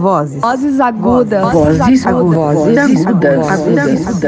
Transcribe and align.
Vozes. 0.00 0.40
Vozes 0.40 0.80
agudas. 0.80 1.52
Vozes 1.52 2.06
agudas. 2.06 2.54
Vozes 2.54 3.06
agudas. 3.06 3.46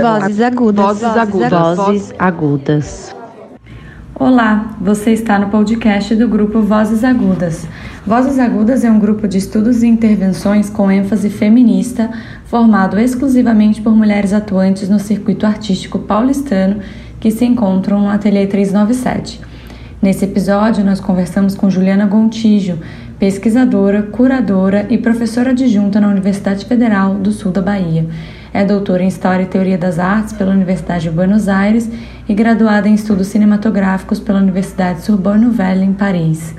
Vozes 0.02 0.40
agudas. 0.40 0.84
Vozes 0.84 1.16
agudas. 1.16 1.76
Vozes 1.78 2.14
agudas. 2.18 3.16
Olá, 4.14 4.76
você 4.78 5.12
está 5.12 5.38
no 5.38 5.48
podcast 5.48 6.14
do 6.14 6.28
grupo 6.28 6.60
Vozes 6.60 7.02
Agudas. 7.02 7.66
Vozes 8.06 8.38
Agudas 8.38 8.84
é 8.84 8.90
um 8.90 8.98
grupo 8.98 9.26
de 9.26 9.38
estudos 9.38 9.82
e 9.82 9.86
intervenções 9.86 10.68
com 10.68 10.90
ênfase 10.90 11.30
feminista, 11.30 12.10
formado 12.44 13.00
exclusivamente 13.00 13.80
por 13.80 13.96
mulheres 13.96 14.34
atuantes 14.34 14.90
no 14.90 14.98
circuito 14.98 15.46
artístico 15.46 15.98
paulistano 16.00 16.80
que 17.18 17.30
se 17.30 17.46
encontram 17.46 18.02
no 18.02 18.10
Ateliê 18.10 18.46
397. 18.46 19.40
Nesse 20.02 20.24
episódio, 20.24 20.84
nós 20.84 21.00
conversamos 21.00 21.54
com 21.54 21.70
Juliana 21.70 22.06
Gontijo, 22.06 22.78
pesquisadora, 23.22 24.02
curadora 24.02 24.84
e 24.90 24.98
professora 24.98 25.50
adjunta 25.50 26.00
na 26.00 26.08
Universidade 26.08 26.64
Federal 26.64 27.14
do 27.14 27.30
Sul 27.30 27.52
da 27.52 27.62
Bahia. 27.62 28.04
É 28.52 28.64
doutora 28.64 29.04
em 29.04 29.06
História 29.06 29.44
e 29.44 29.46
Teoria 29.46 29.78
das 29.78 30.00
Artes 30.00 30.32
pela 30.32 30.50
Universidade 30.50 31.04
de 31.04 31.10
Buenos 31.10 31.46
Aires 31.46 31.88
e 32.28 32.34
graduada 32.34 32.88
em 32.88 32.94
Estudos 32.94 33.28
Cinematográficos 33.28 34.18
pela 34.18 34.40
Universidade 34.40 35.02
Sorbonne 35.02 35.44
Nouvelle, 35.44 35.84
em 35.84 35.92
Paris. 35.92 36.52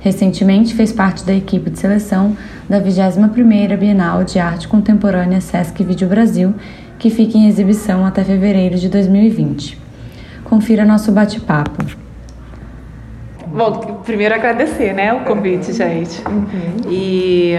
Recentemente 0.00 0.74
fez 0.74 0.92
parte 0.92 1.24
da 1.24 1.32
equipe 1.32 1.70
de 1.70 1.78
seleção 1.78 2.36
da 2.68 2.78
21ª 2.78 3.74
Bienal 3.78 4.22
de 4.22 4.38
Arte 4.38 4.68
Contemporânea 4.68 5.40
Sesc 5.40 5.82
Vídeo 5.82 6.08
Brasil, 6.08 6.54
que 6.98 7.08
fica 7.08 7.38
em 7.38 7.48
exibição 7.48 8.04
até 8.04 8.22
fevereiro 8.22 8.76
de 8.76 8.90
2020. 8.90 9.78
Confira 10.44 10.84
nosso 10.84 11.10
bate-papo. 11.10 12.11
Bom, 13.54 14.00
primeiro 14.02 14.34
agradecer, 14.34 14.94
né, 14.94 15.12
o 15.12 15.20
convite, 15.20 15.72
gente. 15.72 16.22
Uhum. 16.26 16.90
E, 16.90 17.54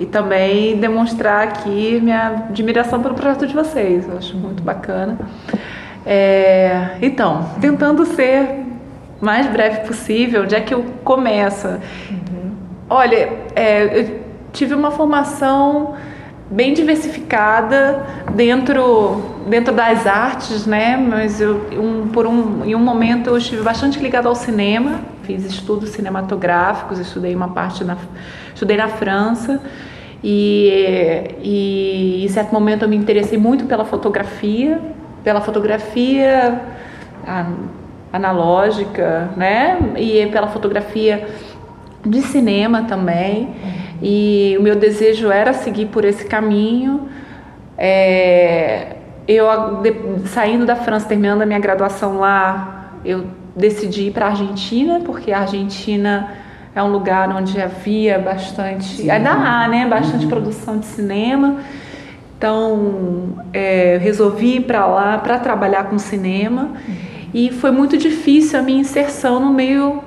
e 0.00 0.06
também 0.06 0.76
demonstrar 0.78 1.44
aqui 1.44 2.00
minha 2.02 2.46
admiração 2.48 3.00
pelo 3.00 3.14
projeto 3.14 3.46
de 3.46 3.54
vocês. 3.54 4.08
Eu 4.08 4.18
acho 4.18 4.36
muito 4.36 4.62
bacana. 4.62 5.16
É, 6.04 6.96
então, 7.00 7.48
tentando 7.60 8.04
ser 8.04 8.64
mais 9.20 9.46
breve 9.46 9.86
possível, 9.86 10.42
onde 10.42 10.54
é 10.54 10.60
que 10.60 10.74
eu 10.74 10.84
começo? 11.04 11.68
Uhum. 11.68 12.52
Olha, 12.90 13.32
é, 13.54 14.00
eu 14.00 14.20
tive 14.52 14.74
uma 14.74 14.90
formação 14.90 15.94
bem 16.50 16.72
diversificada 16.72 18.06
dentro 18.34 19.34
dentro 19.48 19.74
das 19.74 20.06
artes, 20.06 20.66
né? 20.66 20.96
Mas 20.96 21.40
eu 21.40 21.66
um, 21.72 22.08
por 22.08 22.26
um 22.26 22.64
em 22.64 22.74
um 22.74 22.78
momento 22.78 23.30
eu 23.30 23.38
estive 23.38 23.62
bastante 23.62 23.98
ligado 23.98 24.28
ao 24.28 24.34
cinema, 24.34 25.00
fiz 25.22 25.44
estudos 25.44 25.90
cinematográficos, 25.90 26.98
estudei 26.98 27.34
uma 27.34 27.48
parte 27.48 27.84
na 27.84 27.96
estudei 28.54 28.76
na 28.76 28.88
França 28.88 29.60
e, 30.22 31.36
e 31.42 32.24
em 32.24 32.28
certo 32.28 32.52
momento 32.52 32.82
eu 32.82 32.88
me 32.88 32.96
interessei 32.96 33.38
muito 33.38 33.66
pela 33.66 33.84
fotografia, 33.84 34.80
pela 35.22 35.40
fotografia 35.40 36.60
analógica, 38.12 39.30
né? 39.36 39.78
E 39.96 40.26
pela 40.26 40.46
fotografia 40.48 41.28
de 42.04 42.22
cinema 42.22 42.84
também. 42.84 43.50
E 44.02 44.56
o 44.58 44.62
meu 44.62 44.76
desejo 44.76 45.30
era 45.30 45.52
seguir 45.52 45.86
por 45.86 46.04
esse 46.04 46.24
caminho. 46.24 47.08
É, 47.78 48.96
eu, 49.26 49.46
de, 49.82 50.28
saindo 50.28 50.64
da 50.64 50.76
França, 50.76 51.08
terminando 51.08 51.42
a 51.42 51.46
minha 51.46 51.58
graduação 51.58 52.18
lá, 52.18 52.92
eu 53.04 53.24
decidi 53.54 54.08
ir 54.08 54.10
para 54.12 54.26
a 54.26 54.28
Argentina, 54.30 55.00
porque 55.04 55.32
a 55.32 55.40
Argentina 55.40 56.30
é 56.74 56.82
um 56.82 56.92
lugar 56.92 57.34
onde 57.34 57.60
havia 57.60 58.18
bastante, 58.18 59.10
ainda 59.10 59.30
há, 59.30 59.66
né, 59.66 59.86
bastante 59.86 60.24
uhum. 60.24 60.30
produção 60.30 60.78
de 60.78 60.86
cinema. 60.86 61.56
Então, 62.36 63.38
é, 63.52 63.98
resolvi 64.00 64.56
ir 64.56 64.60
para 64.60 64.84
lá 64.86 65.16
para 65.16 65.38
trabalhar 65.38 65.84
com 65.84 65.98
cinema. 65.98 66.72
Uhum. 66.86 66.94
E 67.32 67.50
foi 67.50 67.70
muito 67.70 67.96
difícil 67.96 68.58
a 68.58 68.62
minha 68.62 68.80
inserção 68.80 69.40
no 69.40 69.52
meio 69.52 70.02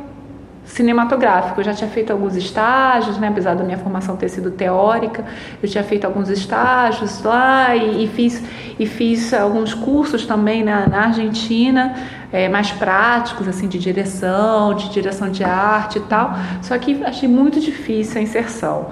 cinematográfico. 0.69 1.59
Eu 1.59 1.63
já 1.63 1.73
tinha 1.73 1.89
feito 1.89 2.11
alguns 2.11 2.35
estágios, 2.35 3.17
né, 3.17 3.27
apesar 3.27 3.55
da 3.55 3.63
minha 3.63 3.77
formação 3.77 4.15
ter 4.15 4.29
sido 4.29 4.51
teórica, 4.51 5.25
eu 5.61 5.67
tinha 5.67 5.83
feito 5.83 6.05
alguns 6.05 6.29
estágios 6.29 7.21
lá 7.23 7.75
e, 7.75 8.05
e 8.05 8.07
fiz, 8.07 8.41
e 8.79 8.85
fiz 8.85 9.33
alguns 9.33 9.73
cursos 9.73 10.25
também 10.25 10.63
na, 10.63 10.87
na 10.87 11.05
Argentina, 11.05 11.95
é, 12.31 12.47
mais 12.47 12.71
práticos, 12.71 13.47
assim, 13.47 13.67
de 13.67 13.79
direção, 13.79 14.73
de 14.75 14.89
direção 14.89 15.29
de 15.29 15.43
arte 15.43 15.97
e 15.97 16.01
tal, 16.01 16.33
só 16.61 16.77
que 16.77 17.03
achei 17.03 17.27
muito 17.27 17.59
difícil 17.59 18.19
a 18.19 18.23
inserção. 18.23 18.89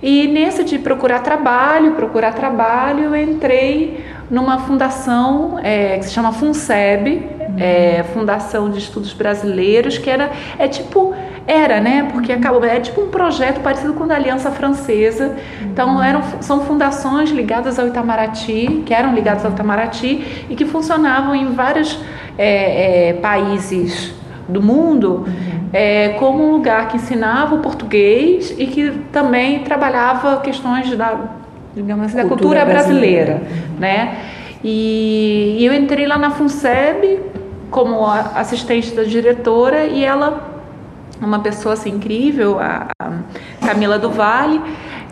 E 0.00 0.28
nesse 0.28 0.62
de 0.62 0.78
procurar 0.78 1.20
trabalho, 1.20 1.92
procurar 1.92 2.32
trabalho, 2.32 3.06
eu 3.06 3.16
entrei 3.16 4.04
numa 4.30 4.60
fundação 4.60 5.58
é, 5.60 5.98
que 5.98 6.04
se 6.04 6.12
chama 6.12 6.30
FUNSEB, 6.30 7.37
é, 7.58 8.04
Fundação 8.14 8.70
de 8.70 8.78
Estudos 8.78 9.12
Brasileiros, 9.12 9.98
que 9.98 10.08
era, 10.08 10.30
é 10.58 10.68
tipo, 10.68 11.14
era, 11.46 11.80
né? 11.80 12.08
Porque 12.12 12.32
acabou, 12.32 12.64
é 12.64 12.80
tipo 12.80 13.00
um 13.00 13.08
projeto 13.08 13.60
parecido 13.60 13.94
com 13.94 14.04
o 14.04 14.06
da 14.06 14.14
Aliança 14.14 14.50
Francesa. 14.50 15.36
Então, 15.62 16.02
eram, 16.02 16.22
são 16.40 16.60
fundações 16.64 17.30
ligadas 17.30 17.78
ao 17.78 17.86
Itamaraty, 17.86 18.82
que 18.84 18.92
eram 18.92 19.14
ligadas 19.14 19.44
ao 19.44 19.52
Itamaraty 19.52 20.46
e 20.48 20.54
que 20.54 20.64
funcionavam 20.64 21.34
em 21.34 21.52
vários 21.52 21.98
é, 22.36 23.08
é, 23.08 23.12
países 23.14 24.14
do 24.48 24.62
mundo 24.62 25.26
é, 25.72 26.10
como 26.10 26.42
um 26.42 26.52
lugar 26.52 26.88
que 26.88 26.96
ensinava 26.96 27.54
o 27.54 27.58
português 27.58 28.54
e 28.58 28.66
que 28.66 28.90
também 29.12 29.60
trabalhava 29.60 30.40
questões 30.40 30.94
da, 30.96 31.18
digamos 31.74 32.06
assim, 32.06 32.26
cultura 32.26 32.60
da 32.60 32.64
cultura 32.64 32.64
brasileira, 32.64 33.34
brasileira 33.34 33.78
né? 33.78 34.18
E, 34.64 35.56
e 35.58 35.66
eu 35.66 35.72
entrei 35.72 36.06
lá 36.06 36.18
na 36.18 36.30
FUNSEB 36.30 37.20
como 37.70 38.04
assistente 38.06 38.94
da 38.94 39.02
diretora 39.02 39.86
e 39.86 40.04
ela, 40.04 40.62
uma 41.20 41.40
pessoa 41.40 41.74
assim 41.74 41.90
incrível, 41.90 42.58
a, 42.60 42.88
Camila 43.64 43.98
do 43.98 44.10
Vale, 44.10 44.60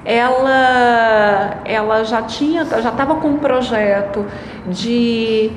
ela, 0.05 1.61
ela 1.65 2.05
já 2.05 2.23
tinha, 2.23 2.65
já 2.65 2.91
estava 2.91 3.17
com 3.17 3.29
um 3.29 3.39
projeto 3.39 4.25
de 4.69 5.51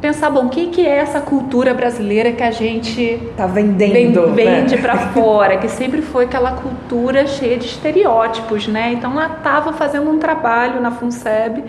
pensar, 0.00 0.28
bom, 0.30 0.46
o 0.46 0.48
que, 0.48 0.66
que 0.66 0.84
é 0.84 0.98
essa 0.98 1.20
cultura 1.20 1.72
brasileira 1.72 2.32
que 2.32 2.42
a 2.42 2.50
gente 2.50 3.20
tá 3.36 3.46
vendendo, 3.46 4.34
vende 4.34 4.74
né? 4.74 4.82
para 4.82 4.98
fora, 5.12 5.56
que 5.58 5.68
sempre 5.68 6.02
foi 6.02 6.24
aquela 6.24 6.52
cultura 6.52 7.26
cheia 7.28 7.56
de 7.56 7.66
estereótipos, 7.66 8.66
né? 8.66 8.92
Então 8.92 9.12
ela 9.12 9.36
estava 9.36 9.72
fazendo 9.72 10.10
um 10.10 10.18
trabalho 10.18 10.80
na 10.80 10.90
FUNSEB 10.90 11.62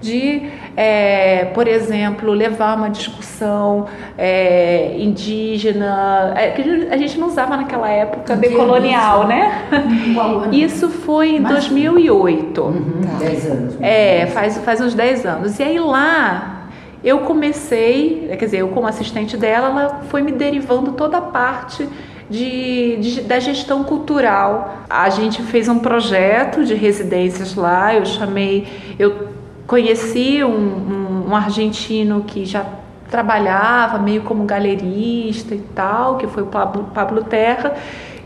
de, 0.00 0.42
é, 0.76 1.46
por 1.46 1.68
exemplo, 1.68 2.32
levar 2.32 2.76
uma 2.76 2.88
discussão 2.88 3.86
é, 4.16 4.96
indígena, 4.98 6.32
é, 6.36 6.50
que 6.50 6.62
a 6.90 6.96
gente 6.96 7.18
não 7.18 7.28
usava 7.28 7.56
naquela 7.56 7.88
época 7.88 8.34
decolonial, 8.34 9.26
né? 9.26 9.68
Isso 10.52 10.88
foi 10.88 11.36
em 11.36 11.42
2008. 11.42 12.62
Uhum, 12.62 13.00
10 13.18 13.46
anos. 13.46 13.76
É, 13.80 14.26
faz, 14.26 14.56
faz 14.58 14.80
uns 14.80 14.94
10 14.94 15.26
anos. 15.26 15.58
E 15.58 15.62
aí 15.62 15.78
lá 15.78 16.68
eu 17.02 17.20
comecei, 17.20 18.26
quer 18.38 18.44
dizer, 18.44 18.58
eu 18.58 18.68
como 18.68 18.86
assistente 18.86 19.36
dela, 19.36 19.68
ela 19.68 20.00
foi 20.08 20.22
me 20.22 20.32
derivando 20.32 20.92
toda 20.92 21.18
a 21.18 21.22
parte 21.22 21.88
de, 22.28 22.96
de, 22.96 23.20
da 23.22 23.40
gestão 23.40 23.84
cultural. 23.84 24.84
A 24.88 25.08
gente 25.10 25.42
fez 25.42 25.68
um 25.68 25.78
projeto 25.78 26.64
de 26.64 26.74
residências 26.74 27.54
lá, 27.54 27.94
eu 27.94 28.04
chamei, 28.04 28.66
eu 28.98 29.29
conheci 29.70 30.42
um, 30.42 30.50
um, 30.50 31.28
um 31.28 31.36
argentino 31.36 32.24
que 32.26 32.44
já 32.44 32.66
trabalhava 33.08 34.00
meio 34.00 34.22
como 34.22 34.44
galerista 34.44 35.54
e 35.54 35.60
tal, 35.60 36.16
que 36.16 36.26
foi 36.26 36.42
o 36.42 36.46
Pablo, 36.46 36.90
Pablo 36.92 37.22
Terra, 37.22 37.76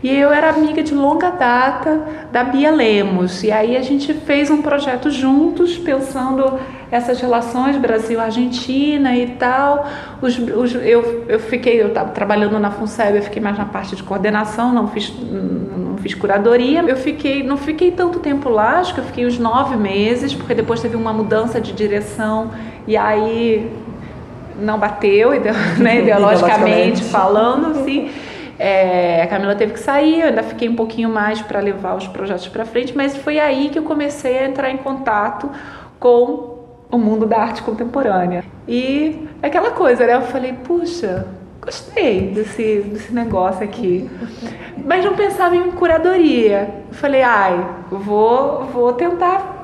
e 0.05 0.15
eu 0.15 0.31
era 0.31 0.51
amiga 0.51 0.83
de 0.83 0.93
longa 0.93 1.31
data 1.31 1.99
da 2.31 2.43
Bia 2.43 2.69
Lemos. 2.69 3.43
E 3.43 3.51
aí 3.51 3.75
a 3.75 3.81
gente 3.81 4.13
fez 4.13 4.51
um 4.51 4.61
projeto 4.61 5.09
juntos, 5.09 5.79
pensando 5.79 6.59
essas 6.91 7.19
relações 7.19 7.75
Brasil-Argentina 7.75 9.17
e 9.17 9.31
tal. 9.31 9.89
Os, 10.21 10.37
os, 10.37 10.75
eu, 10.75 11.25
eu 11.27 11.39
fiquei, 11.39 11.81
eu 11.81 11.87
estava 11.87 12.11
trabalhando 12.11 12.59
na 12.59 12.69
FUNSEB, 12.69 13.15
eu 13.15 13.23
fiquei 13.23 13.41
mais 13.41 13.57
na 13.57 13.65
parte 13.65 13.95
de 13.95 14.03
coordenação, 14.03 14.71
não 14.71 14.87
fiz, 14.89 15.11
não 15.11 15.97
fiz 15.97 16.13
curadoria. 16.13 16.83
Eu 16.87 16.97
fiquei, 16.97 17.41
não 17.41 17.57
fiquei 17.57 17.89
tanto 17.89 18.19
tempo 18.19 18.47
lá, 18.47 18.81
acho 18.81 18.93
que 18.93 18.99
eu 18.99 19.05
fiquei 19.05 19.25
uns 19.25 19.39
nove 19.39 19.75
meses, 19.75 20.35
porque 20.35 20.53
depois 20.53 20.83
teve 20.83 20.95
uma 20.95 21.13
mudança 21.13 21.59
de 21.59 21.73
direção 21.73 22.51
e 22.87 22.95
aí 22.95 23.71
não 24.59 24.77
bateu, 24.77 25.31
né, 25.81 26.01
ideologicamente 26.01 27.03
falando, 27.05 27.79
assim. 27.79 28.11
É, 28.57 29.21
a 29.21 29.27
Camila 29.27 29.55
teve 29.55 29.73
que 29.73 29.79
sair, 29.79 30.21
eu 30.21 30.27
ainda 30.27 30.43
fiquei 30.43 30.69
um 30.69 30.75
pouquinho 30.75 31.09
mais 31.09 31.41
para 31.41 31.59
levar 31.59 31.95
os 31.95 32.07
projetos 32.07 32.47
para 32.47 32.65
frente, 32.65 32.95
mas 32.95 33.15
foi 33.17 33.39
aí 33.39 33.69
que 33.69 33.77
eu 33.77 33.83
comecei 33.83 34.39
a 34.39 34.47
entrar 34.47 34.69
em 34.69 34.77
contato 34.77 35.49
com 35.99 36.55
o 36.89 36.97
mundo 36.97 37.25
da 37.25 37.37
arte 37.37 37.61
contemporânea. 37.61 38.43
E 38.67 39.27
aquela 39.41 39.71
coisa, 39.71 40.05
né? 40.05 40.15
Eu 40.15 40.21
falei, 40.21 40.53
puxa, 40.53 41.27
gostei 41.61 42.31
desse, 42.31 42.81
desse 42.81 43.13
negócio 43.13 43.63
aqui. 43.63 44.09
Mas 44.85 45.03
não 45.03 45.15
pensava 45.15 45.55
em 45.55 45.71
curadoria. 45.71 46.83
Eu 46.87 46.93
falei, 46.93 47.21
ai, 47.21 47.65
vou, 47.89 48.65
vou 48.65 48.93
tentar, 48.93 49.54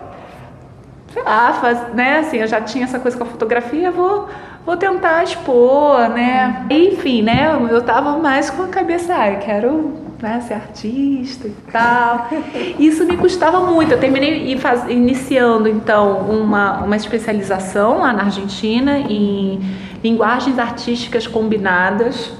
sei 1.13 1.23
lá, 1.23 1.53
faz, 1.53 1.93
né? 1.93 2.19
Assim, 2.19 2.37
eu 2.37 2.47
já 2.47 2.61
tinha 2.61 2.85
essa 2.85 2.99
coisa 2.99 3.17
com 3.17 3.23
a 3.23 3.27
fotografia, 3.27 3.91
vou, 3.91 4.29
vou 4.65 4.77
tentar 4.77 5.23
expor, 5.23 6.09
né? 6.09 6.65
Enfim, 6.69 7.21
né? 7.21 7.51
Eu 7.69 7.81
tava 7.81 8.17
mais 8.17 8.49
com 8.49 8.63
a 8.63 8.67
cabeça, 8.67 9.13
ai, 9.13 9.39
quero 9.39 9.93
né, 10.21 10.39
ser 10.41 10.53
artista 10.53 11.47
e 11.47 11.55
tal. 11.71 12.29
Isso 12.79 13.05
me 13.05 13.17
custava 13.17 13.59
muito. 13.59 13.91
Eu 13.91 13.99
terminei 13.99 14.57
faz, 14.57 14.89
iniciando, 14.89 15.67
então, 15.67 16.19
uma, 16.19 16.83
uma 16.83 16.95
especialização 16.95 17.99
lá 17.99 18.13
na 18.13 18.23
Argentina 18.23 18.99
em 18.99 19.59
linguagens 20.03 20.57
artísticas 20.57 21.27
combinadas, 21.27 22.31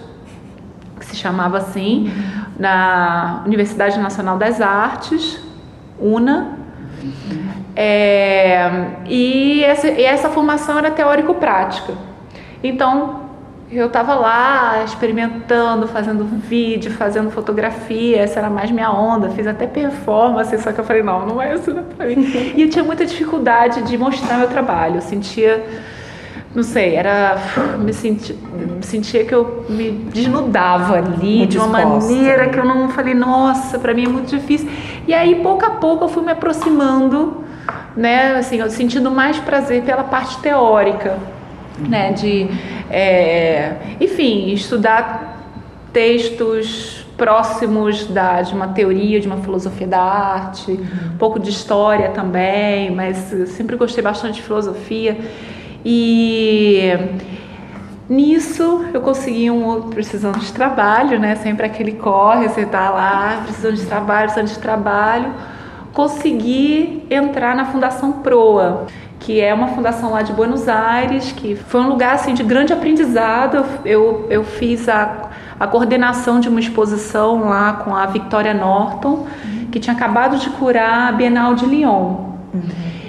que 0.99 1.05
se 1.05 1.15
chamava 1.15 1.57
assim, 1.57 2.11
na 2.59 3.43
Universidade 3.45 3.99
Nacional 3.99 4.37
das 4.37 4.61
Artes, 4.61 5.39
UNA. 5.99 6.60
É, 7.75 8.69
e, 9.07 9.63
essa, 9.63 9.87
e 9.87 10.03
essa 10.03 10.29
formação 10.29 10.77
era 10.77 10.91
teórico-prática. 10.91 11.93
Então, 12.63 13.21
eu 13.71 13.87
estava 13.87 14.15
lá 14.15 14.83
experimentando, 14.83 15.87
fazendo 15.87 16.25
vídeo, 16.25 16.91
fazendo 16.91 17.31
fotografia, 17.31 18.21
essa 18.21 18.39
era 18.39 18.49
mais 18.49 18.69
minha 18.69 18.91
onda, 18.91 19.29
fiz 19.29 19.47
até 19.47 19.65
performance, 19.65 20.57
só 20.59 20.71
que 20.73 20.79
eu 20.79 20.83
falei, 20.83 21.01
não, 21.01 21.25
não 21.25 21.41
é 21.41 21.55
isso 21.55 21.73
pra 21.95 22.05
mim. 22.05 22.15
E 22.55 22.61
eu 22.63 22.69
tinha 22.69 22.83
muita 22.83 23.05
dificuldade 23.05 23.81
de 23.83 23.97
mostrar 23.97 24.37
meu 24.37 24.49
trabalho, 24.49 24.95
eu 24.95 25.01
sentia 25.01 25.63
não 26.53 26.63
sei, 26.63 26.95
era. 26.95 27.37
Me, 27.79 27.93
senti, 27.93 28.33
me 28.33 28.83
sentia 28.83 29.23
que 29.23 29.33
eu 29.33 29.65
me 29.69 29.91
desnudava 29.91 30.95
ali 30.95 31.37
muito 31.37 31.51
de 31.51 31.57
uma 31.57 31.79
disposta. 31.79 32.13
maneira 32.13 32.49
que 32.49 32.59
eu 32.59 32.65
não 32.65 32.89
falei, 32.89 33.13
nossa, 33.13 33.79
para 33.79 33.93
mim 33.93 34.05
é 34.05 34.09
muito 34.09 34.29
difícil. 34.35 34.69
E 35.07 35.13
aí, 35.13 35.35
pouco 35.35 35.65
a 35.65 35.71
pouco, 35.71 36.05
eu 36.05 36.09
fui 36.09 36.23
me 36.23 36.31
aproximando, 36.31 37.43
né, 37.95 38.35
assim, 38.35 38.67
sentindo 38.69 39.09
mais 39.11 39.37
prazer 39.37 39.83
pela 39.83 40.03
parte 40.03 40.37
teórica, 40.39 41.17
né, 41.79 42.13
de, 42.13 42.47
é, 42.89 43.75
enfim, 43.99 44.51
estudar 44.53 45.39
textos 45.91 47.05
próximos 47.17 48.05
da, 48.07 48.41
de 48.41 48.53
uma 48.53 48.69
teoria, 48.69 49.19
de 49.19 49.27
uma 49.27 49.37
filosofia 49.37 49.87
da 49.87 50.01
arte, 50.01 50.71
um 50.71 51.17
pouco 51.17 51.39
de 51.39 51.49
história 51.49 52.09
também, 52.09 52.89
mas 52.91 53.17
sempre 53.47 53.75
gostei 53.75 54.03
bastante 54.03 54.35
de 54.35 54.41
filosofia. 54.41 55.17
E 55.85 56.91
nisso 58.11 58.85
eu 58.93 58.99
consegui 58.99 59.49
um 59.49 59.65
outro 59.65 59.89
precisando 59.89 60.37
de 60.37 60.51
trabalho, 60.51 61.17
né? 61.17 61.35
Sempre 61.35 61.65
aquele 61.65 61.93
corre, 61.93 62.49
você 62.49 62.65
tá 62.65 62.89
lá 62.89 63.41
precisando 63.43 63.75
de 63.75 63.85
trabalho, 63.85 64.23
precisando 64.25 64.53
de 64.53 64.59
trabalho. 64.59 65.33
Consegui 65.93 67.05
entrar 67.09 67.55
na 67.55 67.65
Fundação 67.65 68.11
Proa, 68.13 68.85
que 69.19 69.39
é 69.39 69.53
uma 69.53 69.69
fundação 69.69 70.11
lá 70.11 70.21
de 70.21 70.33
Buenos 70.33 70.67
Aires, 70.67 71.31
que 71.31 71.55
foi 71.55 71.81
um 71.81 71.87
lugar 71.87 72.15
assim 72.15 72.33
de 72.33 72.43
grande 72.43 72.73
aprendizado. 72.73 73.65
Eu, 73.85 74.27
eu 74.29 74.43
fiz 74.43 74.89
a, 74.89 75.29
a 75.59 75.67
coordenação 75.67 76.39
de 76.39 76.49
uma 76.49 76.59
exposição 76.59 77.47
lá 77.47 77.73
com 77.73 77.95
a 77.95 78.05
Victoria 78.07 78.53
Norton, 78.53 79.25
que 79.71 79.79
tinha 79.79 79.95
acabado 79.95 80.37
de 80.37 80.49
curar 80.51 81.09
a 81.09 81.11
Bienal 81.13 81.55
de 81.55 81.65
Lyon. 81.65 82.31
Uhum. 82.53 82.61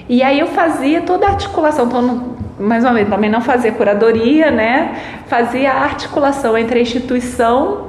E 0.08 0.22
aí 0.22 0.38
eu 0.38 0.48
fazia 0.48 1.02
toda 1.02 1.26
a 1.26 1.30
articulação, 1.30 1.86
então 1.86 2.31
mais 2.62 2.84
uma 2.84 2.94
vez, 2.94 3.08
também 3.08 3.28
não 3.28 3.40
fazia 3.40 3.72
curadoria, 3.72 4.50
né? 4.50 4.96
Fazia 5.26 5.72
a 5.72 5.82
articulação 5.82 6.56
entre 6.56 6.78
a 6.78 6.82
instituição 6.82 7.88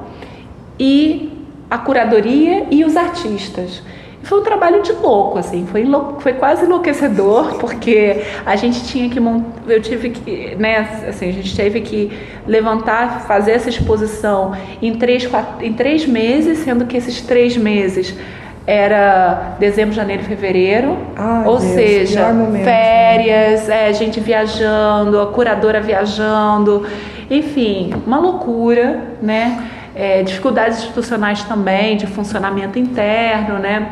e 0.79 1.31
a 1.69 1.77
curadoria 1.77 2.65
e 2.71 2.83
os 2.83 2.97
artistas. 2.97 3.83
Foi 4.23 4.39
um 4.39 4.43
trabalho 4.43 4.81
de 4.81 4.93
louco, 4.93 5.37
assim, 5.37 5.67
foi, 5.69 5.85
foi 6.19 6.33
quase 6.33 6.65
enlouquecedor, 6.65 7.55
porque 7.59 8.21
a 8.45 8.55
gente 8.55 8.85
tinha 8.85 9.09
que 9.09 9.19
eu 9.67 9.81
tive 9.81 10.11
que, 10.11 10.55
né, 10.55 10.87
assim, 11.09 11.29
a 11.29 11.33
gente 11.33 11.55
teve 11.55 11.81
que 11.81 12.11
levantar, 12.47 13.25
fazer 13.27 13.51
essa 13.51 13.69
exposição 13.69 14.53
em 14.81 14.95
três, 14.95 15.27
quatro, 15.27 15.65
em 15.65 15.73
três 15.73 16.05
meses, 16.07 16.59
sendo 16.59 16.85
que 16.85 16.95
esses 16.95 17.21
três 17.21 17.57
meses 17.57 18.15
era 18.65 19.55
dezembro, 19.59 19.93
janeiro, 19.93 20.23
fevereiro, 20.23 20.97
Ai, 21.15 21.45
ou 21.45 21.59
Deus, 21.59 21.73
seja, 21.73 22.27
férias, 22.63 23.67
é, 23.67 23.91
gente 23.91 24.19
viajando, 24.19 25.19
a 25.19 25.27
curadora 25.27 25.81
viajando, 25.81 26.85
enfim, 27.29 27.93
uma 28.05 28.19
loucura, 28.19 29.01
né? 29.21 29.69
É, 29.95 30.23
dificuldades 30.23 30.79
institucionais 30.79 31.43
também, 31.43 31.97
de 31.97 32.07
funcionamento 32.07 32.79
interno, 32.79 33.59
né? 33.59 33.89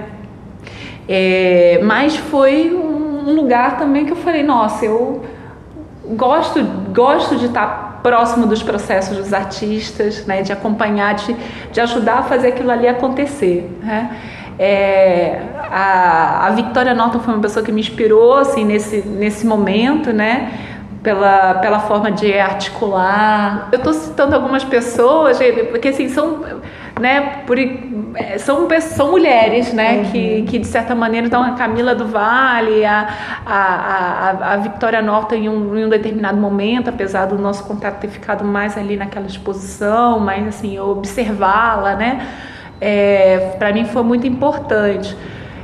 É, 1.07 1.81
mas 1.83 2.15
foi 2.15 2.74
um 2.74 3.33
lugar 3.33 3.77
também 3.77 4.06
que 4.06 4.12
eu 4.12 4.15
falei, 4.15 4.41
nossa, 4.41 4.85
eu 4.85 5.24
gosto, 6.15 6.63
gosto 6.94 7.35
de 7.35 7.47
estar 7.47 8.00
próximo 8.01 8.47
dos 8.47 8.63
processos 8.63 9.17
dos 9.17 9.33
artistas, 9.33 10.25
né? 10.25 10.41
De 10.41 10.53
acompanhar, 10.53 11.13
de, 11.15 11.35
de 11.71 11.81
ajudar 11.81 12.19
a 12.19 12.24
fazer 12.24 12.47
aquilo 12.47 12.71
ali 12.71 12.88
acontecer, 12.88 13.69
né? 13.83 14.15
É, 14.63 15.42
a, 15.72 16.46
a 16.46 16.50
Victoria 16.52 16.94
Norton 16.94 17.19
foi 17.19 17.34
uma 17.34 17.42
pessoa 17.42 17.66
que 17.66 17.72
me 17.72 17.81
inspirou 17.81 18.36
assim 18.36 18.63
nesse, 18.63 19.02
nesse 19.02 19.44
momento, 19.44 20.13
né? 20.13 20.52
Pela, 21.02 21.56
pela 21.56 21.80
forma 21.80 22.12
de 22.12 22.31
articular. 22.38 23.69
Eu 23.72 23.80
estou 23.80 23.92
citando 23.92 24.36
algumas 24.36 24.63
pessoas, 24.63 25.40
porque 25.72 25.88
assim, 25.88 26.10
são, 26.10 26.46
né, 27.00 27.42
por, 27.48 27.58
são, 28.38 28.68
são 28.81 29.10
mulheres, 29.10 29.74
né, 29.74 29.98
uhum. 29.98 30.12
que, 30.12 30.42
que 30.44 30.60
de 30.60 30.68
certa 30.68 30.94
maneira, 30.94 31.25
então 31.25 31.42
a 31.42 31.54
Camila 31.54 31.96
do 31.96 32.06
Vale, 32.06 32.86
a, 32.86 33.08
a, 33.44 33.56
a, 33.56 34.54
a 34.54 34.58
Victoria 34.58 35.02
Norton 35.02 35.34
em 35.34 35.50
um, 35.50 35.75
em 35.75 35.86
um 35.86 35.90
determinado 35.90 36.38
momento, 36.38 36.92
apesar 36.92 37.25
do 37.25 37.40
nosso 37.40 37.63
contato 37.63 38.00
ter 38.00 38.10
ficado 38.10 38.46
mais 38.46 38.78
ali 38.78 38.96
naquela 38.96 39.25
exposição, 39.25 40.19
mas 40.19 40.48
assim, 40.48 40.78
observá-la, 40.78 41.96
né, 41.96 42.28
é, 42.81 43.56
para 43.60 43.72
mim 43.72 43.86
foi 43.86 44.01
muito 44.01 44.25
importante. 44.25 45.16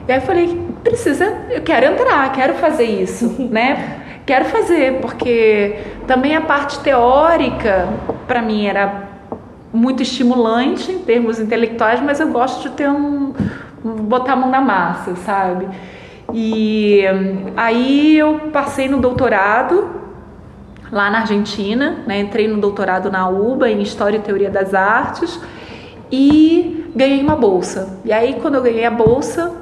E 0.08 0.12
aí 0.12 0.20
eu 0.20 0.22
falei, 0.22 0.62
precisa, 0.84 1.26
eu 1.50 1.62
quero 1.64 1.88
entrar, 1.88 2.32
quero 2.32 2.54
fazer 2.54 2.86
isso, 2.86 3.36
né? 3.50 4.04
Quero 4.26 4.46
fazer, 4.46 5.00
porque 5.02 5.80
também 6.06 6.36
a 6.36 6.42
parte 6.42 6.80
teórica 6.82 7.88
para 8.28 8.42
mim 8.42 8.68
era 8.68 9.08
muito 9.74 10.04
estimulante 10.04 10.92
em 10.92 11.00
termos 11.00 11.40
intelectuais, 11.40 12.02
mas 12.02 12.20
eu 12.20 12.30
gosto 12.30 12.70
de 12.70 12.76
ter 12.76 12.90
um 12.90 13.34
botar 13.84 14.34
a 14.34 14.36
mão 14.36 14.50
na 14.50 14.62
massa, 14.62 15.16
sabe? 15.18 15.68
E 16.34 17.04
aí 17.56 18.18
eu 18.18 18.50
passei 18.52 18.90
no 18.90 19.00
doutorado 19.00 19.90
lá 20.92 21.10
na 21.10 21.20
Argentina, 21.20 22.04
né? 22.06 22.20
Entrei 22.20 22.48
no 22.48 22.60
doutorado 22.60 23.10
na 23.10 23.30
UBA 23.30 23.70
em 23.70 23.82
História 23.82 24.18
e 24.18 24.22
Teoria 24.22 24.50
das 24.50 24.74
Artes 24.74 25.40
e 26.12 26.87
ganhei 26.98 27.22
uma 27.22 27.36
bolsa. 27.36 28.00
E 28.04 28.12
aí, 28.12 28.38
quando 28.42 28.56
eu 28.56 28.62
ganhei 28.62 28.86
a 28.86 28.92
bolsa, 28.92 29.54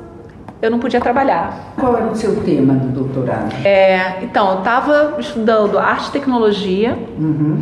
eu 0.62 0.72
não 0.72 0.80
podia 0.80 1.00
trabalhar. 1.00 1.74
Qual 1.77 1.96
era 1.96 2.08
o 2.08 2.15
seu 2.15 2.42
tema 2.44 2.74
do 2.74 3.04
doutorado? 3.04 3.54
É, 3.65 4.24
então, 4.24 4.54
eu 4.54 4.58
estava 4.60 5.15
estudando 5.20 5.77
arte 5.77 6.08
e 6.08 6.12
tecnologia. 6.12 6.98
Uhum. 7.20 7.60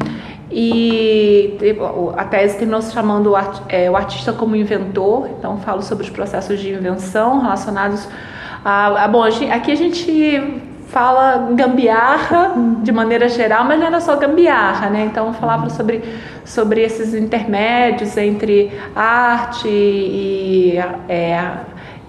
E 0.52 1.58
a 2.16 2.26
tese 2.26 2.58
terminou 2.58 2.82
se 2.82 2.94
chamando 2.94 3.32
o, 3.32 3.36
é, 3.68 3.90
o 3.90 3.96
Artista 3.96 4.32
como 4.32 4.56
Inventor. 4.56 5.28
Então, 5.38 5.58
falo 5.58 5.82
sobre 5.82 6.04
os 6.04 6.10
processos 6.12 6.60
de 6.60 6.72
invenção 6.72 7.42
relacionados 7.42 8.08
a. 8.64 9.04
a 9.04 9.08
bom, 9.08 9.24
aqui 9.24 9.72
a 9.72 9.76
gente 9.76 10.62
fala 10.94 11.50
gambiarra 11.52 12.54
de 12.84 12.92
maneira 12.92 13.28
geral, 13.28 13.66
mas 13.66 13.80
não 13.80 13.88
era 13.88 14.00
só 14.00 14.16
gambiarra, 14.16 14.92
né? 14.92 15.10
Então 15.12 15.34
falava 15.34 15.70
sobre, 15.72 16.04
sobre 16.46 16.82
esses 16.82 17.16
intermédios 17.16 18.16
entre 18.16 18.72
arte 18.96 19.68
e 19.68 20.78
é, 21.10 21.42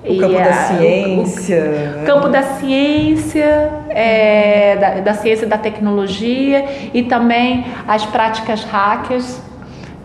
o 0.07 0.19
campo 0.19 0.35
da 0.35 0.53
ciência. 0.53 1.97
O, 1.97 2.03
o 2.03 2.07
campo 2.07 2.29
da 2.29 2.43
ciência, 2.43 3.73
é, 3.89 4.77
da, 4.77 5.01
da, 5.01 5.15
ciência 5.15 5.47
da 5.47 5.57
tecnologia 5.57 6.67
e 6.93 7.05
também 7.05 7.65
as 7.89 8.05
práticas 8.05 8.65
hackers. 8.65 9.41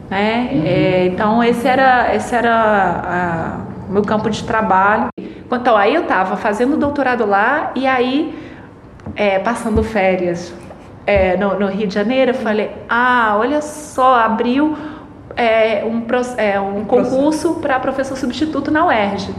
Né? 0.09 0.49
Uhum. 0.53 0.63
É, 0.65 1.05
então 1.07 1.43
esse 1.43 1.67
era, 1.67 2.15
esse 2.15 2.33
era 2.33 3.59
o 3.89 3.91
meu 3.91 4.03
campo 4.03 4.29
de 4.29 4.41
trabalho. 4.43 5.09
Então 5.51 5.75
aí 5.75 5.95
eu 5.95 6.03
estava 6.03 6.37
fazendo 6.37 6.77
doutorado 6.77 7.25
lá 7.25 7.71
e 7.75 7.85
aí 7.85 8.48
é, 9.15 9.39
passando 9.39 9.83
férias 9.83 10.53
é, 11.05 11.35
no, 11.37 11.59
no, 11.59 11.67
Rio 11.67 11.87
de 11.87 11.93
Janeiro, 11.93 12.31
eu 12.31 12.35
falei, 12.35 12.71
ah, 12.87 13.35
olha 13.37 13.61
só, 13.61 14.15
abriu 14.15 14.77
é, 15.35 15.83
um, 15.83 16.05
é, 16.37 16.59
um 16.59 16.85
concurso 16.85 17.55
para 17.55 17.79
professor 17.79 18.15
substituto 18.15 18.69
na 18.69 18.85
UERJ. 18.85 19.33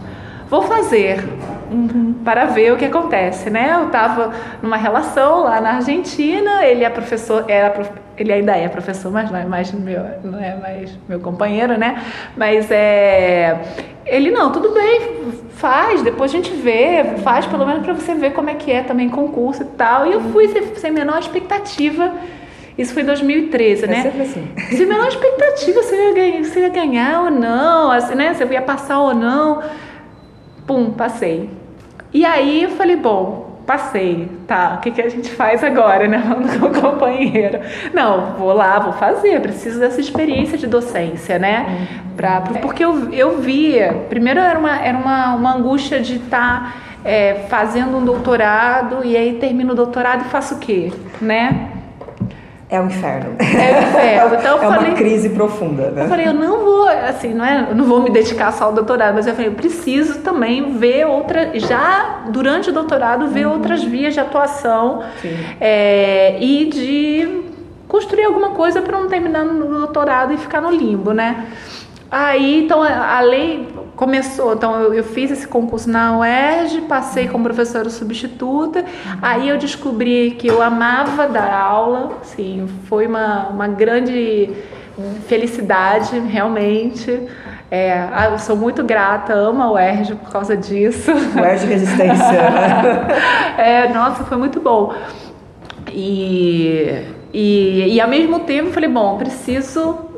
Vou 0.49 0.62
fazer. 0.62 1.29
Uhum. 1.71 2.15
para 2.25 2.47
ver 2.47 2.73
o 2.73 2.77
que 2.77 2.85
acontece, 2.85 3.50
né? 3.50 3.77
Eu 3.79 3.87
estava 3.87 4.33
numa 4.62 4.77
relação 4.77 5.45
lá 5.45 5.61
na 5.61 5.75
Argentina, 5.77 6.65
ele 6.65 6.85
é 6.85 6.91
professor, 6.91 7.45
era 7.49 7.73
ele 8.17 8.33
ainda 8.33 8.55
é 8.55 8.69
professor, 8.69 9.11
mas 9.11 9.31
não 9.31 9.39
é 9.39 9.45
mais 9.45 9.73
meu, 9.73 10.03
não 10.23 10.39
é 10.39 10.55
mais 10.57 10.99
meu 11.09 11.21
companheiro, 11.21 11.79
né? 11.79 12.03
Mas 12.37 12.71
é 12.71 13.57
ele 14.11 14.31
não, 14.31 14.50
tudo 14.50 14.73
bem, 14.73 15.33
faz, 15.50 16.03
depois 16.03 16.33
a 16.33 16.37
gente 16.37 16.50
vê, 16.50 17.17
faz 17.23 17.47
pelo 17.47 17.65
menos 17.65 17.85
para 17.85 17.93
você 17.95 18.15
ver 18.15 18.33
como 18.33 18.50
é 18.50 18.55
que 18.55 18.73
é 18.73 18.83
também 18.83 19.09
concurso 19.09 19.62
e 19.62 19.67
tal. 19.67 20.07
E 20.07 20.12
eu 20.12 20.21
fui 20.21 20.49
sem, 20.49 20.75
sem 20.75 20.91
menor 20.91 21.21
expectativa. 21.21 22.12
Isso 22.77 22.93
foi 22.93 23.03
em 23.03 23.07
2013, 23.07 23.85
é 23.85 23.87
né? 23.87 24.03
Sempre 24.03 24.23
assim. 24.23 24.49
Sem 24.77 24.87
menor 24.87 25.09
expectativa 25.09 25.83
se 25.83 25.95
eu 25.95 26.00
ia 26.00 26.15
ganhar, 26.15 26.45
se 26.45 26.61
ia 26.61 26.69
ganhar 26.71 27.23
ou 27.25 27.31
não, 27.31 27.91
assim, 27.91 28.15
né? 28.15 28.33
Se 28.35 28.43
eu 28.43 28.50
ia 28.50 28.62
passar 28.62 29.00
ou 29.00 29.15
não. 29.15 29.62
Pum, 30.67 30.91
passei. 30.93 31.50
E 32.12 32.25
aí 32.25 32.64
eu 32.64 32.71
falei, 32.71 32.97
bom, 32.97 33.50
passei, 33.67 34.29
tá, 34.49 34.75
o 34.76 34.81
que, 34.81 34.90
que 34.90 35.00
a 35.00 35.09
gente 35.09 35.31
faz 35.31 35.62
agora, 35.62 36.09
né, 36.09 36.21
com 36.59 36.67
o 36.67 36.81
companheiro? 36.81 37.61
Não, 37.95 38.33
vou 38.33 38.52
lá, 38.52 38.81
vou 38.81 38.93
fazer, 38.95 39.40
preciso 39.40 39.79
dessa 39.79 40.00
experiência 40.00 40.59
de 40.59 40.67
docência, 40.67 41.38
né, 41.38 41.87
pra, 42.17 42.40
porque 42.40 42.85
eu, 42.85 43.12
eu 43.12 43.38
via, 43.38 44.07
primeiro 44.09 44.40
era 44.40 44.59
uma, 44.59 44.76
era 44.81 44.99
uma, 44.99 45.35
uma 45.35 45.55
angústia 45.55 46.00
de 46.00 46.17
estar 46.17 46.75
tá, 46.75 46.75
é, 47.05 47.47
fazendo 47.49 47.97
um 47.97 48.05
doutorado 48.05 49.05
e 49.05 49.17
aí 49.17 49.35
termino 49.35 49.73
o 49.73 49.76
doutorado 49.76 50.23
e 50.23 50.29
faço 50.31 50.57
o 50.57 50.59
quê, 50.59 50.93
né, 51.21 51.80
é 52.71 52.81
o 52.81 52.87
inferno. 52.87 53.35
É 53.41 53.45
o 53.45 53.89
inferno. 53.89 54.37
Então, 54.41 54.59
é 54.59 54.61
falei, 54.61 54.91
uma 54.91 54.97
crise 54.97 55.29
profunda, 55.31 55.91
né? 55.91 56.05
Eu 56.05 56.09
falei, 56.09 56.29
eu 56.29 56.33
não 56.33 56.65
vou, 56.65 56.89
assim, 56.89 57.35
não 57.35 57.45
é, 57.45 57.67
eu 57.71 57.75
não 57.75 57.85
vou 57.85 58.00
me 58.03 58.11
dedicar 58.11 58.53
só 58.53 58.65
ao 58.65 58.73
doutorado, 58.73 59.15
mas 59.15 59.27
eu 59.27 59.35
falei, 59.35 59.50
eu 59.50 59.55
preciso 59.55 60.21
também 60.21 60.73
ver 60.73 61.07
outra, 61.07 61.50
já 61.59 62.23
durante 62.29 62.71
o 62.71 62.73
doutorado, 62.73 63.27
ver 63.27 63.47
uhum. 63.47 63.55
outras 63.55 63.83
vias 63.83 64.15
de 64.15 64.21
atuação 64.21 65.03
é, 65.61 66.39
e 66.41 66.67
de 66.67 67.43
construir 67.89 68.25
alguma 68.25 68.50
coisa 68.50 68.81
para 68.81 68.99
não 68.99 69.09
terminar 69.09 69.45
no 69.45 69.67
doutorado 69.79 70.33
e 70.33 70.37
ficar 70.37 70.61
no 70.61 70.71
limbo, 70.71 71.12
né? 71.12 71.47
Aí, 72.11 72.65
então, 72.65 72.83
a 72.83 73.21
lei 73.21 73.69
começou. 74.00 74.54
Então, 74.54 74.75
eu, 74.80 74.95
eu, 74.95 75.04
fiz 75.04 75.30
esse 75.30 75.47
concurso 75.47 75.90
na 75.90 76.19
UERJ, 76.19 76.80
passei 76.88 77.28
como 77.28 77.45
professora 77.45 77.90
substituta. 77.90 78.83
Aí, 79.21 79.50
eu 79.50 79.59
descobri 79.59 80.30
que 80.33 80.47
eu 80.47 80.62
amava 80.62 81.28
dar 81.28 81.52
aula. 81.52 82.19
Sim, 82.23 82.66
foi 82.88 83.07
uma, 83.07 83.50
uma 83.50 83.69
grande 83.69 84.50
felicidade, 85.28 86.19
realmente. 86.19 87.28
É, 87.71 87.92
ah, 88.11 88.30
eu 88.33 88.38
sou 88.38 88.57
muito 88.57 88.83
grata, 88.83 89.35
amo 89.35 89.62
a 89.62 89.73
UERJ 89.73 90.14
por 90.14 90.33
causa 90.33 90.57
disso. 90.57 91.12
UERJ 91.12 91.66
Resistência. 91.66 92.40
é, 93.59 93.87
nossa, 93.92 94.25
foi 94.25 94.38
muito 94.38 94.61
bom. 94.61 94.95
E, 95.92 97.04
e, 97.35 97.95
e 97.95 98.00
ao 98.00 98.09
mesmo 98.09 98.40
tempo, 98.40 98.71
falei, 98.71 98.88
bom, 98.88 99.19
preciso 99.19 100.10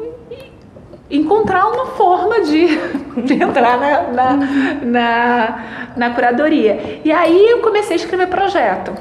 encontrar 1.13 1.67
uma 1.67 1.87
forma 1.87 2.41
de, 2.41 2.67
de 3.23 3.35
entrar 3.35 3.79
na, 3.79 4.03
na, 4.03 4.37
na, 4.83 5.65
na, 5.97 6.11
curadoria. 6.11 7.01
E 7.05 7.13
aí 7.13 7.51
eu 7.51 7.59
comecei 7.59 7.93
a 7.95 7.97
escrever 7.97 8.29
projeto. 8.29 8.93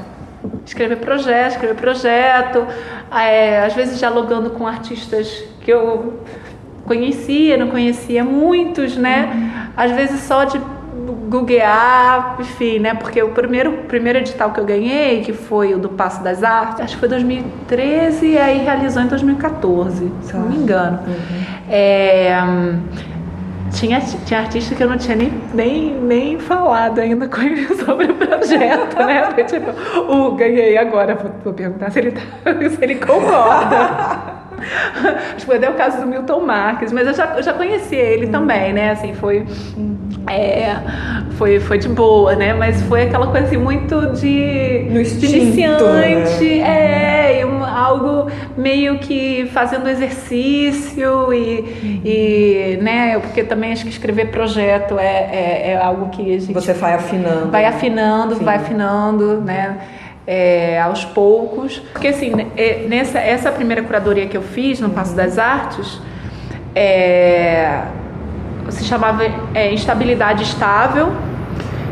Escrever 0.66 0.98
projeto, 0.98 1.52
escrever 1.52 1.76
projeto, 1.76 2.68
é, 3.12 3.64
às 3.64 3.74
vezes 3.74 3.98
dialogando 3.98 4.52
com 4.52 4.68
artistas 4.68 5.44
que 5.62 5.72
eu 5.72 6.20
conhecia, 6.86 7.58
não 7.58 7.70
conhecia 7.70 8.24
muitos, 8.24 8.96
né? 8.98 9.72
Às 9.76 9.92
vezes 9.92 10.22
só 10.22 10.44
de 10.44 10.60
googlear, 11.30 12.38
enfim, 12.40 12.80
né? 12.80 12.94
Porque 12.94 13.22
o 13.22 13.30
primeiro, 13.30 13.72
primeiro 13.88 14.20
edital 14.20 14.52
que 14.52 14.60
eu 14.60 14.66
ganhei, 14.66 15.22
que 15.22 15.34
foi 15.34 15.74
o 15.74 15.78
do 15.78 15.90
Passo 15.90 16.24
das 16.24 16.44
Artes, 16.44 16.82
acho 16.82 16.94
que 16.96 17.00
foi 17.00 17.10
2013 17.10 18.26
e 18.26 18.38
aí 18.38 18.60
realizou 18.60 19.02
em 19.02 19.08
2014, 19.08 20.12
se 20.22 20.34
não 20.36 20.50
me 20.50 20.58
engano. 20.58 21.00
Uhum. 21.08 21.44
É, 21.70 22.38
tinha, 23.72 24.02
tinha 24.26 24.40
artista 24.42 24.76
que 24.76 24.84
eu 24.84 24.90
não 24.90 24.98
tinha 24.98 25.16
nem, 25.16 25.34
nem, 25.54 25.94
nem 25.96 26.40
falado 26.40 27.00
ainda 27.00 27.28
com 27.28 27.42
ele 27.42 27.68
sobre 27.76 28.12
o 28.12 28.16
projeto, 28.16 28.98
né? 28.98 29.32
Foi 29.32 29.44
tipo, 29.46 29.72
uh, 30.00 30.32
ganhei 30.36 30.78
agora, 30.78 31.16
vou, 31.16 31.32
vou 31.44 31.54
perguntar 31.54 31.90
se 31.92 32.00
ele, 32.00 32.12
tá, 32.12 32.22
se 32.70 32.84
ele 32.84 32.96
concorda. 32.96 34.41
Acho 35.36 35.38
que 35.38 35.46
foi 35.46 35.58
até 35.58 35.70
o 35.70 35.74
caso 35.74 36.02
do 36.02 36.08
Milton 36.08 36.42
Marques, 36.42 36.92
mas 36.92 37.08
eu 37.08 37.14
já, 37.14 37.34
eu 37.38 37.44
já 37.44 37.54
conhecia 37.54 38.00
ele 38.00 38.26
uhum. 38.26 38.32
também, 38.32 38.74
né? 38.74 38.92
Assim, 38.92 39.14
foi. 39.14 39.46
É, 40.28 40.76
foi, 41.38 41.60
foi 41.60 41.80
de 41.80 41.90
boa, 41.90 42.36
né? 42.36 42.54
Mas 42.54 42.82
foi 42.84 43.04
aquela 43.04 43.28
coisa 43.28 43.48
assim, 43.48 43.58
muito 43.58 44.12
de, 44.14 44.88
no 44.90 45.02
instinto, 45.02 45.84
né? 45.86 46.24
é, 46.60 47.46
um, 47.46 47.64
algo 47.64 48.30
meio 48.56 49.00
que 49.00 49.50
fazendo 49.52 49.90
exercício 49.90 51.34
e, 51.34 52.02
e, 52.06 52.80
né? 52.82 53.20
Porque 53.20 53.44
também 53.44 53.72
acho 53.72 53.84
que 53.84 53.90
escrever 53.90 54.32
projeto 54.32 55.00
é, 55.00 55.06
é, 55.06 55.72
é 55.72 55.78
algo 55.78 56.10
que 56.10 56.36
a 56.36 56.40
gente. 56.40 56.54
Você 56.54 56.74
vai 56.74 56.94
afinando. 56.94 57.50
Vai 57.50 57.66
afinando, 57.66 58.36
Sim. 58.36 58.44
vai 58.44 58.56
afinando, 58.58 59.42
né? 59.42 59.78
É, 60.28 60.80
aos 60.80 61.04
poucos. 61.04 61.80
Porque 61.92 62.10
assim, 62.10 62.32
é, 62.56 62.86
nessa 62.88 63.20
essa 63.20 63.52
primeira 63.52 63.82
curadoria 63.82 64.28
que 64.28 64.38
eu 64.38 64.44
fiz 64.44 64.80
no 64.80 64.90
Passo 64.92 65.16
das 65.16 65.40
Artes, 65.40 66.00
é, 66.76 67.82
se 68.70 68.84
chamava 68.86 69.24
é, 69.54 69.74
instabilidade 69.74 70.44
estável, 70.44 71.12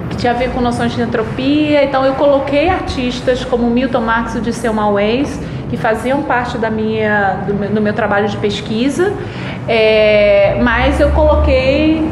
que 0.09 0.17
tinha 0.17 0.31
a 0.31 0.35
ver 0.35 0.51
com 0.51 0.61
noções 0.61 0.93
de 0.93 1.01
entropia. 1.01 1.83
Então 1.83 2.05
eu 2.05 2.13
coloquei 2.15 2.69
artistas 2.69 3.43
como 3.43 3.69
Milton 3.69 4.01
Marx 4.01 4.35
e 4.35 4.41
Disseu 4.41 4.73
Malways, 4.73 5.41
que 5.69 5.77
faziam 5.77 6.23
parte 6.23 6.57
da 6.57 6.69
minha, 6.69 7.43
do, 7.47 7.53
meu, 7.53 7.69
do 7.69 7.81
meu 7.81 7.93
trabalho 7.93 8.27
de 8.27 8.37
pesquisa, 8.37 9.13
é, 9.67 10.57
mas 10.61 10.99
eu 10.99 11.11
coloquei 11.11 12.09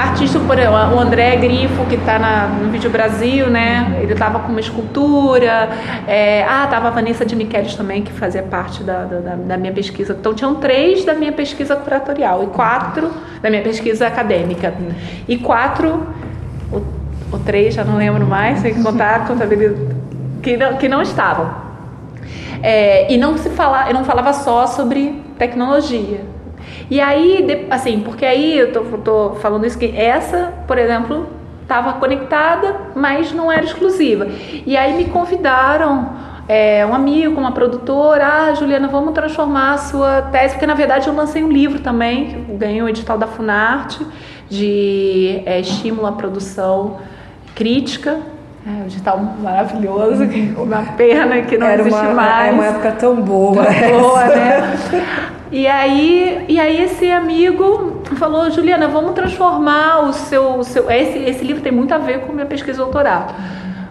artistas, 0.00 0.42
por 0.42 0.58
o 0.58 0.98
André 0.98 1.36
Grifo, 1.36 1.84
que 1.86 1.94
está 1.94 2.18
no 2.48 2.70
Vídeo 2.70 2.90
Brasil, 2.90 3.48
né? 3.48 3.98
Ele 4.02 4.12
estava 4.12 4.40
com 4.40 4.48
uma 4.48 4.60
escultura. 4.60 5.68
É, 6.06 6.44
ah, 6.44 6.64
estava 6.64 6.88
a 6.88 6.90
Vanessa 6.90 7.24
de 7.24 7.36
Miquelis 7.36 7.74
também, 7.74 8.02
que 8.02 8.12
fazia 8.12 8.42
parte 8.42 8.82
da, 8.82 9.04
da, 9.04 9.34
da, 9.34 9.56
minha 9.56 9.72
pesquisa. 9.72 10.16
Então, 10.18 10.34
tinham 10.34 10.54
três 10.56 11.04
da 11.04 11.14
minha 11.14 11.32
pesquisa 11.32 11.76
curatorial 11.76 12.42
e 12.44 12.46
quatro 12.46 13.10
da 13.42 13.50
minha 13.50 13.62
pesquisa 13.62 14.06
acadêmica. 14.06 14.74
E 15.28 15.36
quatro, 15.36 16.06
ou, 16.72 17.38
três, 17.44 17.74
já 17.74 17.84
não 17.84 17.96
lembro 17.96 18.26
mais, 18.26 18.62
tem 18.62 18.74
que 18.74 18.82
contar, 18.82 19.26
contabilidade, 19.26 19.80
que 20.42 20.56
não, 20.56 20.76
que 20.76 20.88
não 20.88 21.02
estavam. 21.02 21.50
É, 22.62 23.12
e 23.12 23.16
não 23.16 23.36
se 23.38 23.50
fala, 23.50 23.88
eu 23.88 23.94
não 23.94 24.04
falava 24.04 24.32
só 24.32 24.66
sobre 24.66 25.22
tecnologia. 25.38 26.20
E 26.90 27.00
aí, 27.00 27.66
assim, 27.70 28.00
porque 28.00 28.26
aí 28.26 28.58
eu 28.58 28.72
tô, 28.72 28.80
tô 28.98 29.36
falando 29.36 29.64
isso 29.64 29.78
que 29.78 29.96
essa, 29.96 30.52
por 30.66 30.76
exemplo, 30.76 31.28
estava 31.62 31.92
conectada, 31.94 32.74
mas 32.96 33.32
não 33.32 33.50
era 33.50 33.64
exclusiva. 33.64 34.26
E 34.66 34.76
aí 34.76 34.92
me 34.94 35.04
convidaram 35.04 36.10
é, 36.48 36.84
um 36.84 36.92
amigo, 36.92 37.38
uma 37.38 37.52
produtora, 37.52 38.26
ah, 38.26 38.54
Juliana, 38.54 38.88
vamos 38.88 39.14
transformar 39.14 39.74
a 39.74 39.78
sua 39.78 40.22
tese, 40.22 40.54
porque 40.54 40.66
na 40.66 40.74
verdade 40.74 41.06
eu 41.06 41.14
lancei 41.14 41.44
um 41.44 41.48
livro 41.48 41.78
também, 41.78 42.44
ganhei 42.58 42.82
o 42.82 42.86
um 42.86 42.88
edital 42.88 43.16
da 43.16 43.28
Funarte 43.28 44.04
de 44.48 45.42
é, 45.46 45.60
estímulo 45.60 46.08
à 46.08 46.12
produção 46.12 46.96
crítica. 47.54 48.18
É, 48.66 48.82
um 48.82 48.86
edital 48.86 49.18
maravilhoso, 49.40 50.24
uma 50.56 50.82
pena 50.96 51.40
que 51.42 51.56
não 51.56 51.68
Era 51.68 51.82
existe 51.82 52.00
uma, 52.00 52.14
mais. 52.14 52.48
É 52.48 52.52
uma 52.52 52.66
época 52.66 52.92
tão 52.98 53.14
boa. 53.14 53.64
Tão 53.64 54.00
boa, 54.00 54.24
né? 54.26 54.76
E 55.52 55.66
aí, 55.66 56.44
e 56.48 56.60
aí 56.60 56.80
esse 56.80 57.10
amigo 57.10 58.02
falou, 58.16 58.48
Juliana, 58.50 58.86
vamos 58.86 59.14
transformar 59.14 60.04
o 60.04 60.12
seu, 60.12 60.58
o 60.58 60.62
seu 60.64 60.88
esse, 60.88 61.18
esse 61.18 61.44
livro 61.44 61.60
tem 61.60 61.72
muito 61.72 61.92
a 61.92 61.98
ver 61.98 62.20
com 62.20 62.32
minha 62.32 62.46
pesquisa 62.46 62.78
doutorado. 62.78 63.34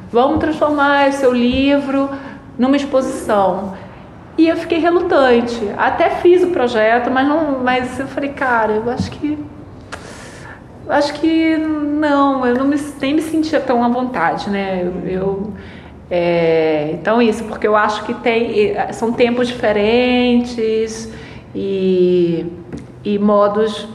Vamos 0.09 0.39
transformar 0.39 1.09
o 1.09 1.11
seu 1.11 1.33
livro 1.33 2.09
numa 2.57 2.77
exposição. 2.77 3.73
E 4.37 4.47
eu 4.47 4.55
fiquei 4.55 4.79
relutante. 4.79 5.59
Até 5.77 6.09
fiz 6.09 6.43
o 6.43 6.47
projeto, 6.47 7.11
mas 7.11 7.27
não, 7.27 7.59
mas 7.61 7.99
eu 7.99 8.07
falei, 8.07 8.29
cara, 8.29 8.73
eu 8.73 8.89
acho 8.89 9.11
que 9.11 9.37
acho 10.87 11.13
que 11.15 11.57
não, 11.57 12.47
eu 12.47 12.55
não 12.55 12.65
me, 12.65 12.77
nem 13.01 13.13
me 13.13 13.21
sentia 13.21 13.59
tão 13.59 13.83
à 13.83 13.89
vontade, 13.89 14.49
né? 14.49 14.81
Eu, 14.81 15.09
eu 15.09 15.53
é, 16.09 16.91
então 16.93 17.21
isso, 17.21 17.43
porque 17.43 17.67
eu 17.67 17.75
acho 17.75 18.05
que 18.05 18.13
tem 18.13 18.73
são 18.93 19.11
tempos 19.11 19.47
diferentes 19.47 21.11
e, 21.53 22.45
e 23.03 23.17
modos 23.17 23.87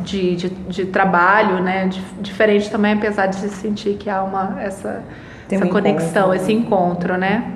de, 0.00 0.36
de, 0.36 0.48
de 0.48 0.86
trabalho, 0.86 1.62
né, 1.62 1.88
diferente 2.20 2.70
também, 2.70 2.94
apesar 2.94 3.26
de 3.26 3.36
se 3.36 3.48
sentir 3.48 3.94
que 3.94 4.08
há 4.08 4.22
uma 4.22 4.56
essa, 4.60 5.02
essa 5.50 5.64
um 5.64 5.68
conexão, 5.68 6.28
encontro. 6.28 6.34
esse 6.34 6.52
encontro, 6.52 7.16
né? 7.16 7.54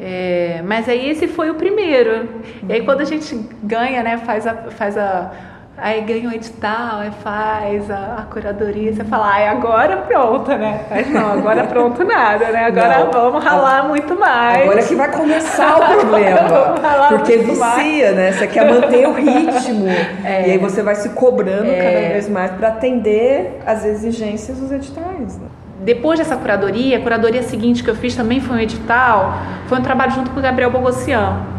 É, 0.00 0.62
mas 0.64 0.88
aí 0.88 1.10
esse 1.10 1.26
foi 1.26 1.50
o 1.50 1.54
primeiro. 1.54 2.28
E 2.68 2.72
aí 2.72 2.84
quando 2.84 3.00
a 3.00 3.04
gente 3.04 3.34
ganha, 3.62 4.02
né, 4.02 4.18
faz 4.18 4.46
a, 4.46 4.54
faz 4.54 4.96
a 4.96 5.32
Aí 5.80 6.00
ganha 6.00 6.28
o 6.28 6.32
edital, 6.32 6.98
aí 6.98 7.12
faz 7.22 7.88
a, 7.88 8.16
a 8.18 8.22
curadoria, 8.22 8.92
você 8.92 9.04
fala, 9.04 9.32
ai, 9.32 9.46
agora 9.46 9.98
pronto, 9.98 10.50
né? 10.50 10.80
Mas 10.90 11.08
não, 11.08 11.34
agora 11.38 11.64
pronto 11.68 12.02
nada, 12.02 12.48
né? 12.50 12.64
Agora 12.64 13.04
não, 13.04 13.12
vamos 13.12 13.44
ralar 13.44 13.78
a, 13.78 13.82
muito 13.84 14.18
mais. 14.18 14.62
Agora 14.62 14.82
que 14.82 14.94
vai 14.96 15.12
começar 15.12 15.76
o 15.76 16.00
problema. 16.00 16.74
porque 17.10 17.36
vicia, 17.36 17.56
mais. 17.56 18.16
né? 18.16 18.32
Você 18.32 18.46
quer 18.48 18.68
manter 18.68 19.06
o 19.06 19.12
ritmo. 19.12 19.86
É. 20.24 20.48
E 20.48 20.50
aí 20.50 20.58
você 20.58 20.82
vai 20.82 20.96
se 20.96 21.10
cobrando 21.10 21.70
é. 21.70 21.76
cada 21.76 22.08
vez 22.08 22.28
mais 22.28 22.50
para 22.50 22.68
atender 22.68 23.60
as 23.64 23.84
exigências 23.84 24.58
dos 24.58 24.72
editais. 24.72 25.38
Né? 25.38 25.46
Depois 25.78 26.18
dessa 26.18 26.36
curadoria, 26.36 26.98
a 26.98 27.00
curadoria 27.00 27.44
seguinte 27.44 27.84
que 27.84 27.90
eu 27.90 27.94
fiz 27.94 28.16
também 28.16 28.40
foi 28.40 28.56
um 28.56 28.60
edital, 28.60 29.32
foi 29.68 29.78
um 29.78 29.82
trabalho 29.82 30.10
junto 30.10 30.32
com 30.32 30.40
o 30.40 30.42
Gabriel 30.42 30.72
Bogossian 30.72 31.57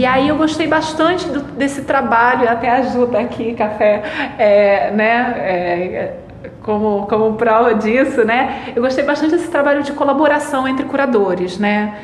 e 0.00 0.06
aí 0.06 0.28
eu 0.28 0.36
gostei 0.36 0.66
bastante 0.66 1.28
do, 1.28 1.40
desse 1.40 1.82
trabalho, 1.82 2.48
até 2.48 2.70
ajuda 2.70 3.20
aqui, 3.20 3.52
café, 3.52 4.02
é, 4.38 4.90
né? 4.92 5.34
É, 5.36 6.16
como, 6.62 7.06
como 7.06 7.34
prova 7.34 7.74
disso, 7.74 8.24
né? 8.24 8.72
Eu 8.74 8.80
gostei 8.80 9.04
bastante 9.04 9.32
desse 9.32 9.50
trabalho 9.50 9.82
de 9.82 9.92
colaboração 9.92 10.66
entre 10.66 10.86
curadores, 10.86 11.58
né? 11.58 11.98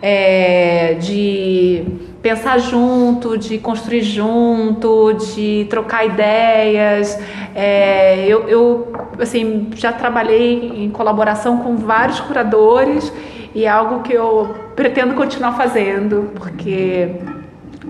É, 0.00 0.94
de 1.00 1.84
pensar 2.22 2.56
junto, 2.58 3.36
de 3.36 3.58
construir 3.58 4.02
junto, 4.02 5.12
de 5.14 5.66
trocar 5.68 6.06
ideias. 6.06 7.18
É, 7.52 8.26
eu, 8.28 8.48
eu, 8.48 8.92
assim, 9.20 9.70
já 9.74 9.92
trabalhei 9.92 10.84
em 10.84 10.88
colaboração 10.90 11.58
com 11.58 11.74
vários 11.74 12.20
curadores 12.20 13.12
e 13.52 13.64
é 13.64 13.68
algo 13.68 14.04
que 14.04 14.12
eu 14.12 14.54
pretendo 14.76 15.14
continuar 15.14 15.54
fazendo, 15.56 16.30
porque 16.36 17.08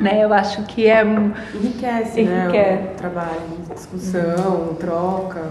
né, 0.00 0.25
eu 0.25 0.33
acho 0.33 0.62
que 0.64 0.87
é. 0.87 1.02
Enriquece, 1.04 2.21
enriquece. 2.21 2.25
né? 2.25 2.90
O 2.95 2.97
trabalho, 2.97 3.40
discussão, 3.75 4.76
troca 4.78 5.42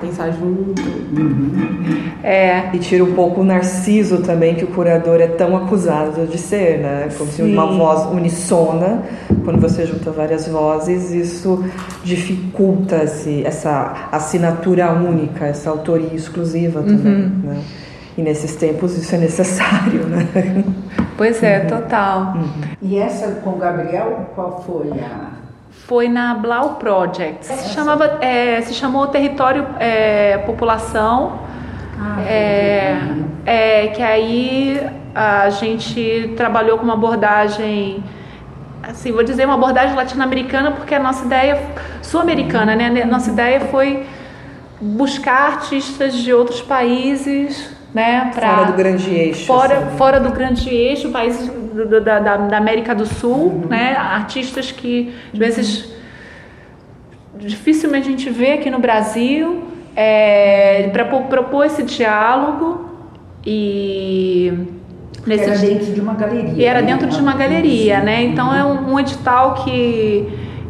pensar 0.00 0.30
junto. 0.30 0.80
Uhum. 0.82 2.10
É. 2.22 2.70
E 2.72 2.78
tira 2.78 3.04
um 3.04 3.12
pouco 3.12 3.40
o 3.40 3.44
narciso 3.44 4.18
também, 4.18 4.54
que 4.54 4.64
o 4.64 4.68
curador 4.68 5.20
é 5.20 5.26
tão 5.26 5.56
acusado 5.56 6.26
de 6.26 6.38
ser, 6.38 6.78
né? 6.78 7.08
Como 7.16 7.30
Sim. 7.30 7.36
se 7.36 7.42
uma 7.42 7.66
voz 7.66 8.06
unissona, 8.12 9.02
quando 9.44 9.60
você 9.60 9.86
junta 9.86 10.10
várias 10.10 10.46
vozes, 10.46 11.10
isso 11.10 11.64
dificulta 12.04 12.96
essa 13.44 14.08
assinatura 14.12 14.92
única, 14.92 15.46
essa 15.46 15.70
autoria 15.70 16.14
exclusiva 16.14 16.82
também, 16.82 17.12
uhum. 17.12 17.40
né? 17.44 17.60
E 18.16 18.22
nesses 18.22 18.56
tempos 18.56 18.96
isso 18.96 19.14
é 19.14 19.18
necessário, 19.18 20.06
né? 20.06 20.26
Pois 21.20 21.42
é, 21.42 21.58
uhum. 21.58 21.66
total. 21.66 22.20
Uhum. 22.34 22.50
E 22.80 22.96
essa 22.96 23.42
com 23.42 23.50
o 23.50 23.56
Gabriel, 23.56 24.30
qual 24.34 24.62
foi 24.62 24.90
a 24.92 25.32
foi 25.70 26.08
na 26.08 26.32
Blau 26.32 26.76
Project. 26.76 27.44
Se, 27.44 27.74
chamava, 27.74 28.06
é, 28.22 28.58
se 28.62 28.72
chamou 28.72 29.06
Território 29.08 29.66
é, 29.78 30.38
População. 30.46 31.40
Ah, 32.00 32.22
é, 32.22 32.96
é, 33.44 33.86
que 33.88 34.00
aí 34.00 34.80
a 35.14 35.50
gente 35.50 36.32
trabalhou 36.38 36.78
com 36.78 36.84
uma 36.84 36.94
abordagem, 36.94 38.02
assim, 38.82 39.12
vou 39.12 39.22
dizer 39.22 39.44
uma 39.44 39.56
abordagem 39.56 39.94
latino-americana, 39.94 40.70
porque 40.70 40.94
a 40.94 41.00
nossa 41.00 41.26
ideia, 41.26 41.62
sul-americana, 42.00 42.74
né? 42.74 43.04
Nossa 43.04 43.30
ideia 43.30 43.60
foi 43.60 44.06
buscar 44.80 45.52
artistas 45.52 46.14
de 46.14 46.32
outros 46.32 46.62
países 46.62 47.78
né? 47.94 48.30
Pra, 48.34 48.56
fora 48.56 48.66
do 48.66 48.76
grande 48.76 49.10
eixo. 49.10 49.46
Fora, 49.46 49.78
assim. 49.78 49.96
fora 49.96 50.20
do 50.20 50.30
grande 50.30 50.68
eixo, 50.68 51.10
países 51.10 51.48
do, 51.48 52.00
da, 52.00 52.18
da, 52.18 52.36
da, 52.36 52.56
América 52.56 52.94
do 52.94 53.06
Sul, 53.06 53.48
uhum. 53.48 53.66
né? 53.68 53.96
Artistas 53.96 54.70
que 54.70 55.12
às 55.32 55.38
vezes 55.38 55.90
dificilmente 57.36 58.08
a 58.08 58.10
gente 58.10 58.30
vê 58.30 58.52
aqui 58.52 58.70
no 58.70 58.78
Brasil, 58.78 59.64
é, 59.96 60.88
para 60.92 61.04
propor 61.04 61.64
esse 61.64 61.82
diálogo 61.82 62.90
e 63.44 64.52
nesse 65.26 65.44
era 65.44 65.58
dentro 65.58 65.92
de 65.92 66.00
uma 66.00 66.14
galeria. 66.14 66.52
E 66.54 66.64
era 66.64 66.80
né? 66.80 66.86
dentro 66.86 67.08
de 67.08 67.20
uma 67.20 67.34
galeria, 67.34 68.00
né? 68.00 68.22
Então 68.22 68.54
é 68.54 68.64
um, 68.64 68.92
um 68.92 69.00
edital 69.00 69.54
que 69.64 70.28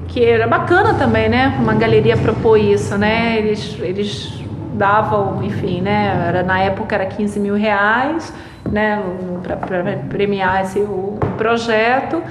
que 0.09 0.25
era 0.25 0.49
bacana 0.49 0.95
também, 0.95 1.29
né? 1.29 1.57
Uma 1.61 1.75
galeria 1.75 2.17
propor 2.17 2.57
isso, 2.57 2.97
né? 2.99 3.39
Eles 3.39 3.77
eles 3.81 4.40
davam, 4.81 5.43
enfim, 5.43 5.83
né? 5.83 6.25
Era, 6.29 6.43
na 6.43 6.59
época 6.61 6.95
era 6.95 7.05
15 7.05 7.39
mil 7.39 7.55
reais, 7.55 8.33
né? 8.71 9.03
Para 9.43 9.83
premiar 10.09 10.63
esse 10.63 10.79
o, 10.81 11.19
o 11.23 11.35
projeto. 11.37 12.23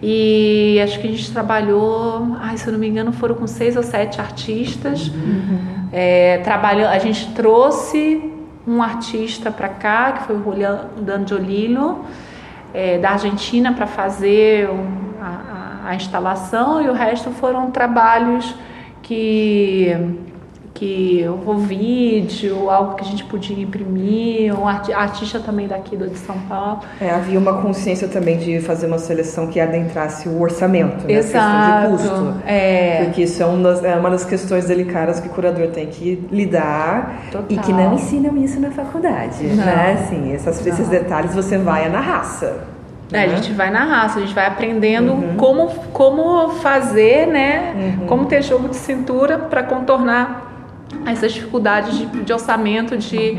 E 0.00 0.80
acho 0.80 1.00
que 1.00 1.08
a 1.08 1.10
gente 1.10 1.32
trabalhou, 1.32 2.36
ai, 2.40 2.56
se 2.56 2.68
eu 2.68 2.72
não 2.72 2.78
me 2.78 2.88
engano, 2.88 3.12
foram 3.12 3.34
com 3.34 3.48
seis 3.48 3.76
ou 3.76 3.82
sete 3.82 4.20
artistas. 4.20 5.08
Uhum. 5.08 5.88
É, 5.92 6.38
trabalhou, 6.44 6.86
a 6.86 6.98
gente 6.98 7.32
trouxe 7.32 8.32
um 8.66 8.80
artista 8.80 9.50
para 9.50 9.68
cá, 9.68 10.12
que 10.12 10.22
foi 10.24 10.36
o 10.36 10.44
Julian 10.44 10.86
D'Angiolino, 11.00 12.04
é, 12.72 12.98
da 12.98 13.10
Argentina, 13.10 13.72
para 13.72 13.86
fazer 13.88 14.68
um, 14.70 14.86
a, 15.20 15.90
a, 15.90 15.94
instalação, 15.96 16.80
e 16.80 16.88
o 16.88 16.92
resto 16.92 17.30
foram 17.30 17.70
trabalhos 17.72 18.54
que 19.02 19.96
que 20.78 21.26
o 21.44 21.54
vídeo, 21.54 22.70
algo 22.70 22.94
que 22.94 23.02
a 23.02 23.06
gente 23.06 23.24
podia 23.24 23.60
imprimir, 23.60 24.54
um 24.56 24.68
artista 24.68 25.40
também 25.40 25.66
daqui 25.66 25.96
do 25.96 26.08
de 26.08 26.16
São 26.18 26.38
Paulo. 26.48 26.80
É, 27.00 27.10
havia 27.10 27.36
uma 27.36 27.60
consciência 27.60 28.06
também 28.06 28.38
de 28.38 28.60
fazer 28.60 28.86
uma 28.86 28.98
seleção 28.98 29.48
que 29.48 29.58
adentrasse 29.58 30.28
o 30.28 30.40
orçamento, 30.40 31.04
né? 31.04 31.14
Exato, 31.14 31.46
a 31.46 31.90
questão 31.90 31.96
de 31.96 32.28
custo. 32.28 32.42
É. 32.46 33.04
Porque 33.04 33.22
isso 33.22 33.42
é 33.42 33.46
uma, 33.46 33.62
das, 33.70 33.84
é 33.84 33.96
uma 33.96 34.10
das 34.10 34.24
questões 34.24 34.66
delicadas 34.66 35.18
que 35.18 35.26
o 35.26 35.30
curador 35.30 35.66
tem 35.68 35.88
que 35.88 36.24
lidar 36.30 37.22
Total. 37.32 37.46
e 37.48 37.58
que 37.58 37.72
não 37.72 37.94
ensinam 37.94 38.36
isso 38.36 38.60
na 38.60 38.70
faculdade, 38.70 39.42
não. 39.44 39.64
né? 39.64 39.98
Assim, 40.00 40.32
essas, 40.32 40.64
esses 40.64 40.86
detalhes 40.86 41.34
você 41.34 41.58
vai 41.58 41.88
na 41.88 42.00
raça. 42.00 42.68
É, 43.12 43.24
a 43.24 43.26
né? 43.26 43.36
gente 43.36 43.52
vai 43.52 43.70
na 43.70 43.84
raça, 43.84 44.18
a 44.18 44.22
gente 44.22 44.34
vai 44.34 44.46
aprendendo 44.46 45.12
uhum. 45.12 45.36
como, 45.36 45.68
como 45.92 46.50
fazer, 46.50 47.26
né? 47.26 47.74
Uhum. 47.74 48.06
Como 48.06 48.26
ter 48.26 48.42
jogo 48.42 48.68
de 48.68 48.76
cintura 48.76 49.38
para 49.38 49.62
contornar 49.62 50.47
essas 51.06 51.32
dificuldades 51.32 51.96
de, 51.96 52.06
de 52.06 52.32
orçamento, 52.32 52.96
de 52.96 53.38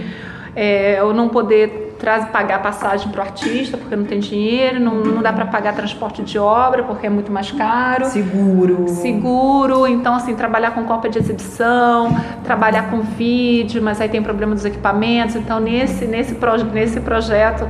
é, 0.55 0.99
eu 0.99 1.13
não 1.13 1.29
poder 1.29 1.95
traz, 1.99 2.25
pagar 2.29 2.61
passagem 2.61 3.11
para 3.11 3.19
o 3.19 3.23
artista 3.23 3.77
porque 3.77 3.95
não 3.95 4.05
tem 4.05 4.19
dinheiro, 4.19 4.79
não, 4.79 4.95
não 4.95 5.21
dá 5.21 5.31
para 5.31 5.45
pagar 5.45 5.75
transporte 5.75 6.21
de 6.23 6.39
obra 6.39 6.83
porque 6.83 7.05
é 7.05 7.09
muito 7.09 7.31
mais 7.31 7.51
caro. 7.51 8.05
Seguro. 8.05 8.87
Seguro. 8.87 9.85
Então, 9.85 10.15
assim, 10.15 10.33
trabalhar 10.33 10.71
com 10.71 10.83
cópia 10.85 11.11
de 11.11 11.19
exibição, 11.19 12.09
trabalhar 12.43 12.89
com 12.89 13.01
vídeo, 13.01 13.81
mas 13.83 13.99
aí 14.01 14.09
tem 14.09 14.23
problema 14.23 14.55
dos 14.55 14.65
equipamentos. 14.65 15.35
Então, 15.35 15.59
nesse, 15.59 16.05
nesse, 16.05 16.35
proje 16.35 16.63
nesse 16.65 16.99
projeto, 17.01 17.67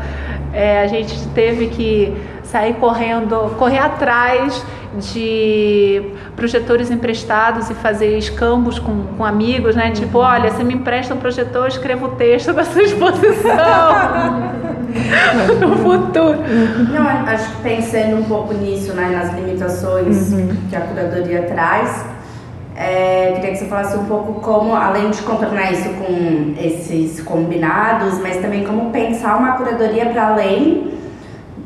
é, 0.53 0.83
a 0.83 0.87
gente 0.87 1.27
teve 1.29 1.67
que 1.67 2.13
sair 2.43 2.75
correndo, 2.75 3.55
correr 3.57 3.79
atrás 3.79 4.63
de 4.97 6.01
projetores 6.35 6.89
emprestados 6.89 7.69
e 7.69 7.73
fazer 7.75 8.17
escambos 8.17 8.79
com, 8.79 9.03
com 9.17 9.23
amigos, 9.23 9.75
né? 9.75 9.91
Tipo, 9.91 10.19
olha, 10.19 10.49
você 10.49 10.63
me 10.63 10.73
empresta 10.73 11.13
um 11.13 11.17
projetor, 11.17 11.63
eu 11.63 11.67
escrevo 11.67 12.07
o 12.07 12.09
texto 12.09 12.53
da 12.53 12.63
sua 12.63 12.81
exposição 12.81 13.51
no 15.59 15.77
futuro. 15.77 16.39
Não, 16.91 17.07
acho 17.07 17.55
que 17.55 17.61
pensando 17.61 18.17
um 18.17 18.23
pouco 18.23 18.53
nisso, 18.53 18.93
né, 18.93 19.09
nas 19.09 19.35
limitações 19.35 20.33
uhum. 20.33 20.55
que 20.69 20.75
a 20.75 20.81
curadoria 20.81 21.43
traz, 21.43 22.05
é, 22.75 23.33
queria 23.35 23.51
que 23.51 23.57
você 23.57 23.65
falasse 23.65 23.97
um 23.97 24.05
pouco 24.05 24.39
como, 24.41 24.73
além 24.73 25.11
de 25.11 25.21
contornar 25.21 25.71
isso 25.71 25.89
com 25.89 26.55
esses 26.57 27.21
combinados, 27.21 28.17
mas 28.19 28.37
também 28.37 28.63
como 28.63 28.89
pensar 28.89 29.37
uma 29.37 29.51
curadoria 29.51 30.05
para 30.07 30.29
além 30.29 30.98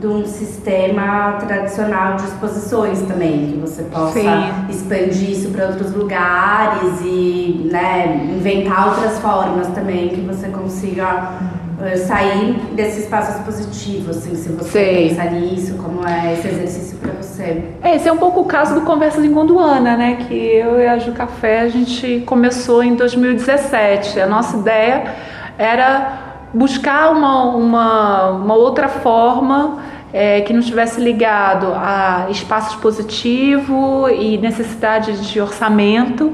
de 0.04 0.08
um 0.08 0.26
sistema 0.26 1.38
tradicional 1.48 2.18
de 2.18 2.26
exposições 2.26 3.02
também, 3.04 3.54
que 3.54 3.58
você 3.58 3.84
possa 3.84 4.20
Sim. 4.20 4.54
expandir 4.70 5.30
isso 5.30 5.50
para 5.52 5.68
outros 5.68 5.94
lugares 5.94 7.00
e 7.06 7.70
né, 7.72 8.28
inventar 8.36 8.90
outras 8.90 9.18
formas 9.20 9.68
também 9.68 10.10
que 10.10 10.20
você 10.20 10.50
consiga 10.50 11.40
uh, 11.80 11.98
sair 12.06 12.54
desse 12.74 13.04
espaço 13.04 13.38
expositivo, 13.38 14.12
assim, 14.12 14.36
se 14.36 14.50
você 14.50 14.86
Sim. 14.86 15.08
pensar 15.08 15.32
nisso, 15.32 15.76
como 15.76 16.06
é 16.06 16.34
esse 16.34 16.50
exercício 16.50 16.98
para 16.98 17.14
você. 17.14 17.64
É, 17.82 17.96
esse 17.96 18.06
é 18.06 18.12
um 18.12 18.18
pouco 18.18 18.42
o 18.42 18.46
caso 18.46 18.76
do 18.76 18.82
Conversas 18.82 19.24
em 19.24 19.32
Gondwana, 19.32 19.96
né, 19.96 20.18
que 20.28 20.36
eu 20.36 20.82
e 20.82 20.86
a 20.86 21.00
Ju 21.00 21.14
Café 21.14 21.62
a 21.62 21.70
gente 21.70 22.24
começou 22.26 22.84
em 22.84 22.96
2017. 22.96 24.20
A 24.20 24.28
nossa 24.28 24.58
ideia 24.58 25.16
era 25.58 26.34
buscar 26.54 27.10
uma, 27.10 27.46
uma, 27.56 28.30
uma 28.32 28.54
outra 28.54 28.90
forma 28.90 29.93
é, 30.14 30.42
que 30.42 30.54
não 30.54 30.60
estivesse 30.60 31.02
ligado 31.02 31.74
a 31.74 32.28
espaço 32.30 32.76
expositivo 32.76 34.08
e 34.10 34.38
necessidade 34.38 35.28
de 35.28 35.42
orçamento. 35.42 36.34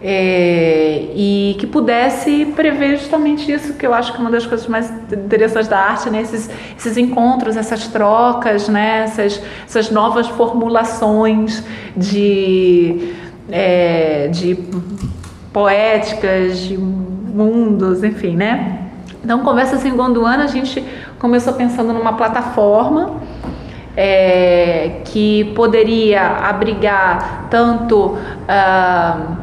É, 0.00 1.08
e 1.12 1.56
que 1.58 1.66
pudesse 1.66 2.46
prever 2.54 2.98
justamente 2.98 3.50
isso, 3.50 3.74
que 3.74 3.84
eu 3.84 3.92
acho 3.92 4.12
que 4.12 4.18
é 4.18 4.20
uma 4.20 4.30
das 4.30 4.46
coisas 4.46 4.68
mais 4.68 4.88
interessantes 5.12 5.66
da 5.66 5.76
arte, 5.76 6.08
né? 6.08 6.22
esses, 6.22 6.48
esses 6.78 6.96
encontros, 6.96 7.56
essas 7.56 7.88
trocas, 7.88 8.68
né? 8.68 9.02
essas, 9.02 9.42
essas 9.66 9.90
novas 9.90 10.28
formulações 10.28 11.64
de 11.96 13.12
é, 13.50 14.28
de 14.28 14.56
poéticas, 15.52 16.58
de 16.58 16.76
mundos, 16.76 18.04
enfim, 18.04 18.36
né? 18.36 18.84
Então, 19.24 19.40
Conversas 19.40 19.84
em 19.84 19.96
Gondwana, 19.96 20.44
a 20.44 20.46
gente 20.46 20.84
começou 21.18 21.52
pensando 21.54 21.92
numa 21.92 22.12
plataforma 22.12 23.12
é, 23.96 25.00
que 25.04 25.44
poderia 25.56 26.20
abrigar 26.22 27.48
tanto 27.50 28.16
ah, 28.48 29.36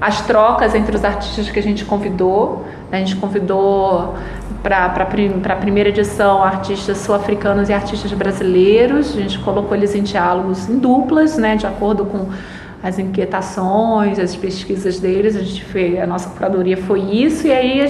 as 0.00 0.20
trocas 0.26 0.74
entre 0.74 0.94
os 0.94 1.04
artistas 1.04 1.48
que 1.48 1.58
a 1.58 1.62
gente 1.62 1.84
convidou. 1.84 2.66
A 2.92 2.96
gente 2.96 3.16
convidou 3.16 4.14
para 4.62 4.86
a 4.86 5.56
primeira 5.56 5.88
edição 5.88 6.42
artistas 6.42 6.98
sul-africanos 6.98 7.70
e 7.70 7.72
artistas 7.72 8.12
brasileiros. 8.12 9.16
A 9.16 9.20
gente 9.20 9.38
colocou 9.38 9.74
eles 9.74 9.94
em 9.94 10.02
diálogos 10.02 10.68
em 10.68 10.78
duplas, 10.78 11.38
né, 11.38 11.56
de 11.56 11.66
acordo 11.66 12.04
com 12.04 12.28
as 12.82 12.98
inquietações, 12.98 14.18
as 14.18 14.36
pesquisas 14.36 15.00
deles. 15.00 15.36
A 15.36 15.40
gente 15.40 15.64
fez, 15.64 15.98
a 15.98 16.06
nossa 16.06 16.28
curadoria 16.30 16.76
foi 16.76 17.00
isso 17.00 17.46
e 17.46 17.52
aí 17.52 17.80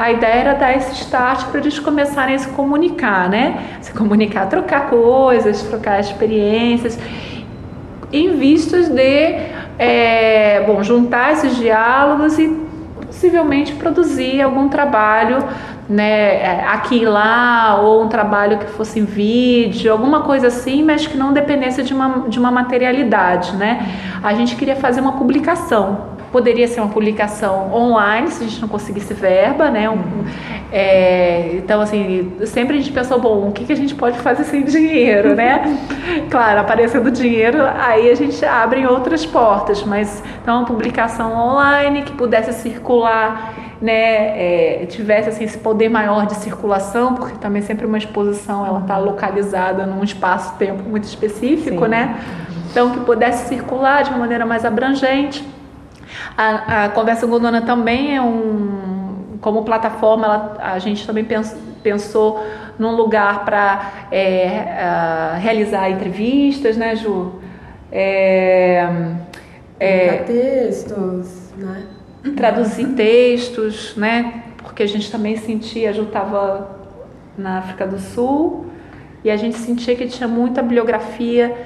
a, 0.00 0.10
ideia 0.12 0.34
era 0.34 0.54
dar 0.54 0.76
esse 0.76 0.92
start 1.02 1.46
para 1.46 1.60
eles 1.60 1.78
começarem 1.78 2.34
a 2.34 2.38
se 2.38 2.48
comunicar, 2.48 3.28
né? 3.28 3.78
Se 3.80 3.92
comunicar, 3.92 4.46
trocar 4.46 4.88
coisas, 4.88 5.62
trocar 5.62 6.00
experiências, 6.00 6.98
em 8.12 8.36
vistas 8.36 8.88
de 8.88 9.36
é, 9.78 10.64
bom, 10.66 10.82
juntar 10.82 11.32
esses 11.32 11.56
diálogos 11.56 12.38
e 12.38 12.48
possivelmente 13.06 13.74
produzir 13.74 14.40
algum 14.40 14.68
trabalho 14.68 15.38
né, 15.88 16.36
é, 16.42 16.64
aqui 16.68 17.02
e 17.02 17.04
lá, 17.04 17.80
ou 17.82 18.04
um 18.04 18.08
trabalho 18.08 18.58
que 18.58 18.66
fosse 18.66 19.00
em 19.00 19.04
vídeo, 19.04 19.90
alguma 19.90 20.22
coisa 20.22 20.46
assim, 20.46 20.84
mas 20.84 21.06
que 21.06 21.18
não 21.18 21.32
dependesse 21.32 21.82
de 21.82 21.92
uma, 21.92 22.28
de 22.28 22.38
uma 22.38 22.50
materialidade, 22.50 23.56
né? 23.56 23.86
A 24.22 24.32
gente 24.34 24.54
queria 24.54 24.76
fazer 24.76 25.00
uma 25.00 25.12
publicação. 25.12 26.19
Poderia 26.32 26.68
ser 26.68 26.80
uma 26.80 26.90
publicação 26.90 27.74
online, 27.74 28.30
se 28.30 28.44
a 28.44 28.46
gente 28.46 28.60
não 28.60 28.68
conseguisse 28.68 29.12
verba, 29.12 29.68
né? 29.70 29.90
Um, 29.90 29.98
é, 30.72 31.54
então, 31.56 31.80
assim, 31.80 32.32
sempre 32.46 32.76
a 32.76 32.80
gente 32.80 32.92
pensou, 32.92 33.20
bom, 33.20 33.48
o 33.48 33.52
que, 33.52 33.64
que 33.64 33.72
a 33.72 33.76
gente 33.76 33.94
pode 33.94 34.18
fazer 34.18 34.44
sem 34.44 34.62
dinheiro, 34.64 35.34
né? 35.34 35.78
Claro, 36.30 36.60
aparecendo 36.60 37.10
dinheiro, 37.10 37.58
aí 37.62 38.08
a 38.08 38.14
gente 38.14 38.44
abre 38.44 38.86
outras 38.86 39.26
portas, 39.26 39.82
mas 39.82 40.22
então 40.40 40.58
uma 40.58 40.66
publicação 40.66 41.32
online 41.32 42.02
que 42.02 42.12
pudesse 42.12 42.52
circular 42.52 43.52
né, 43.80 44.82
é, 44.82 44.86
tivesse 44.86 45.30
assim, 45.30 45.44
esse 45.44 45.58
poder 45.58 45.88
maior 45.88 46.26
de 46.26 46.34
circulação, 46.34 47.14
porque 47.14 47.38
também 47.38 47.62
sempre 47.62 47.86
uma 47.86 47.96
exposição 47.96 48.66
ela 48.66 48.80
está 48.80 48.98
localizada 48.98 49.86
num 49.86 50.04
espaço-tempo 50.04 50.82
muito 50.82 51.04
específico, 51.04 51.84
Sim. 51.84 51.90
né? 51.90 52.20
Então 52.70 52.90
que 52.90 53.00
pudesse 53.00 53.48
circular 53.48 54.04
de 54.04 54.10
uma 54.10 54.18
maneira 54.18 54.44
mais 54.44 54.64
abrangente. 54.64 55.44
A, 56.36 56.84
a 56.84 56.88
conversa 56.90 57.26
Gondwana 57.26 57.62
também 57.62 58.16
é 58.16 58.22
um, 58.22 59.38
como 59.40 59.64
plataforma, 59.64 60.26
ela, 60.26 60.56
a 60.60 60.78
gente 60.78 61.06
também 61.06 61.24
pensou, 61.24 61.58
pensou 61.82 62.46
num 62.78 62.94
lugar 62.94 63.44
para 63.44 64.06
é, 64.10 65.36
realizar 65.38 65.90
entrevistas, 65.90 66.76
né, 66.76 66.96
Ju? 66.96 67.32
É, 67.92 68.88
é, 69.78 70.16
textos, 70.18 71.52
né? 71.56 71.84
traduzir 72.36 72.88
textos, 72.88 73.96
né? 73.96 74.44
Porque 74.58 74.82
a 74.82 74.86
gente 74.86 75.10
também 75.10 75.36
sentia, 75.36 75.90
a 75.90 75.92
Ju 75.92 76.02
estava 76.02 76.78
na 77.36 77.58
África 77.58 77.86
do 77.86 77.98
Sul 77.98 78.66
e 79.24 79.30
a 79.30 79.36
gente 79.36 79.56
sentia 79.56 79.96
que 79.96 80.06
tinha 80.06 80.28
muita 80.28 80.62
bibliografia 80.62 81.56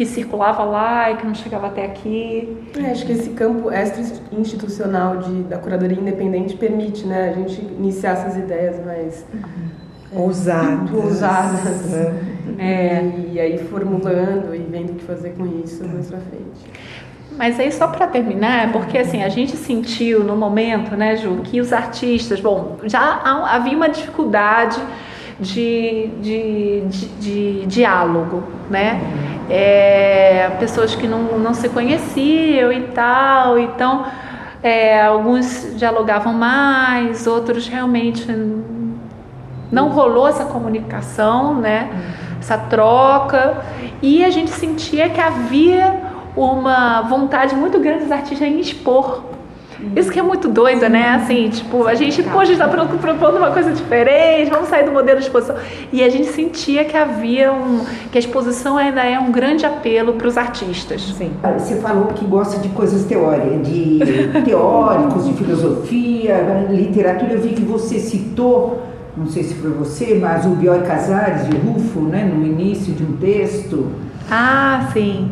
que 0.00 0.06
circulava 0.06 0.64
lá 0.64 1.10
e 1.10 1.16
que 1.18 1.26
não 1.26 1.34
chegava 1.34 1.66
até 1.66 1.84
aqui. 1.84 2.56
É, 2.74 2.90
acho 2.90 3.04
que 3.04 3.12
esse 3.12 3.28
campo 3.30 3.70
extra-institucional 3.70 5.18
de, 5.18 5.42
da 5.42 5.58
curadoria 5.58 6.00
independente 6.00 6.56
permite, 6.56 7.06
né, 7.06 7.28
a 7.28 7.32
gente 7.34 7.60
iniciar 7.60 8.12
essas 8.12 8.34
ideias 8.34 8.82
mais 8.82 9.26
uhum. 9.34 10.22
ousadas, 10.22 10.90
ousadas 10.90 11.84
né? 11.90 12.14
é. 12.58 13.12
e 13.30 13.38
aí 13.38 13.58
formulando 13.58 14.54
e 14.54 14.60
vendo 14.60 14.92
o 14.92 14.94
que 14.94 15.04
fazer 15.04 15.34
com 15.36 15.44
isso 15.62 15.86
mais 15.86 16.08
pra 16.08 16.18
frente. 16.18 16.64
Mas 17.36 17.60
aí 17.60 17.70
só 17.70 17.86
para 17.86 18.06
terminar, 18.06 18.72
porque 18.72 18.96
assim, 18.96 19.22
a 19.22 19.28
gente 19.28 19.54
sentiu 19.54 20.24
no 20.24 20.34
momento, 20.34 20.96
né, 20.96 21.16
Ju, 21.16 21.42
que 21.44 21.60
os 21.60 21.74
artistas, 21.74 22.40
bom, 22.40 22.78
já 22.84 23.20
havia 23.50 23.76
uma 23.76 23.90
dificuldade 23.90 24.80
de, 25.38 26.08
de, 26.22 26.80
de, 26.88 27.06
de 27.18 27.66
diálogo, 27.66 28.42
né? 28.70 28.98
É, 29.50 30.48
pessoas 30.60 30.94
que 30.94 31.08
não, 31.08 31.38
não 31.38 31.52
se 31.52 31.68
conheciam 31.68 32.72
e 32.72 32.82
tal, 32.88 33.58
então 33.58 34.06
é, 34.62 35.02
alguns 35.02 35.74
dialogavam 35.76 36.32
mais, 36.32 37.26
outros 37.26 37.66
realmente 37.66 38.26
não 39.72 39.88
rolou 39.88 40.28
essa 40.28 40.44
comunicação, 40.44 41.54
né? 41.54 41.90
Essa 42.38 42.56
troca, 42.56 43.62
e 44.00 44.24
a 44.24 44.30
gente 44.30 44.50
sentia 44.50 45.10
que 45.10 45.20
havia 45.20 46.00
uma 46.36 47.02
vontade 47.02 47.54
muito 47.54 47.78
grande 47.78 48.04
dos 48.04 48.12
artistas 48.12 48.48
em 48.48 48.60
expor. 48.60 49.22
Isso 49.96 50.10
que 50.10 50.18
é 50.18 50.22
muito 50.22 50.48
doido, 50.48 50.88
né? 50.88 51.14
Assim, 51.14 51.48
tipo, 51.48 51.86
a 51.86 51.94
gente, 51.94 52.22
poxa, 52.22 52.52
está 52.52 52.68
propondo 52.68 53.38
uma 53.38 53.50
coisa 53.50 53.72
diferente, 53.72 54.50
vamos 54.50 54.68
sair 54.68 54.84
do 54.84 54.92
modelo 54.92 55.18
de 55.18 55.26
exposição. 55.26 55.56
E 55.92 56.02
a 56.02 56.08
gente 56.08 56.28
sentia 56.28 56.84
que 56.84 56.96
havia 56.96 57.52
um. 57.52 57.84
que 58.10 58.18
a 58.18 58.20
exposição 58.20 58.76
ainda 58.76 59.02
é 59.02 59.18
um 59.18 59.32
grande 59.32 59.66
apelo 59.66 60.12
para 60.14 60.28
os 60.28 60.36
artistas. 60.36 61.02
Sim. 61.16 61.32
Você 61.58 61.76
falou 61.76 62.06
que 62.08 62.24
gosta 62.24 62.58
de 62.58 62.68
coisas 62.68 63.04
teóricas, 63.04 63.66
de 63.66 64.00
teóricos, 64.44 65.26
de 65.26 65.32
filosofia, 65.34 66.66
literatura. 66.70 67.32
Eu 67.32 67.40
vi 67.40 67.50
que 67.50 67.62
você 67.62 67.98
citou, 67.98 68.82
não 69.16 69.26
sei 69.26 69.42
se 69.42 69.54
foi 69.54 69.70
você, 69.70 70.14
mas 70.20 70.46
o 70.46 70.50
Bioy 70.50 70.82
Casares, 70.82 71.48
de 71.48 71.56
Rufo, 71.56 72.00
né, 72.00 72.24
no 72.24 72.46
início 72.46 72.92
de 72.92 73.02
um 73.02 73.16
texto. 73.16 73.88
Ah, 74.30 74.88
sim. 74.92 75.30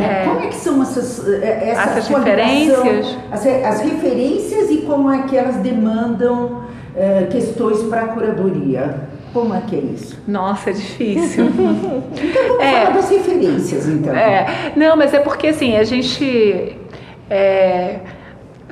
É. 0.00 0.24
Como 0.24 0.40
é 0.40 0.46
que 0.48 0.56
são 0.56 0.82
essas, 0.82 1.26
eh, 1.26 1.70
essa 1.70 1.82
essas 1.82 2.08
referências? 2.08 3.16
As, 3.30 3.46
as, 3.46 3.80
referências 3.80 4.70
e 4.70 4.78
como 4.78 5.10
é 5.10 5.22
que 5.22 5.36
elas 5.36 5.56
demandam 5.56 6.62
é, 6.94 7.26
questões 7.30 7.82
para 7.84 8.02
a 8.02 8.08
curadoria? 8.08 9.08
Como 9.32 9.54
é 9.54 9.60
que 9.60 9.76
é 9.76 9.78
isso? 9.78 10.18
Nossa, 10.26 10.70
é 10.70 10.72
difícil. 10.72 11.46
então 11.52 12.48
vamos 12.48 12.62
é, 12.62 12.72
falar 12.72 12.90
das 12.90 13.10
referências, 13.10 13.88
então. 13.88 14.14
É, 14.14 14.72
não, 14.76 14.96
mas 14.96 15.14
é 15.14 15.20
porque 15.20 15.48
assim, 15.48 15.76
a 15.76 15.84
gente. 15.84 16.76
É, 17.30 18.00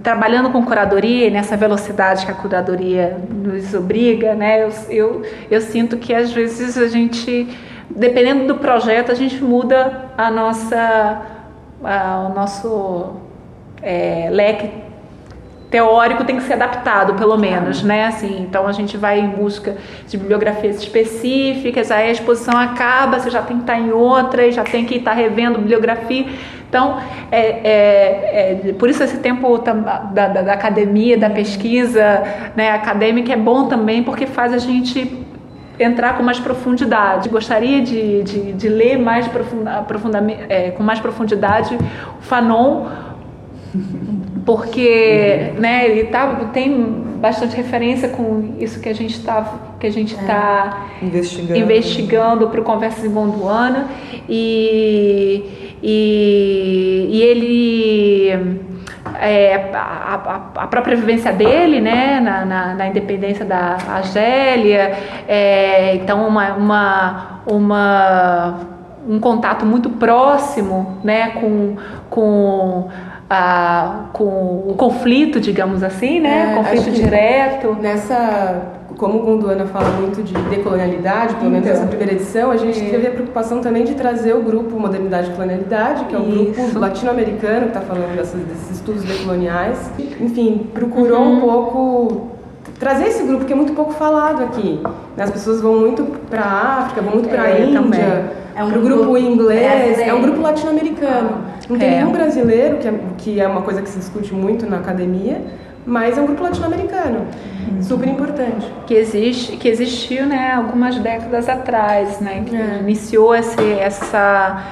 trabalhando 0.03 0.51
com 0.51 0.65
curadoria, 0.65 1.29
nessa 1.31 1.57
velocidade 1.57 2.25
que 2.25 2.31
a 2.31 2.35
curadoria 2.35 3.19
nos 3.29 3.75
obriga, 3.75 4.37
né, 4.37 4.63
eu, 4.63 4.71
eu, 4.89 5.23
eu 5.51 5.61
sinto 5.61 5.97
que 5.97 6.15
às 6.15 6.33
vezes 6.33 6.79
a 6.79 6.87
gente 6.87 7.49
dependendo 7.90 8.46
do 8.46 8.57
projeto, 8.57 9.12
a 9.12 9.14
gente 9.14 9.42
muda 9.42 10.11
a 10.16 10.31
nossa, 10.31 11.22
a, 11.83 12.29
o 12.31 12.35
nosso 12.35 13.16
é, 13.83 14.29
leque 14.31 14.87
teórico 15.70 16.25
tem 16.25 16.37
que 16.37 16.42
ser 16.44 16.55
adaptado, 16.55 17.14
pelo 17.14 17.37
menos, 17.37 17.83
né? 17.83 18.07
Assim, 18.07 18.40
então 18.42 18.66
a 18.66 18.72
gente 18.72 18.96
vai 18.96 19.18
em 19.18 19.29
busca 19.29 19.77
de 20.07 20.16
bibliografias 20.16 20.77
específicas, 20.77 21.90
aí 21.90 22.09
a 22.09 22.12
exposição 22.12 22.57
acaba, 22.57 23.18
você 23.18 23.31
já 23.31 23.42
tem 23.42 23.57
que 23.57 23.62
estar 23.64 23.79
em 23.79 23.90
outra, 23.90 24.46
e 24.46 24.53
já 24.53 24.62
tem 24.62 24.85
que 24.85 24.96
estar 24.96 25.12
revendo 25.12 25.59
bibliografia. 25.59 26.27
Então, 26.68 26.99
é, 27.31 27.40
é, 27.40 28.61
é 28.68 28.72
por 28.72 28.88
isso 28.88 29.03
esse 29.03 29.18
tempo 29.18 29.59
da, 29.59 29.72
da, 29.72 30.29
da, 30.29 30.53
academia, 30.53 31.16
da 31.16 31.31
pesquisa 31.31 32.22
né, 32.57 32.70
acadêmica 32.70 33.33
é 33.33 33.37
bom 33.37 33.66
também, 33.66 34.03
porque 34.03 34.27
faz 34.27 34.53
a 34.53 34.59
gente 34.59 35.26
entrar 35.79 36.17
com 36.17 36.23
mais 36.23 36.39
profundidade. 36.39 37.29
Gostaria 37.29 37.83
de, 37.83 38.23
de, 38.23 38.53
de 38.53 38.69
ler 38.69 38.99
mais 38.99 39.27
profundamente, 39.87 40.45
é, 40.49 40.71
com 40.71 40.83
mais 40.83 41.01
profundidade 41.01 41.77
o 41.77 42.23
Fanon, 42.23 42.87
porque 44.45 45.53
né, 45.59 45.89
ele 45.89 46.05
tá, 46.05 46.51
tem 46.53 47.05
bastante 47.21 47.57
referência 47.57 48.09
com 48.09 48.55
isso 48.59 48.81
que 48.81 48.89
a 48.89 48.95
gente 48.95 49.15
está 49.15 49.75
que 49.79 49.87
a 49.87 49.91
gente 49.91 50.15
está 50.15 50.87
é, 51.03 51.05
investigando, 51.05 51.61
investigando 51.61 52.49
para 52.49 52.61
o 52.61 52.65
Conversas 52.65 53.05
em 53.05 53.11
Gondwana. 53.11 53.89
E, 54.29 55.45
e, 55.83 57.09
e 57.11 57.23
ele 57.23 58.76
é, 59.21 59.71
a, 59.75 60.40
a, 60.57 60.66
própria 60.66 60.97
vivência 60.97 61.33
dele, 61.33 61.81
né, 61.81 62.21
na, 62.21 62.45
na, 62.45 62.75
na 62.75 62.87
independência 62.88 63.45
da 63.45 63.77
Argélia, 63.88 64.97
é, 65.29 65.95
então 65.97 66.27
uma, 66.27 66.53
uma, 66.55 67.40
uma, 67.47 68.61
um 69.09 69.19
contato 69.19 69.64
muito 69.64 69.90
próximo, 69.90 70.99
né, 71.03 71.31
com, 71.40 71.77
com 72.11 72.88
a, 73.29 74.07
com 74.12 74.64
o 74.69 74.75
conflito, 74.77 75.40
digamos 75.40 75.83
assim, 75.83 76.21
né? 76.21 76.53
É, 76.53 76.57
conflito 76.57 76.90
direto. 76.92 77.77
Nessa, 77.81 78.76
como 78.97 79.19
o 79.19 79.23
Gondwana 79.23 79.67
fala 79.67 79.89
muito 80.01 80.23
de 80.23 80.33
decolonialidade, 80.49 81.35
pelo 81.37 81.51
menos 81.51 81.67
Então. 81.67 81.77
nessa 81.81 81.87
primeira 81.89 82.13
edição, 82.15 82.51
a 82.51 82.57
gente 82.57 82.81
teve 82.81 83.07
a 83.07 83.11
preocupação 83.11 83.61
também 83.61 83.85
de 83.85 83.95
trazer 83.95 84.35
o 84.35 84.43
grupo 84.43 84.79
Modernidade 84.81 85.31
e 85.31 85.35
Colonialidade, 85.35 86.05
que 86.07 86.15
é 86.15 86.19
um 86.19 86.29
Isso. 86.45 86.61
grupo 86.63 86.79
latino-americano 86.79 87.63
que 87.63 87.69
está 87.69 87.81
falando 87.83 88.17
dessas- 88.17 88.41
desses 88.43 88.71
estudos 88.73 89.03
decoloniais. 89.05 89.91
Enfim, 90.21 90.67
procurou 90.73 91.21
um 91.23 91.41
pouco 91.41 92.29
trazer 92.79 93.09
esse 93.09 93.23
grupo 93.25 93.45
que 93.45 93.53
é 93.53 93.57
muito 93.57 93.73
pouco 93.75 93.93
falado 93.93 94.43
aqui. 94.45 94.81
né? 95.17 95.25
As 95.25 95.31
pessoas 95.31 95.61
vão 95.63 95.77
muito 95.79 96.05
para 96.29 96.43
a 96.43 96.79
África, 96.81 97.01
vão 97.01 97.13
muito 97.15 97.29
para 97.29 97.43
a 97.43 97.51
É, 97.51 97.63
Índia, 97.65 97.81
também. 97.81 98.01
É 98.55 98.65
um 98.65 98.69
para 98.71 98.79
o 98.79 98.83
grupo 98.83 99.03
grupo 99.03 99.19
inglês, 99.19 99.99
é 99.99 100.13
um 100.15 100.21
grupo 100.23 100.41
latino-americano. 100.43 101.31
Não 101.71 101.79
tem 101.79 101.89
É. 101.89 101.97
nenhum 101.99 102.13
brasileiro, 102.13 102.77
que 102.79 102.89
é, 102.89 102.95
que 103.19 103.41
é 103.41 103.47
uma 103.49 103.63
coisa 103.63 103.81
que 103.83 103.89
se 103.89 103.99
discute 103.99 104.35
muito 104.35 104.69
na 104.69 104.77
academia, 104.79 105.41
mas 105.87 106.18
é 106.18 106.20
um 106.20 106.27
grupo 106.27 106.42
latino-americano. 106.42 107.27
Super 107.81 108.09
importante. 108.09 108.66
que 108.87 108.94
existe 108.94 109.57
que 109.57 109.68
existiu 109.68 110.27
né 110.27 110.53
algumas 110.53 110.96
décadas 110.99 111.49
atrás 111.49 112.20
né 112.20 112.42
que 112.46 112.57
É. 112.57 112.79
iniciou 112.81 113.35
esse 113.35 113.72
essa 113.79 114.62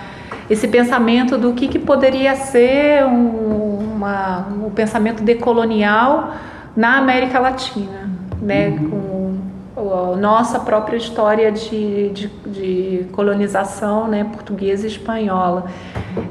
esse 0.48 0.66
pensamento 0.68 1.37
do 1.38 1.53
que, 1.53 1.68
que 1.68 1.79
poderia 1.79 2.35
ser 2.37 3.05
um, 3.05 3.79
uma, 3.94 4.46
um 4.66 4.70
pensamento 4.70 5.22
decolonial 5.22 6.33
na 6.77 6.98
América 6.98 7.38
Latina 7.38 8.11
né 8.40 8.70
com 8.90 9.35
a 9.77 10.16
nossa 10.16 10.59
própria 10.61 10.96
história 10.96 11.50
de, 11.53 12.11
de, 12.11 12.27
de 12.46 13.07
colonização 13.12 14.09
né 14.09 14.24
portuguesa 14.24 14.87
e 14.87 14.90
espanhola 14.90 15.66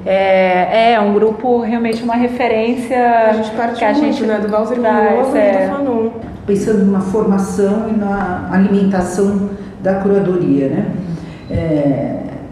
é, 0.05 0.93
é 0.93 0.99
um 0.99 1.13
grupo 1.13 1.61
realmente 1.61 2.03
uma 2.03 2.15
referência 2.15 3.29
A 3.29 3.33
gente 3.33 3.51
parte 3.51 3.79
que 3.79 3.85
a 3.85 3.93
muito, 3.93 4.05
gente 4.05 4.23
né? 4.23 4.39
Do 4.39 4.47
Walter 4.49 4.79
traz, 4.79 5.13
Miolo 5.13 5.37
é. 5.37 5.49
e 5.49 5.67
do 5.67 5.75
Fanon. 5.75 6.09
pensando 6.45 6.85
numa 6.85 7.01
formação 7.01 7.89
e 7.89 7.97
na 7.97 8.49
alimentação 8.51 9.49
da 9.81 9.95
curadoria, 9.95 10.69
né? 10.69 10.85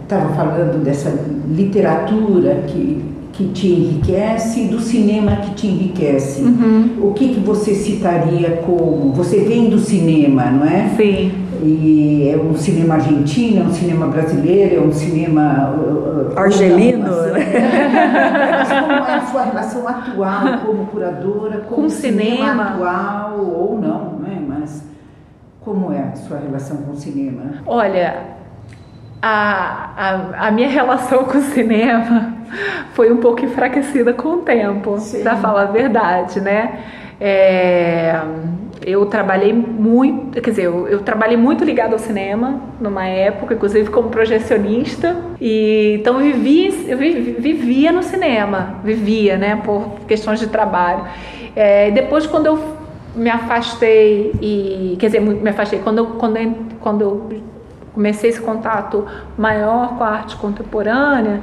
Estava 0.02 0.34
falando 0.34 0.82
dessa 0.84 1.10
literatura 1.48 2.64
que, 2.66 3.11
que 3.32 3.48
te 3.48 3.66
enriquece 3.66 4.66
do 4.66 4.78
cinema 4.78 5.36
que 5.36 5.54
te 5.54 5.66
enriquece. 5.66 6.42
O 7.00 7.12
que, 7.14 7.34
que 7.34 7.40
você 7.40 7.74
citaria 7.74 8.62
como... 8.64 9.12
Você 9.12 9.40
vem 9.40 9.70
do 9.70 9.78
cinema, 9.78 10.44
não 10.50 10.66
é? 10.66 10.90
sim 10.96 11.32
E 11.62 12.28
é 12.28 12.36
um 12.36 12.54
cinema 12.54 12.94
argentino, 12.94 13.62
é 13.62 13.64
um 13.64 13.72
cinema 13.72 14.06
brasileiro, 14.06 14.76
é 14.76 14.80
um 14.80 14.92
cinema... 14.92 15.74
uh, 15.74 16.34
uh, 16.34 16.38
Argelino, 16.38 17.06
não, 17.06 17.32
né? 17.32 17.44
Mas 18.58 18.68
como 18.68 18.92
é 18.92 19.14
a 19.14 19.26
sua 19.26 19.42
relação 19.44 19.88
atual 19.88 20.58
como 20.66 20.86
curadora, 20.86 21.58
com, 21.60 21.88
cinema, 21.88 22.36
cinema? 22.36 22.62
atual 22.64 23.40
ou 23.40 23.80
não, 23.80 24.18
né? 24.18 24.42
Mas 24.46 24.84
como 25.62 25.90
é 25.90 26.00
a 26.00 26.16
sua 26.16 26.38
relação 26.38 26.76
com 26.78 26.92
o 26.92 26.96
cinema? 26.96 27.62
Olha, 27.66 28.14
a, 29.22 29.90
a, 29.96 30.48
a 30.48 30.50
minha 30.50 30.68
relação 30.70 31.24
com 31.24 31.38
o 31.38 31.42
cinema 31.42 32.31
foi 32.92 33.10
um 33.12 33.16
pouco 33.18 33.44
enfraquecida 33.44 34.12
com 34.12 34.28
o 34.28 34.36
tempo, 34.38 34.96
para 35.22 35.36
falar 35.36 35.62
a 35.62 35.66
verdade, 35.66 36.40
né? 36.40 36.80
É, 37.20 38.20
eu 38.84 39.06
trabalhei 39.06 39.52
muito, 39.52 40.40
quer 40.40 40.50
dizer, 40.50 40.64
eu, 40.64 40.88
eu 40.88 41.00
trabalhei 41.00 41.36
muito 41.36 41.64
ligado 41.64 41.92
ao 41.92 41.98
cinema 41.98 42.60
numa 42.80 43.06
época, 43.06 43.54
inclusive 43.54 43.88
como 43.90 44.08
projecionista, 44.08 45.16
e 45.40 45.98
então 46.00 46.20
eu 46.20 46.32
vivia, 46.32 46.72
eu 46.88 46.98
vi- 46.98 47.36
vivia 47.38 47.92
no 47.92 48.02
cinema, 48.02 48.76
vivia, 48.82 49.36
né, 49.36 49.60
por 49.64 50.00
questões 50.08 50.40
de 50.40 50.48
trabalho. 50.48 51.04
É, 51.54 51.90
depois, 51.92 52.26
quando 52.26 52.46
eu 52.46 52.58
me 53.14 53.30
afastei 53.30 54.32
e, 54.40 54.96
quer 54.98 55.06
dizer, 55.06 55.20
me 55.20 55.48
afastei 55.48 55.78
quando 55.78 55.98
eu, 55.98 56.06
quando 56.06 56.36
eu, 56.38 56.54
quando 56.80 57.00
eu 57.02 57.30
comecei 57.94 58.30
esse 58.30 58.40
contato 58.40 59.06
maior 59.36 59.96
com 59.96 60.02
a 60.02 60.08
arte 60.08 60.34
contemporânea, 60.36 61.40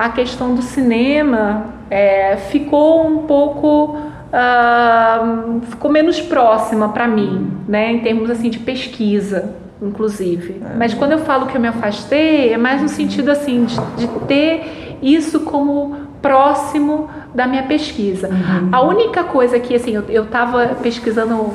a 0.00 0.08
questão 0.08 0.54
do 0.54 0.62
cinema 0.62 1.66
é, 1.90 2.36
ficou 2.48 3.06
um 3.06 3.18
pouco 3.26 3.98
ah, 4.32 5.58
ficou 5.68 5.90
menos 5.90 6.20
próxima 6.20 6.88
para 6.88 7.06
mim, 7.06 7.52
né, 7.68 7.92
em 7.92 7.98
termos 7.98 8.30
assim 8.30 8.48
de 8.48 8.58
pesquisa, 8.60 9.54
inclusive. 9.82 10.62
Mas 10.78 10.94
quando 10.94 11.12
eu 11.12 11.18
falo 11.18 11.46
que 11.46 11.56
eu 11.56 11.60
me 11.60 11.68
afastei, 11.68 12.50
é 12.50 12.56
mais 12.56 12.80
no 12.80 12.88
sentido 12.88 13.30
assim 13.30 13.66
de, 13.66 13.76
de 13.98 14.06
ter 14.26 14.96
isso 15.02 15.40
como 15.40 15.96
próximo 16.22 17.10
da 17.34 17.46
minha 17.46 17.64
pesquisa. 17.64 18.30
A 18.72 18.80
única 18.80 19.24
coisa 19.24 19.60
que 19.60 19.74
assim 19.74 19.92
eu 20.08 20.24
estava 20.24 20.76
pesquisando 20.82 21.52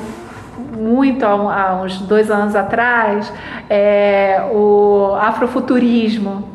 muito 0.78 1.26
há, 1.26 1.32
há 1.32 1.82
uns 1.82 2.00
dois 2.02 2.30
anos 2.30 2.56
atrás 2.56 3.32
é 3.70 4.48
o 4.54 5.16
afrofuturismo. 5.20 6.55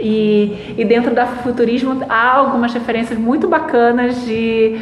E, 0.00 0.74
e 0.78 0.84
dentro 0.84 1.14
do 1.14 1.18
afrofuturismo 1.18 2.04
há 2.08 2.34
algumas 2.36 2.72
referências 2.72 3.18
muito 3.18 3.48
bacanas 3.48 4.24
de, 4.24 4.76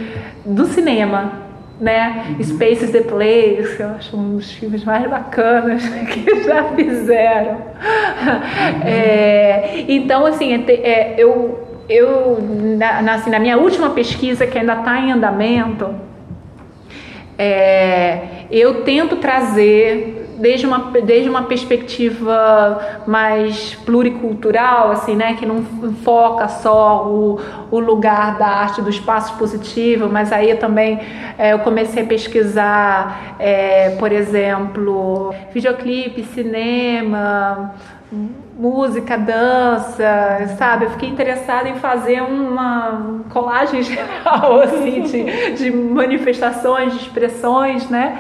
do 0.45 0.67
cinema, 0.67 1.33
né? 1.81 2.37
Spaces 2.43 2.91
the 2.91 3.01
Place, 3.01 3.77
que 3.77 3.83
eu 3.83 3.89
acho 3.91 4.17
um 4.17 4.37
dos 4.37 4.51
filmes 4.53 4.85
mais 4.85 5.09
bacanas 5.09 5.83
que 6.13 6.43
já 6.45 6.65
fizeram. 6.75 7.59
É, 8.85 9.85
então, 9.89 10.27
assim, 10.27 10.53
é 10.53 10.73
é, 10.73 11.15
eu, 11.19 11.67
eu 11.89 12.39
na, 12.79 13.03
na- 13.03 13.15
assim, 13.15 13.31
na 13.31 13.39
minha 13.39 13.57
última 13.57 13.91
pesquisa, 13.91 14.47
que 14.47 14.59
ainda 14.59 14.75
está 14.75 14.99
em 15.01 15.13
andamento, 15.13 15.95
é, 17.39 18.21
eu 18.51 18.83
tento 18.83 19.17
trazer 19.17 20.26
desde 20.39 20.67
uma, 20.67 20.91
desde 21.03 21.29
uma 21.29 21.43
perspectiva 21.43 23.03
mais 23.07 23.75
pluricultural, 23.85 24.91
assim, 24.91 25.17
né, 25.17 25.35
que 25.35 25.47
não 25.47 25.65
foca 26.05 26.49
só 26.49 27.07
o, 27.07 27.41
o 27.71 27.79
lugar 27.79 28.39
da 28.39 28.47
arte 28.47 28.83
do 28.83 28.91
espaço 28.91 29.37
positivo, 29.37 30.09
mas 30.09 30.33
aí 30.33 30.51
eu 30.51 30.59
também 30.59 31.01
é, 31.39 31.53
eu 31.53 31.59
comecei 31.61 32.03
a 32.03 32.07
pesquisar, 32.07 33.37
é, 33.39 33.91
por 33.99 34.13
exemplo, 34.13 35.35
videoclipe, 35.53 36.23
cinema, 36.25 37.75
música, 38.59 39.19
dança, 39.19 40.55
sabe? 40.57 40.87
Eu 40.87 40.91
fiquei 40.91 41.09
interessada 41.09 41.69
em 41.69 41.77
fazer 41.77 42.23
uma 42.23 43.23
colagem 43.31 43.83
geral, 43.85 44.61
assim, 44.63 45.03
de, 45.03 45.53
de 45.53 45.71
manifestações, 45.71 46.95
de 46.95 47.01
expressões, 47.01 47.89
né? 47.91 48.19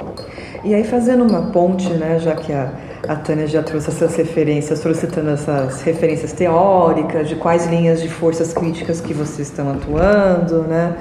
E 0.67 0.75
aí, 0.75 0.83
fazendo 0.83 1.23
uma 1.23 1.43
ponte, 1.53 1.89
né, 1.93 2.19
já 2.19 2.35
que 2.35 2.53
a, 2.53 2.73
a 3.07 3.15
Tânia 3.15 3.47
já 3.47 3.63
trouxe 3.63 3.89
essas 3.89 4.17
referências, 4.17 4.81
solicitando 4.81 5.31
essas 5.31 5.81
referências 5.83 6.33
teóricas, 6.33 7.29
de 7.29 7.37
quais 7.37 7.67
linhas 7.67 8.03
de 8.03 8.09
forças 8.09 8.53
críticas 8.53 9.01
que 9.01 9.15
vocês 9.15 9.47
estão 9.47 9.71
atuando, 9.71 10.63
né? 10.63 10.97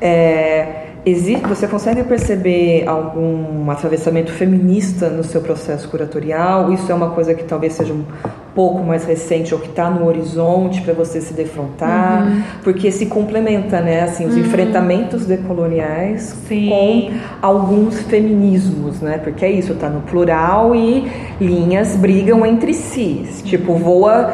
É, 0.00 0.86
existe, 1.04 1.46
você 1.46 1.68
consegue 1.68 2.02
perceber 2.04 2.88
algum 2.88 3.70
atravessamento 3.70 4.32
feminista 4.32 5.10
no 5.10 5.22
seu 5.22 5.42
processo 5.42 5.86
curatorial? 5.90 6.72
Isso 6.72 6.90
é 6.90 6.94
uma 6.94 7.10
coisa 7.10 7.34
que 7.34 7.44
talvez 7.44 7.74
seja 7.74 7.92
um 7.92 8.06
pouco 8.54 8.82
mais 8.82 9.04
recente 9.04 9.54
ou 9.54 9.60
que 9.60 9.68
está 9.68 9.88
no 9.88 10.06
horizonte 10.06 10.82
para 10.82 10.92
você 10.92 11.20
se 11.20 11.32
defrontar? 11.32 12.26
Porque 12.62 12.90
se 12.90 13.06
complementa, 13.06 13.80
né? 13.80 14.02
Assim, 14.02 14.26
os 14.26 14.36
enfrentamentos 14.36 15.26
decoloniais 15.26 16.36
Sim. 16.46 16.68
com 16.68 17.10
alguns 17.40 18.00
feminismos, 18.02 19.00
né? 19.00 19.18
Porque 19.18 19.44
é 19.44 19.50
isso, 19.50 19.74
tá 19.74 19.88
no 19.88 20.02
plural 20.02 20.74
e 20.74 21.10
linhas 21.40 21.96
brigam 21.96 22.44
entre 22.44 22.74
si. 22.74 23.26
Tipo, 23.44 23.74
voa 23.74 24.32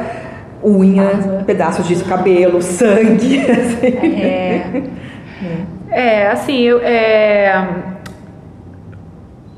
unha, 0.65 1.45
pedaços 1.47 1.87
de 1.87 1.97
cabelo, 2.05 2.61
sangue. 2.61 3.41
assim. 3.51 3.87
É, 4.21 4.83
é 5.91 6.31
assim, 6.31 6.61
eu, 6.61 6.81
é, 6.83 7.67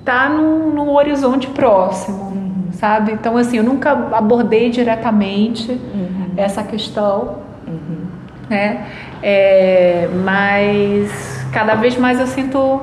tá 0.04 0.28
no, 0.28 0.70
no 0.70 0.92
horizonte 0.94 1.46
próximo, 1.48 2.29
sabe? 2.72 3.12
Então, 3.12 3.36
assim, 3.36 3.58
eu 3.58 3.64
nunca 3.64 3.90
abordei 4.12 4.70
diretamente 4.70 5.80
essa 6.36 6.62
questão, 6.62 7.38
né? 8.48 8.86
É, 9.22 10.08
mas 10.24 11.46
cada 11.52 11.74
vez 11.74 11.96
mais 11.96 12.18
eu 12.18 12.26
sinto 12.26 12.80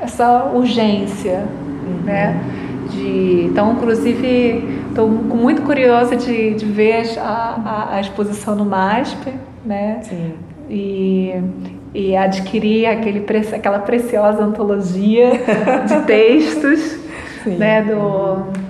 essa 0.00 0.44
urgência, 0.52 1.44
né? 2.04 2.38
De, 2.90 3.46
então, 3.46 3.72
inclusive, 3.72 4.82
estou 4.88 5.08
muito 5.08 5.62
curiosa 5.62 6.16
de, 6.16 6.54
de 6.54 6.64
ver 6.64 7.18
a, 7.18 7.22
a, 7.22 7.94
a 7.96 8.00
exposição 8.00 8.54
no 8.54 8.64
MASP, 8.64 9.32
né? 9.64 10.00
Sim. 10.02 10.34
E, 10.70 11.34
e 11.94 12.16
adquirir 12.16 12.86
aquele, 12.86 13.24
aquela 13.54 13.78
preciosa 13.78 14.42
antologia 14.42 15.30
de 15.86 16.00
textos, 16.06 16.98
Sim. 17.44 17.56
né? 17.56 17.82
Do, 17.82 18.67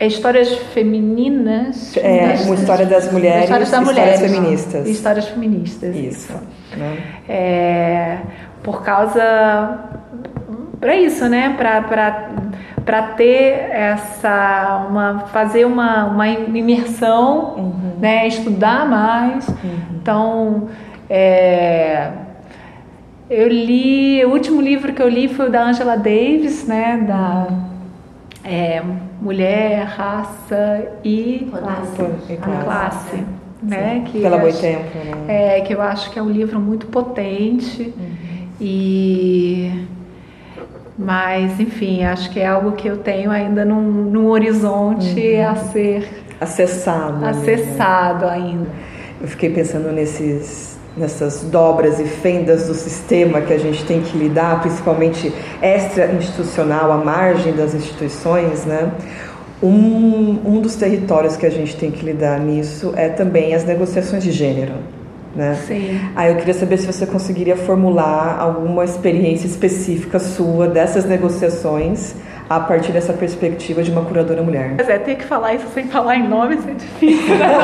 É 0.00 0.06
histórias 0.06 0.48
femininas. 0.72 1.94
É, 1.98 2.34
uma 2.46 2.54
história 2.54 2.86
das 2.86 3.12
mulheres, 3.12 3.44
histórias, 3.44 3.70
das 3.70 3.80
histórias 3.80 3.98
mulheres, 3.98 4.20
feministas. 4.32 4.88
Histórias 4.88 5.28
feministas. 5.28 5.94
Isso. 5.94 6.32
Né? 6.74 6.98
É, 7.28 8.18
por 8.62 8.82
causa 8.82 9.78
para 10.80 10.96
isso, 10.96 11.28
né? 11.28 11.54
Para 11.54 13.02
ter 13.14 13.68
essa 13.70 14.86
uma 14.88 15.18
fazer 15.26 15.66
uma, 15.66 16.06
uma 16.06 16.26
imersão, 16.26 17.56
uhum. 17.58 17.92
né? 18.00 18.26
Estudar 18.26 18.88
mais. 18.88 19.46
Uhum. 19.48 19.54
Então, 20.00 20.68
é, 21.10 22.10
eu 23.28 23.46
li 23.48 24.24
o 24.24 24.30
último 24.30 24.62
livro 24.62 24.94
que 24.94 25.02
eu 25.02 25.08
li 25.10 25.28
foi 25.28 25.48
o 25.48 25.52
da 25.52 25.64
Angela 25.64 25.96
Davis, 25.96 26.66
né? 26.66 27.04
Da 27.06 27.48
é, 28.42 28.82
mulher, 29.20 29.84
raça 29.84 30.88
e 31.04 31.48
classe, 31.50 32.36
classe, 32.36 32.64
classe 32.64 33.24
né? 33.62 34.04
Que 34.06 34.20
Pela 34.20 34.38
Boitempo, 34.38 34.98
né? 34.98 35.56
É, 35.56 35.60
que 35.60 35.74
eu 35.74 35.82
acho 35.82 36.10
que 36.10 36.18
é 36.18 36.22
um 36.22 36.30
livro 36.30 36.58
muito 36.58 36.86
potente 36.86 37.92
uhum. 37.96 38.48
e 38.60 39.86
mas 40.96 41.58
enfim, 41.58 42.04
acho 42.04 42.30
que 42.30 42.40
é 42.40 42.46
algo 42.46 42.72
que 42.72 42.86
eu 42.86 42.98
tenho 42.98 43.30
ainda 43.30 43.64
num, 43.64 43.80
num 43.80 44.28
horizonte 44.28 45.18
uhum. 45.18 45.48
a 45.48 45.56
ser 45.56 46.24
acessado, 46.40 47.24
acessado 47.24 48.26
né? 48.26 48.32
ainda. 48.32 48.68
Eu 49.20 49.28
fiquei 49.28 49.50
pensando 49.50 49.92
nesses 49.92 50.69
nessas 50.96 51.42
dobras 51.42 52.00
e 52.00 52.04
fendas 52.04 52.66
do 52.66 52.74
sistema 52.74 53.40
que 53.40 53.52
a 53.52 53.58
gente 53.58 53.84
tem 53.84 54.00
que 54.00 54.16
lidar, 54.16 54.60
principalmente 54.60 55.32
extra-institucional, 55.62 56.90
à 56.92 56.96
margem 56.96 57.52
das 57.52 57.74
instituições, 57.74 58.64
né? 58.64 58.90
Um, 59.62 60.38
um 60.44 60.60
dos 60.60 60.74
territórios 60.74 61.36
que 61.36 61.44
a 61.44 61.50
gente 61.50 61.76
tem 61.76 61.90
que 61.90 62.04
lidar 62.04 62.40
nisso 62.40 62.92
é 62.96 63.08
também 63.08 63.54
as 63.54 63.64
negociações 63.64 64.24
de 64.24 64.32
gênero. 64.32 64.72
Né? 65.36 65.56
Sim. 65.66 66.00
Aí 66.16 66.32
eu 66.32 66.36
queria 66.38 66.54
saber 66.54 66.76
se 66.78 66.86
você 66.86 67.06
conseguiria 67.06 67.56
formular 67.56 68.36
alguma 68.40 68.84
experiência 68.84 69.46
específica 69.46 70.18
sua 70.18 70.66
dessas 70.66 71.04
negociações 71.04 72.14
a 72.50 72.58
partir 72.58 72.90
dessa 72.90 73.12
perspectiva 73.12 73.80
de 73.80 73.92
uma 73.92 74.02
curadora 74.02 74.42
mulher. 74.42 74.74
Mas 74.76 74.88
é, 74.88 74.98
ter 74.98 75.14
que 75.14 75.24
falar 75.24 75.54
isso 75.54 75.68
sem 75.72 75.86
falar 75.86 76.16
em 76.16 76.28
nomes 76.28 76.66
é 76.66 76.72
difícil, 76.72 77.36
né? 77.36 77.54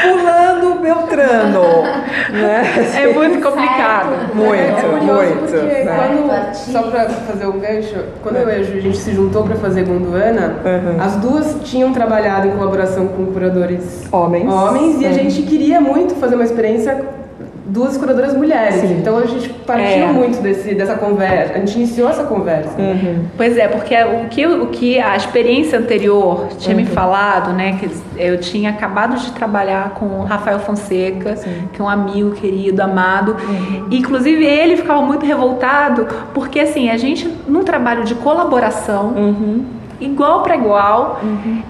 Fulano 0.00 0.78
Beltrano. 0.78 1.82
né? 2.30 2.62
É 3.02 3.12
muito 3.12 3.42
complicado. 3.42 4.32
Muito, 4.32 4.52
é 4.52 5.00
muito. 5.00 5.40
Porque 5.40 5.56
né? 5.56 5.96
quando, 5.96 6.54
só 6.54 6.82
para 6.82 7.08
fazer 7.08 7.46
o 7.46 7.54
gancho, 7.54 7.96
quando 8.22 8.36
eu 8.36 8.48
e 8.48 8.52
a 8.52 8.62
Ju, 8.62 8.76
a 8.76 8.80
gente 8.80 8.98
se 8.98 9.12
juntou 9.12 9.42
para 9.42 9.56
fazer 9.56 9.84
Gondwana, 9.84 10.54
uhum. 10.64 11.02
as 11.02 11.16
duas 11.16 11.56
tinham 11.64 11.92
trabalhado 11.92 12.46
em 12.46 12.52
colaboração 12.52 13.08
com 13.08 13.26
curadores 13.26 14.04
homens, 14.12 14.52
homens 14.52 15.00
e 15.00 15.06
a 15.06 15.12
gente 15.12 15.42
queria 15.42 15.80
muito 15.80 16.14
fazer 16.14 16.36
uma 16.36 16.44
experiência 16.44 17.23
duas 17.66 17.96
curadoras 17.96 18.34
mulheres. 18.34 18.76
Sim. 18.76 18.98
Então 18.98 19.16
a 19.16 19.26
gente 19.26 19.48
partiu 19.48 20.04
é. 20.04 20.12
muito 20.12 20.40
desse, 20.42 20.74
dessa 20.74 20.96
conversa, 20.96 21.54
a 21.54 21.58
gente 21.58 21.76
iniciou 21.76 22.08
essa 22.08 22.24
conversa. 22.24 22.78
Uhum. 22.78 23.24
Pois 23.36 23.56
é, 23.56 23.66
porque 23.68 23.94
o 23.96 24.28
que, 24.28 24.46
o 24.46 24.66
que 24.66 25.00
a 25.00 25.16
experiência 25.16 25.78
anterior 25.78 26.48
tinha 26.58 26.76
uhum. 26.76 26.82
me 26.82 26.86
falado, 26.86 27.52
né, 27.52 27.78
que 27.78 27.90
eu 28.16 28.38
tinha 28.38 28.70
acabado 28.70 29.16
de 29.16 29.32
trabalhar 29.32 29.90
com 29.94 30.06
o 30.06 30.24
Rafael 30.24 30.58
Fonseca, 30.58 31.36
Sim. 31.36 31.68
que 31.72 31.80
é 31.80 31.84
um 31.84 31.88
amigo 31.88 32.32
querido, 32.32 32.82
amado. 32.82 33.36
Uhum. 33.48 33.88
Inclusive 33.90 34.44
ele 34.44 34.76
ficava 34.76 35.00
muito 35.00 35.24
revoltado, 35.24 36.06
porque 36.34 36.60
assim, 36.60 36.90
a 36.90 36.96
gente 36.96 37.26
num 37.48 37.64
trabalho 37.64 38.04
de 38.04 38.14
colaboração, 38.16 39.14
uhum. 39.16 39.64
igual 40.00 40.42
para 40.42 40.56
igual, 40.56 41.20
uhum. 41.22 41.62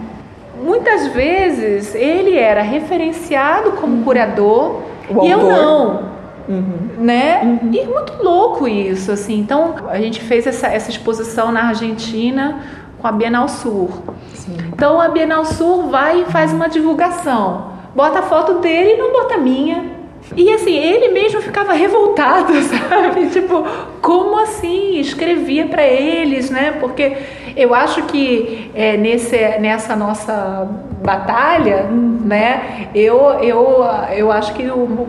muitas 0.65 1.09
vezes 1.09 1.95
ele 1.95 2.37
era 2.37 2.63
referenciado 2.63 3.73
como 3.73 4.03
curador 4.03 4.94
o 4.94 4.94
e 5.11 5.31
eu 5.31 5.38
não. 5.38 6.14
Uhum. 6.49 6.88
Né? 6.99 7.40
Uhum. 7.43 7.73
E 7.73 7.87
muito 7.87 8.23
louco 8.23 8.69
isso, 8.69 9.11
assim. 9.11 9.38
Então, 9.38 9.75
a 9.88 9.99
gente 9.99 10.21
fez 10.21 10.47
essa, 10.47 10.67
essa 10.67 10.90
exposição 10.90 11.51
na 11.51 11.69
Argentina 11.69 12.61
com 13.01 13.07
a 13.07 13.12
Bienal 13.12 13.49
Sur. 13.49 13.90
Sim. 14.35 14.57
Então, 14.73 15.01
a 15.01 15.09
Bienal 15.09 15.45
Sur 15.45 15.88
vai 15.88 16.23
e 16.23 16.25
faz 16.27 16.53
uma 16.53 16.69
divulgação. 16.69 17.73
Bota 17.95 18.19
a 18.19 18.23
foto 18.23 18.55
dele 18.61 18.95
e 18.95 18.97
não 18.97 19.12
bota 19.12 19.35
a 19.35 19.38
minha. 19.38 19.94
E 20.37 20.53
assim, 20.53 20.75
ele 20.75 21.13
mesmo 21.13 21.41
ficava 21.43 21.73
revoltado, 21.73 22.53
sabe? 22.65 23.27
Tipo, 23.29 23.65
como 24.01 24.39
assim? 24.39 24.99
Escrevia 24.99 25.67
para 25.67 25.85
eles, 25.85 26.51
né? 26.51 26.77
Porque 26.81 27.17
eu 27.57 27.75
acho 27.75 28.03
que 28.05 28.71
é, 28.75 28.97
nesse, 28.97 29.37
nessa 29.59 29.95
nossa 29.95 30.67
batalha, 31.03 31.85
né? 31.91 32.89
Eu, 32.95 33.19
eu, 33.41 33.85
eu 34.17 34.33
acho 34.33 34.55
que 34.55 34.65
o, 34.69 35.07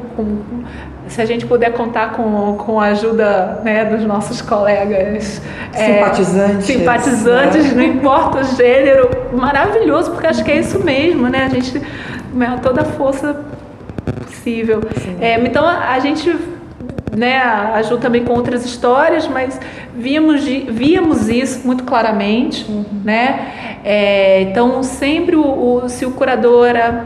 se 1.07 1.21
a 1.21 1.25
gente 1.25 1.45
puder 1.45 1.71
contar 1.73 2.11
com, 2.11 2.55
com 2.57 2.79
a 2.79 2.87
ajuda 2.87 3.61
né, 3.63 3.85
dos 3.85 4.03
nossos 4.03 4.41
colegas 4.41 5.41
simpatizantes, 5.73 6.69
é, 6.69 6.73
simpatizantes, 6.73 7.73
né? 7.73 7.75
não 7.75 7.83
importa 7.83 8.39
o 8.39 8.43
gênero, 8.43 9.09
maravilhoso, 9.33 10.11
porque 10.11 10.27
acho 10.27 10.43
que 10.43 10.51
é 10.51 10.59
isso 10.59 10.83
mesmo, 10.83 11.29
né? 11.29 11.45
A 11.45 11.49
gente 11.49 11.81
né, 12.33 12.59
toda 12.61 12.81
a 12.81 12.85
força 12.85 13.39
possível. 14.45 14.81
É, 15.19 15.39
então 15.41 15.65
a 15.67 15.97
gente 15.99 16.35
né, 17.15 17.37
ajuda 17.73 18.01
também 18.01 18.23
com 18.23 18.33
outras 18.33 18.63
histórias, 18.65 19.27
mas 19.27 19.59
víamos, 19.95 20.43
víamos 20.43 21.27
isso 21.27 21.65
muito 21.65 21.83
claramente, 21.83 22.69
uhum. 22.69 22.85
né? 23.03 23.79
É, 23.83 24.41
então 24.43 24.83
sempre 24.83 25.35
o, 25.35 25.43
o, 25.83 25.89
se 25.89 26.05
o 26.05 26.11
curador 26.11 26.67
era 26.67 27.05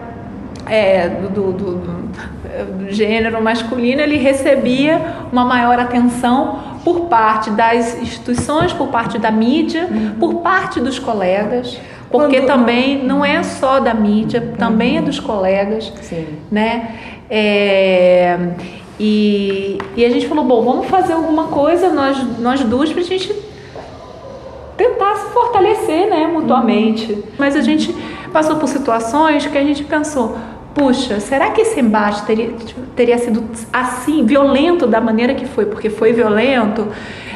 é, 0.67 1.07
do, 1.07 1.29
do, 1.29 1.51
do, 1.51 1.73
do, 1.73 2.91
gênero 2.91 3.41
masculino, 3.41 4.01
ele 4.01 4.17
recebia 4.17 4.99
uma 5.31 5.45
maior 5.45 5.79
atenção 5.79 6.79
por 6.83 7.01
parte 7.01 7.51
das 7.51 8.01
instituições, 8.01 8.73
por 8.73 8.87
parte 8.87 9.19
da 9.19 9.29
mídia, 9.29 9.87
uhum. 9.91 10.15
por 10.19 10.35
parte 10.35 10.79
dos 10.79 10.97
colegas. 10.97 11.79
Porque 12.09 12.37
Quando... 12.37 12.47
também 12.47 13.03
não 13.03 13.23
é 13.23 13.43
só 13.43 13.79
da 13.79 13.93
mídia, 13.93 14.41
uhum. 14.41 14.55
também 14.55 14.97
é 14.97 15.01
dos 15.01 15.19
colegas, 15.19 15.93
Sim. 16.01 16.25
né? 16.51 16.95
É, 17.29 18.37
e, 18.99 19.77
e 19.95 20.03
a 20.03 20.09
gente 20.09 20.27
falou, 20.27 20.43
bom, 20.43 20.61
vamos 20.61 20.87
fazer 20.87 21.13
alguma 21.13 21.47
coisa, 21.47 21.89
nós, 21.89 22.39
nós 22.39 22.61
duas, 22.61 22.91
para 22.91 23.01
a 23.01 23.05
gente 23.05 23.33
tentar 24.75 25.15
se 25.15 25.31
fortalecer, 25.31 26.09
né, 26.09 26.27
mutuamente. 26.27 27.13
Uhum. 27.13 27.23
Mas 27.37 27.55
a 27.55 27.61
gente 27.61 27.95
passou 28.33 28.57
por 28.57 28.67
situações 28.67 29.45
que 29.45 29.57
a 29.57 29.63
gente 29.63 29.83
pensou, 29.83 30.37
puxa, 30.73 31.19
será 31.19 31.51
que 31.51 31.61
esse 31.61 31.79
embate 31.79 32.23
teria, 32.23 32.53
teria 32.95 33.17
sido 33.17 33.43
assim, 33.71 34.25
violento 34.25 34.85
da 34.87 35.01
maneira 35.01 35.33
que 35.33 35.45
foi, 35.45 35.65
porque 35.65 35.89
foi 35.89 36.13
violento? 36.13 36.87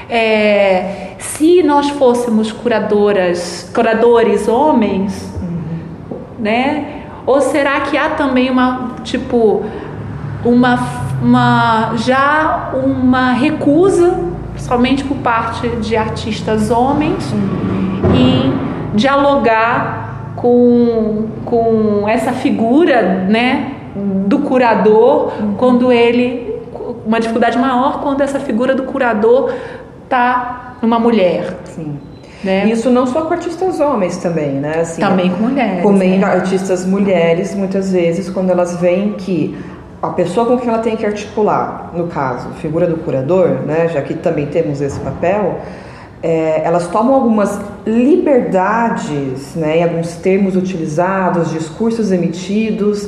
É, 0.10 1.16
se 1.18 1.64
nós 1.64 1.90
fôssemos 1.90 2.52
curadoras, 2.52 3.70
curadores 3.74 4.48
homens, 4.48 5.34
uhum. 5.42 6.18
né? 6.40 7.04
Ou 7.26 7.40
será 7.40 7.80
que 7.82 7.98
há 7.98 8.10
também 8.10 8.50
uma, 8.50 8.96
tipo, 9.04 9.64
uma, 10.46 10.80
uma 11.22 11.94
já 11.96 12.72
uma 12.74 13.32
recusa 13.34 14.20
somente 14.58 15.04
por 15.04 15.18
parte 15.18 15.68
de 15.68 15.96
artistas 15.96 16.70
homens 16.70 17.32
uhum. 17.32 18.16
em 18.16 18.96
dialogar 18.96 20.34
com, 20.36 21.28
com 21.46 22.08
essa 22.08 22.32
figura, 22.34 23.26
né, 23.30 23.76
do 24.28 24.40
curador, 24.40 25.32
uhum. 25.40 25.56
quando 25.58 25.92
ele 25.92 26.54
uma 27.06 27.20
dificuldade 27.20 27.58
maior 27.58 28.02
quando 28.02 28.22
essa 28.22 28.40
figura 28.40 28.74
do 28.74 28.84
curador 28.84 29.54
tá 30.08 30.76
numa 30.82 31.00
mulher. 31.00 31.58
Sim. 31.66 31.98
Né? 32.44 32.66
Isso 32.66 32.90
não 32.90 33.06
só 33.06 33.22
com 33.22 33.34
artistas 33.34 33.80
homens 33.80 34.18
também, 34.18 34.52
né? 34.52 34.80
Assim, 34.82 35.02
também 35.02 35.30
com 35.30 35.44
mulheres. 35.44 35.82
Também 35.84 36.20
né? 36.20 36.26
artistas 36.26 36.86
mulheres, 36.86 37.56
muitas 37.56 37.92
vezes, 37.92 38.30
quando 38.30 38.50
elas 38.50 38.76
veem 38.78 39.14
que 39.14 39.58
a 40.04 40.10
pessoa 40.10 40.46
com 40.46 40.58
quem 40.58 40.68
ela 40.68 40.80
tem 40.80 40.98
que 40.98 41.06
articular, 41.06 41.92
no 41.96 42.08
caso, 42.08 42.50
figura 42.62 42.86
do 42.86 42.98
curador, 42.98 43.62
né? 43.66 43.88
Já 43.88 44.02
que 44.02 44.14
também 44.14 44.48
temos 44.48 44.82
esse 44.82 45.00
papel, 45.00 45.62
é, 46.22 46.62
elas 46.66 46.88
tomam 46.90 47.16
algumas 47.16 47.58
liberdades, 47.88 49.56
né? 49.56 49.78
Em 49.78 49.84
alguns 49.84 50.16
termos 50.18 50.58
utilizados, 50.58 51.52
discursos 51.52 52.12
emitidos 52.12 53.08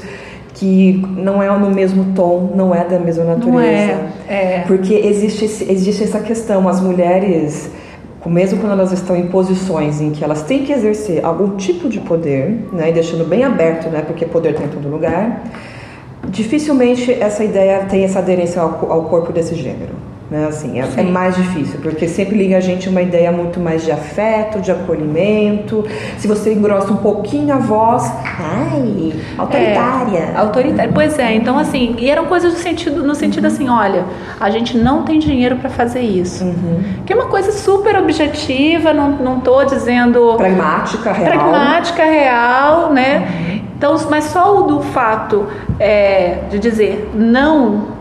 que 0.54 1.06
não 1.18 1.44
é 1.44 1.50
no 1.58 1.70
mesmo 1.70 2.14
tom, 2.16 2.54
não 2.56 2.74
é 2.74 2.86
da 2.86 2.98
mesma 2.98 3.26
natureza. 3.26 4.00
É, 4.30 4.34
é. 4.34 4.64
Porque 4.66 4.94
existe, 4.94 5.44
existe 5.70 6.06
essa 6.06 6.22
questão, 6.22 6.66
as 6.70 6.80
mulheres 6.80 7.70
mesmo 8.26 8.60
quando 8.60 8.72
elas 8.72 8.92
estão 8.92 9.16
em 9.16 9.28
posições 9.28 10.02
em 10.02 10.10
que 10.10 10.24
elas 10.24 10.42
têm 10.42 10.64
que 10.64 10.74
exercer 10.74 11.24
algum 11.24 11.58
tipo 11.58 11.88
de 11.88 12.00
poder, 12.00 12.68
né, 12.74 12.90
e 12.90 12.92
deixando 12.92 13.24
bem 13.24 13.44
aberto, 13.44 13.88
né, 13.90 14.02
porque 14.02 14.26
poder 14.26 14.56
tem 14.56 14.66
em 14.66 14.70
todo 14.70 14.90
lugar, 14.90 15.44
dificilmente 16.30 17.12
essa 17.12 17.44
ideia 17.44 17.86
tem 17.86 18.04
essa 18.04 18.20
aderência 18.20 18.62
ao, 18.62 18.92
ao 18.92 19.04
corpo 19.04 19.32
desse 19.32 19.56
gênero. 19.56 20.06
Né? 20.30 20.48
Assim, 20.48 20.80
é, 20.80 20.88
é, 20.98 21.04
mais 21.04 21.36
difícil, 21.36 21.80
porque 21.84 22.08
sempre 22.08 22.36
liga 22.36 22.58
a 22.58 22.60
gente 22.60 22.90
uma 22.90 23.02
ideia 23.02 23.32
muito 23.32 23.60
mais 23.60 23.86
de 23.86 23.92
afeto, 23.92 24.60
de 24.60 24.72
acolhimento. 24.72 25.86
Se 26.18 26.28
você 26.28 26.52
engrossa 26.52 26.92
um 26.92 26.98
pouquinho 26.98 27.54
a 27.54 27.60
voz, 27.60 28.12
ai, 28.24 29.14
autoritária. 29.38 30.18
É, 30.18 30.36
autoritária. 30.36 30.92
Pois 30.92 31.20
é, 31.20 31.36
então 31.36 31.60
assim, 31.60 31.96
e 32.00 32.10
eram 32.10 32.26
coisas 32.26 32.54
no 32.54 32.60
sentido, 32.60 33.04
no 33.04 33.14
sentido 33.14 33.46
uhum. 33.46 33.54
assim, 33.54 33.70
olha, 33.70 34.04
a 34.40 34.50
gente 34.50 34.76
não 34.76 35.04
tem 35.04 35.20
dinheiro 35.20 35.58
para 35.58 35.70
fazer 35.70 36.02
isso. 36.02 36.44
Uhum. 36.44 36.84
Que 37.06 37.14
é 37.14 37.16
uma 37.16 37.28
coisa 37.28 37.52
super 37.52 37.96
objetiva, 37.96 38.94
não, 38.94 39.12
não 39.12 39.40
tô 39.40 39.64
dizendo. 39.64 40.34
Pragmática, 40.38 41.12
real. 41.12 41.32
Pragmática, 41.32 42.04
real, 42.04 42.92
né? 42.92 43.20
Uhum. 43.20 43.65
Então, 43.78 43.96
mas 44.10 44.26
só 44.26 44.60
o 44.60 44.64
do 44.64 44.80
fato 44.82 45.48
é, 45.80 46.40
de 46.50 46.60
dizer 46.60 47.12
não 47.14 47.96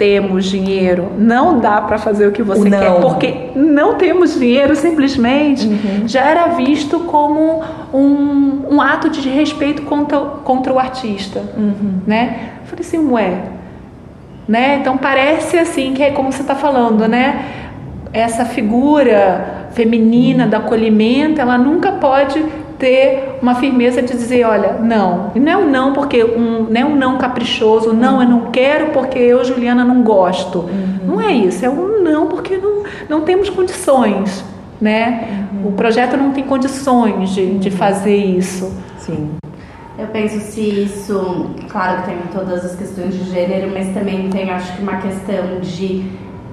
temos 0.00 0.46
dinheiro, 0.46 1.12
não 1.18 1.58
dá 1.58 1.80
para 1.82 1.98
fazer 1.98 2.26
o 2.26 2.32
que 2.32 2.42
você 2.42 2.68
o 2.68 2.70
quer, 2.70 3.00
porque 3.00 3.50
não 3.54 3.96
temos 3.96 4.38
dinheiro 4.38 4.74
simplesmente, 4.74 5.66
uhum. 5.66 6.08
já 6.08 6.22
era 6.22 6.46
visto 6.48 7.00
como 7.00 7.62
um, 7.92 8.62
um 8.70 8.80
ato 8.80 9.10
de 9.10 9.28
respeito 9.28 9.82
contra, 9.82 10.18
contra 10.18 10.72
o 10.72 10.78
artista, 10.78 11.40
uhum. 11.54 12.00
né? 12.06 12.52
Eu 12.62 12.66
falei 12.66 12.80
assim, 12.80 12.98
ué, 13.10 13.42
né? 14.48 14.78
Então 14.80 14.96
parece 14.96 15.58
assim 15.58 15.92
que 15.92 16.02
é 16.02 16.12
como 16.12 16.32
você 16.32 16.40
está 16.40 16.54
falando, 16.54 17.06
né? 17.06 17.44
Essa 18.10 18.46
figura 18.46 19.68
feminina 19.72 20.46
do 20.46 20.56
acolhimento, 20.56 21.40
ela 21.40 21.58
nunca 21.58 21.92
pode 21.92 22.42
ter 22.80 23.38
uma 23.40 23.54
firmeza 23.54 24.02
de 24.02 24.14
dizer, 24.14 24.44
olha, 24.44 24.72
não. 24.72 25.30
E 25.34 25.38
não 25.38 25.52
é 25.52 25.56
um 25.56 25.70
não 25.70 25.92
porque 25.92 26.24
um, 26.24 26.66
não 26.68 26.80
é 26.80 26.84
um 26.84 26.96
não 26.96 27.18
caprichoso, 27.18 27.92
não, 27.92 28.20
eu 28.20 28.28
não 28.28 28.50
quero 28.50 28.86
porque 28.86 29.18
eu, 29.18 29.44
Juliana, 29.44 29.84
não 29.84 30.02
gosto. 30.02 30.60
Uhum. 30.60 30.98
Não 31.06 31.20
é 31.20 31.32
isso, 31.32 31.64
é 31.64 31.70
um 31.70 32.02
não 32.02 32.26
porque 32.26 32.56
não, 32.56 32.82
não 33.08 33.20
temos 33.20 33.50
condições, 33.50 34.42
né? 34.80 35.46
Uhum. 35.52 35.68
O 35.68 35.72
projeto 35.72 36.16
não 36.16 36.32
tem 36.32 36.42
condições 36.42 37.30
de, 37.30 37.58
de 37.58 37.70
fazer 37.70 38.16
isso. 38.16 38.74
Sim. 38.98 39.30
Eu 39.98 40.06
penso 40.06 40.40
se 40.40 40.62
isso, 40.62 41.50
claro 41.68 42.02
que 42.02 42.08
tem 42.08 42.18
todas 42.32 42.64
as 42.64 42.74
questões 42.74 43.12
de 43.12 43.30
gênero, 43.30 43.70
mas 43.70 43.92
também 43.92 44.30
tem, 44.30 44.50
acho 44.50 44.74
que 44.74 44.82
uma 44.82 44.96
questão 44.96 45.60
de 45.60 46.10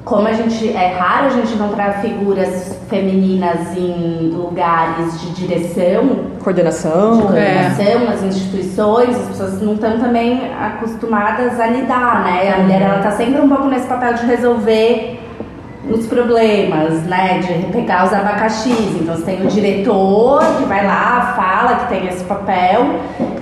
como 0.08 0.26
a 0.26 0.32
gente 0.32 0.70
é 0.70 0.95
raro 0.97 1.28
a 1.28 1.30
gente 1.30 1.53
encontrar 1.53 1.99
figuras 2.01 2.80
femininas 2.89 3.76
em 3.76 4.30
lugares 4.34 5.20
de 5.20 5.32
direção, 5.32 6.32
coordenação, 6.41 7.18
de 7.18 7.22
coordenação 7.24 7.86
é. 7.86 8.05
nas 8.05 8.24
instituições, 8.24 9.10
as 9.10 9.28
pessoas 9.28 9.62
não 9.62 9.74
estão 9.74 9.99
também 9.99 10.53
acostumadas 10.53 11.60
a 11.60 11.68
lidar, 11.68 12.24
né? 12.24 12.53
A 12.53 12.62
mulher 12.62 12.82
ela 12.82 12.99
tá 12.99 13.12
sempre 13.12 13.41
um 13.41 13.49
pouco 13.49 13.66
nesse 13.66 13.86
papel 13.88 14.14
de 14.14 14.26
resolver 14.26 15.20
os 15.89 16.05
problemas, 16.08 17.03
né? 17.03 17.39
De 17.39 17.72
pegar 17.74 18.05
os 18.05 18.14
abacaxis. 18.14 18.95
Então 19.01 19.14
você 19.14 19.24
tem 19.24 19.45
o 19.45 19.47
diretor 19.47 20.39
que 20.58 20.64
vai 20.64 20.86
lá, 20.86 21.34
fala 21.36 21.76
que 21.80 21.89
tem 21.89 22.08
esse 22.08 22.24
papel 22.24 22.95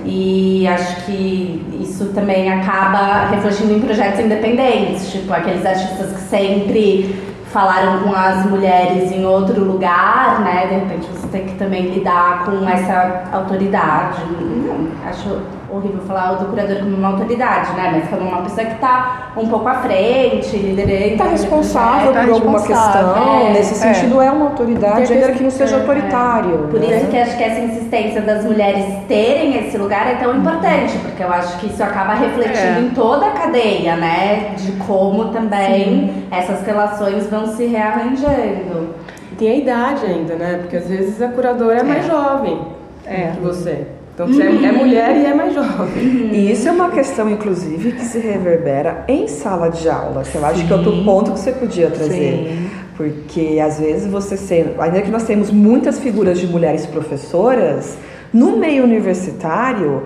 e 0.04 0.66
acho 0.66 1.04
que 1.04 1.64
isso 1.96 2.12
também 2.12 2.52
acaba 2.52 3.26
refletindo 3.30 3.72
em 3.72 3.80
projetos 3.80 4.20
independentes, 4.20 5.10
tipo 5.10 5.32
aqueles 5.32 5.64
artistas 5.64 6.12
que 6.12 6.20
sempre 6.28 7.34
falaram 7.46 8.00
com 8.02 8.14
as 8.14 8.44
mulheres 8.44 9.10
em 9.10 9.24
outro 9.24 9.64
lugar, 9.64 10.40
né? 10.40 10.66
De 10.66 10.74
repente 10.74 11.06
você 11.06 11.26
tem 11.28 11.46
que 11.46 11.54
também 11.54 11.88
lidar 11.88 12.44
com 12.44 12.68
essa 12.68 13.24
autoridade. 13.32 14.20
Não, 14.30 14.88
acho 15.08 15.40
horrível 15.70 16.00
falar 16.02 16.34
do 16.34 16.46
curador 16.46 16.78
como 16.78 16.96
uma 16.96 17.08
autoridade, 17.08 17.72
né? 17.72 17.90
Mas 17.92 18.08
como 18.08 18.28
uma 18.28 18.42
pessoa 18.42 18.66
que 18.66 18.74
está 18.74 19.32
um 19.36 19.48
pouco 19.48 19.68
à 19.68 19.74
frente, 19.74 20.56
liderando. 20.56 21.12
Está 21.12 21.24
responsável 21.24 22.12
tá 22.12 22.22
por 22.22 22.30
alguma 22.30 22.62
questão. 22.62 23.16
É, 23.16 23.52
Nesse 23.52 23.74
é. 23.74 23.94
sentido, 23.94 24.20
é 24.20 24.30
uma 24.30 24.46
autoridade, 24.46 25.12
ainda 25.12 25.32
que 25.32 25.42
não 25.42 25.50
seja 25.50 25.76
autoritário. 25.76 26.68
Por 26.70 26.80
né? 26.80 26.96
isso 26.96 27.06
que 27.08 27.18
acho 27.18 27.36
que 27.36 27.44
essa 27.44 27.60
insistência 27.60 28.20
das 28.22 28.44
mulheres 28.44 28.84
terem 29.08 29.56
esse 29.58 29.76
lugar 29.76 30.06
é 30.06 30.14
tão 30.14 30.36
importante, 30.36 30.96
porque 30.98 31.22
eu 31.22 31.32
acho 31.32 31.58
que 31.58 31.66
isso 31.66 31.82
acaba 31.82 32.14
refletindo 32.14 32.78
é. 32.78 32.80
em 32.80 32.90
toda 32.90 33.26
a 33.26 33.30
cadeia, 33.30 33.96
né? 33.96 34.54
De 34.56 34.72
como 34.72 35.26
também 35.26 35.84
Sim. 35.84 36.26
essas 36.30 36.64
relações 36.66 37.26
vão 37.28 37.46
se 37.46 37.66
rearranjando. 37.66 38.94
Tem 39.38 39.50
a 39.50 39.54
idade 39.56 40.06
ainda, 40.06 40.34
né? 40.34 40.58
Porque 40.62 40.76
às 40.76 40.88
vezes 40.88 41.20
a 41.20 41.28
curadora 41.28 41.80
é 41.80 41.82
mais 41.82 42.04
é. 42.04 42.08
jovem 42.08 42.60
é. 43.04 43.32
que 43.34 43.40
você. 43.40 43.86
Então 44.16 44.28
você 44.28 44.44
é, 44.44 44.46
é 44.46 44.72
mulher 44.72 45.14
e 45.14 45.26
é 45.26 45.34
mais 45.34 45.52
jovem. 45.52 46.30
E 46.32 46.50
isso 46.50 46.66
é 46.66 46.72
uma 46.72 46.90
questão, 46.90 47.28
inclusive, 47.28 47.92
que 47.92 48.02
se 48.02 48.18
reverbera 48.18 49.04
em 49.06 49.28
sala 49.28 49.68
de 49.68 49.86
aula, 49.90 50.22
que 50.22 50.34
eu 50.34 50.46
acho 50.46 50.60
Sim. 50.60 50.66
que 50.66 50.72
é 50.72 50.76
outro 50.76 51.04
ponto 51.04 51.32
que 51.32 51.38
você 51.38 51.52
podia 51.52 51.90
trazer. 51.90 52.48
Sim. 52.48 52.70
Porque 52.96 53.60
às 53.62 53.78
vezes 53.78 54.10
você 54.10 54.38
sendo. 54.38 54.80
Ainda 54.80 55.02
que 55.02 55.10
nós 55.10 55.24
temos 55.24 55.50
muitas 55.50 55.98
figuras 55.98 56.40
de 56.40 56.46
mulheres 56.46 56.86
professoras, 56.86 57.98
no 58.32 58.56
meio 58.56 58.84
universitário 58.84 60.04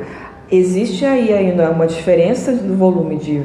existe 0.51 1.05
aí 1.05 1.33
ainda 1.33 1.71
uma 1.71 1.87
diferença 1.87 2.51
no 2.51 2.75
volume 2.75 3.15
de 3.15 3.45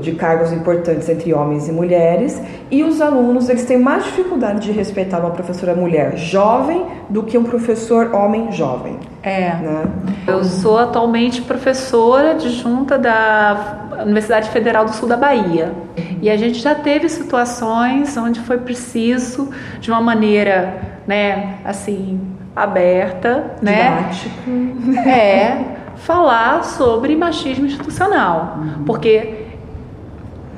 de 0.00 0.12
cargos 0.12 0.52
importantes 0.52 1.08
entre 1.08 1.32
homens 1.32 1.66
e 1.66 1.72
mulheres 1.72 2.40
e 2.70 2.84
os 2.84 3.00
alunos 3.00 3.48
eles 3.48 3.64
têm 3.64 3.78
mais 3.78 4.04
dificuldade 4.04 4.60
de 4.60 4.72
respeitar 4.72 5.18
uma 5.20 5.30
professora 5.30 5.74
mulher 5.74 6.16
jovem 6.18 6.84
do 7.08 7.22
que 7.22 7.38
um 7.38 7.44
professor 7.44 8.14
homem 8.14 8.52
jovem. 8.52 8.98
É. 9.22 9.54
Né? 9.54 9.84
Eu 10.26 10.44
sou 10.44 10.78
atualmente 10.78 11.40
professora 11.40 12.32
adjunta 12.32 12.98
da 12.98 13.88
Universidade 14.02 14.50
Federal 14.50 14.84
do 14.84 14.92
Sul 14.92 15.08
da 15.08 15.16
Bahia 15.16 15.72
e 16.20 16.28
a 16.28 16.36
gente 16.36 16.58
já 16.58 16.74
teve 16.74 17.08
situações 17.08 18.16
onde 18.18 18.40
foi 18.40 18.58
preciso 18.58 19.48
de 19.80 19.90
uma 19.90 20.02
maneira, 20.02 20.98
né, 21.06 21.56
assim 21.64 22.20
aberta, 22.54 23.52
Didático. 23.62 24.50
né? 24.50 25.76
É 25.76 25.79
falar 26.00 26.64
sobre 26.64 27.14
machismo 27.16 27.66
institucional, 27.66 28.58
uhum. 28.58 28.84
porque 28.84 29.46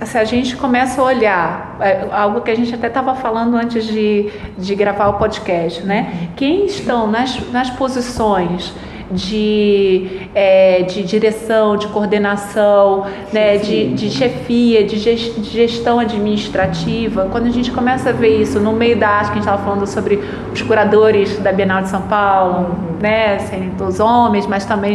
se 0.05 0.19
a 0.19 0.25
gente 0.25 0.57
começa 0.57 1.01
a 1.01 1.05
olhar 1.05 1.77
é, 1.81 2.09
algo 2.11 2.41
que 2.41 2.51
a 2.51 2.57
gente 2.57 2.75
até 2.75 2.89
estava 2.89 3.15
falando 3.15 3.57
antes 3.57 3.85
de, 3.85 4.31
de 4.59 4.75
gravar 4.75 5.09
o 5.09 5.15
podcast, 5.15 5.83
né? 5.83 6.13
Uhum. 6.13 6.29
Quem 6.37 6.67
estão 6.67 7.07
nas, 7.07 7.51
nas 7.51 7.71
posições 7.71 8.75
de, 9.13 10.29
é, 10.35 10.83
de 10.83 11.03
direção, 11.03 11.77
de 11.77 11.87
coordenação, 11.89 13.07
né, 13.33 13.59
de, 13.59 13.89
de 13.95 14.11
chefia, 14.11 14.85
de 14.85 14.99
gestão 14.99 15.99
administrativa. 15.99 17.29
Quando 17.31 17.47
a 17.47 17.51
gente 17.51 17.71
começa 17.71 18.11
a 18.11 18.13
ver 18.13 18.41
isso 18.41 18.59
no 18.59 18.73
meio 18.73 18.97
da 18.97 19.09
arte, 19.09 19.27
que 19.27 19.33
a 19.33 19.35
gente 19.35 19.45
estava 19.45 19.63
falando 19.63 19.87
sobre 19.87 20.21
os 20.53 20.63
curadores 20.63 21.39
da 21.39 21.53
Bienal 21.53 21.83
de 21.83 21.89
São 21.89 22.03
Paulo, 22.03 22.77
né, 23.01 23.39
serem 23.41 23.71
todos 23.71 24.01
homens, 24.01 24.47
mas 24.47 24.65
também 24.65 24.95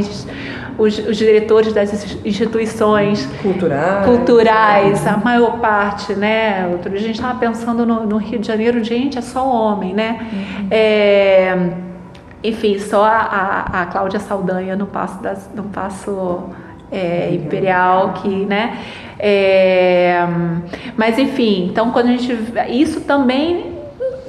os, 0.78 1.00
os, 1.00 1.18
diretores 1.18 1.74
das 1.74 2.16
instituições 2.24 3.26
culturais, 3.42 4.06
culturais 4.06 5.08
a 5.08 5.18
maior 5.18 5.60
parte, 5.60 6.14
né? 6.14 6.68
Outro 6.72 6.90
dia 6.92 7.00
a 7.00 7.04
gente 7.04 7.16
estava 7.16 7.40
pensando 7.40 7.86
no, 7.86 8.06
no, 8.06 8.18
Rio 8.18 8.40
de 8.40 8.48
Janeiro, 8.48 8.84
gente, 8.84 9.18
é 9.18 9.22
só 9.22 9.48
homem, 9.48 9.94
né? 9.94 10.28
Uhum. 10.32 10.68
É, 10.70 11.87
enfim, 12.44 12.78
só 12.80 13.04
a, 13.04 13.18
a, 13.18 13.82
a 13.82 13.86
Cláudia 13.88 14.20
Saldanha 14.20 14.76
no 14.76 14.86
Passo, 14.86 15.22
das, 15.22 15.50
no 15.56 15.64
passo 15.64 16.44
é, 16.92 17.34
Imperial, 17.34 18.14
que, 18.14 18.30
né? 18.46 18.78
É, 19.20 20.20
mas 20.96 21.18
enfim, 21.18 21.66
então 21.66 21.92
quando 21.92 22.08
a 22.08 22.12
gente. 22.12 22.38
Isso 22.70 23.02
também 23.02 23.78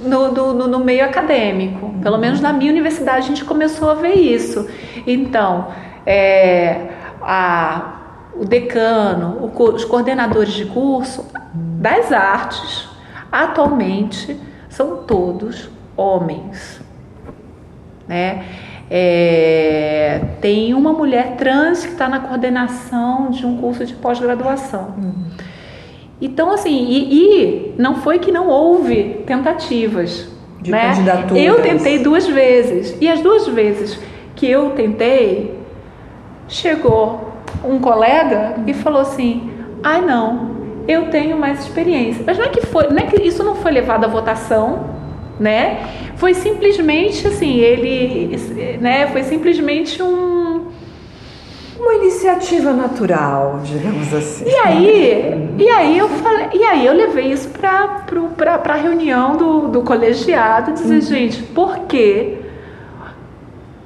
no, 0.03 0.33
no, 0.33 0.67
no, 0.67 0.79
meio 0.79 1.05
acadêmico. 1.05 1.95
Pelo 2.03 2.17
menos 2.19 2.41
na 2.41 2.53
minha 2.53 2.71
universidade 2.71 3.19
a 3.19 3.29
gente 3.29 3.45
começou 3.45 3.91
a 3.91 3.95
ver 3.95 4.15
isso. 4.15 4.69
Então, 5.07 5.69
é, 6.07 6.89
a, 7.21 8.01
o 8.35 8.45
decano, 8.45 9.53
o, 9.55 9.63
os 9.63 9.85
coordenadores 9.85 10.53
de 10.53 10.65
curso 10.65 11.27
das 11.53 12.11
artes, 12.13 12.89
atualmente, 13.31 14.41
são 14.69 14.99
todos 14.99 15.69
homens 15.97 16.78
né? 18.09 18.45
É, 18.91 20.21
tem 20.41 20.73
uma 20.73 20.93
mulher 20.93 21.37
trans 21.37 21.85
que 21.85 21.93
está 21.93 22.09
na 22.09 22.21
coordenação 22.21 23.31
de 23.31 23.45
um 23.45 23.59
curso 23.59 23.85
de 23.85 23.93
pós-graduação. 23.95 24.95
Uhum. 24.97 25.25
Então, 26.21 26.51
assim, 26.51 26.87
e, 26.89 27.15
e, 27.15 27.75
não 27.77 27.97
foi 27.97 28.19
que 28.19 28.33
não 28.33 28.49
houve 28.49 29.23
tentativas. 29.27 30.27
De 30.61 30.71
né? 30.71 30.93
Eu 31.37 31.63
tentei 31.63 31.99
duas 32.01 32.27
vezes. 32.27 32.97
E 33.01 33.09
as 33.09 33.21
duas 33.21 33.47
vezes 33.47 34.01
que 34.35 34.49
eu 34.51 34.71
tentei, 34.71 35.57
chegou 36.49 37.33
um 37.65 37.79
colega 37.79 38.57
e 38.67 38.73
falou 38.73 39.03
assim: 39.03 39.51
ai, 39.83 40.01
não, 40.01 40.57
eu 40.89 41.11
tenho 41.11 41.39
mais 41.39 41.61
experiência. 41.61 42.25
Mas 42.27 42.39
não 42.39 42.47
é 42.47 42.49
que 42.49 42.63
foi, 42.67 42.89
não 42.89 42.99
é 42.99 43.03
que 43.03 43.23
isso 43.23 43.45
não 43.45 43.55
foi 43.55 43.71
levado 43.71 44.05
à 44.05 44.09
votação 44.09 44.99
né? 45.39 46.08
Foi 46.19 46.35
simplesmente 46.35 47.27
assim, 47.27 47.59
ele, 47.59 48.37
né? 48.81 49.07
Foi 49.09 49.23
simplesmente 49.23 50.03
um 50.03 50.39
uma 51.79 51.95
iniciativa 51.95 52.73
natural, 52.73 53.61
digamos 53.63 54.13
assim. 54.13 54.45
E 54.47 54.55
aí, 54.57 55.55
e 55.59 55.69
aí 55.71 55.97
eu 55.97 56.09
falei, 56.09 56.49
e 56.53 56.65
aí 56.65 56.85
eu 56.85 56.93
levei 56.93 57.33
isso 57.33 57.49
para 57.51 58.03
a 58.65 58.75
reunião 58.75 59.37
do, 59.37 59.69
do 59.69 59.83
colegiado, 59.83 60.73
dizer, 60.73 60.97
uhum. 60.97 61.01
gente, 61.01 61.43
por 61.45 61.79
que 61.87 62.39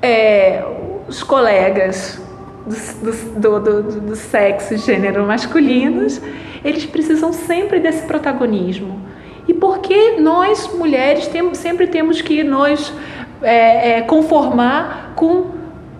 é, 0.00 0.64
os 1.06 1.22
colegas 1.22 2.20
do, 2.66 3.40
do, 3.40 3.60
do, 3.60 4.00
do 4.00 4.16
sexo 4.16 4.74
e 4.74 4.78
gênero 4.78 5.26
masculinos, 5.26 6.20
eles 6.64 6.86
precisam 6.86 7.32
sempre 7.32 7.78
desse 7.78 8.06
protagonismo. 8.06 9.00
E 9.46 9.54
por 9.54 9.78
que 9.78 10.20
nós, 10.20 10.72
mulheres, 10.74 11.26
temos, 11.28 11.58
sempre 11.58 11.86
temos 11.86 12.20
que 12.20 12.42
nos 12.44 12.92
é, 13.42 13.98
é, 13.98 14.00
conformar 14.02 15.12
com 15.16 15.46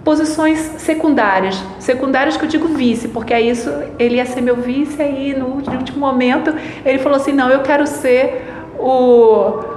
posições 0.04 0.58
secundárias. 0.78 1.62
Secundárias 1.78 2.36
que 2.36 2.44
eu 2.44 2.48
digo 2.48 2.68
vice, 2.68 3.08
porque 3.08 3.32
é 3.32 3.40
isso, 3.40 3.70
ele 3.98 4.16
ia 4.16 4.26
ser 4.26 4.40
meu 4.40 4.56
vice, 4.56 5.00
aí 5.00 5.34
no 5.34 5.46
último 5.46 5.98
momento 5.98 6.54
ele 6.84 6.98
falou 6.98 7.16
assim, 7.16 7.32
não, 7.32 7.48
eu 7.50 7.60
quero 7.60 7.86
ser 7.86 8.42
o 8.78 9.70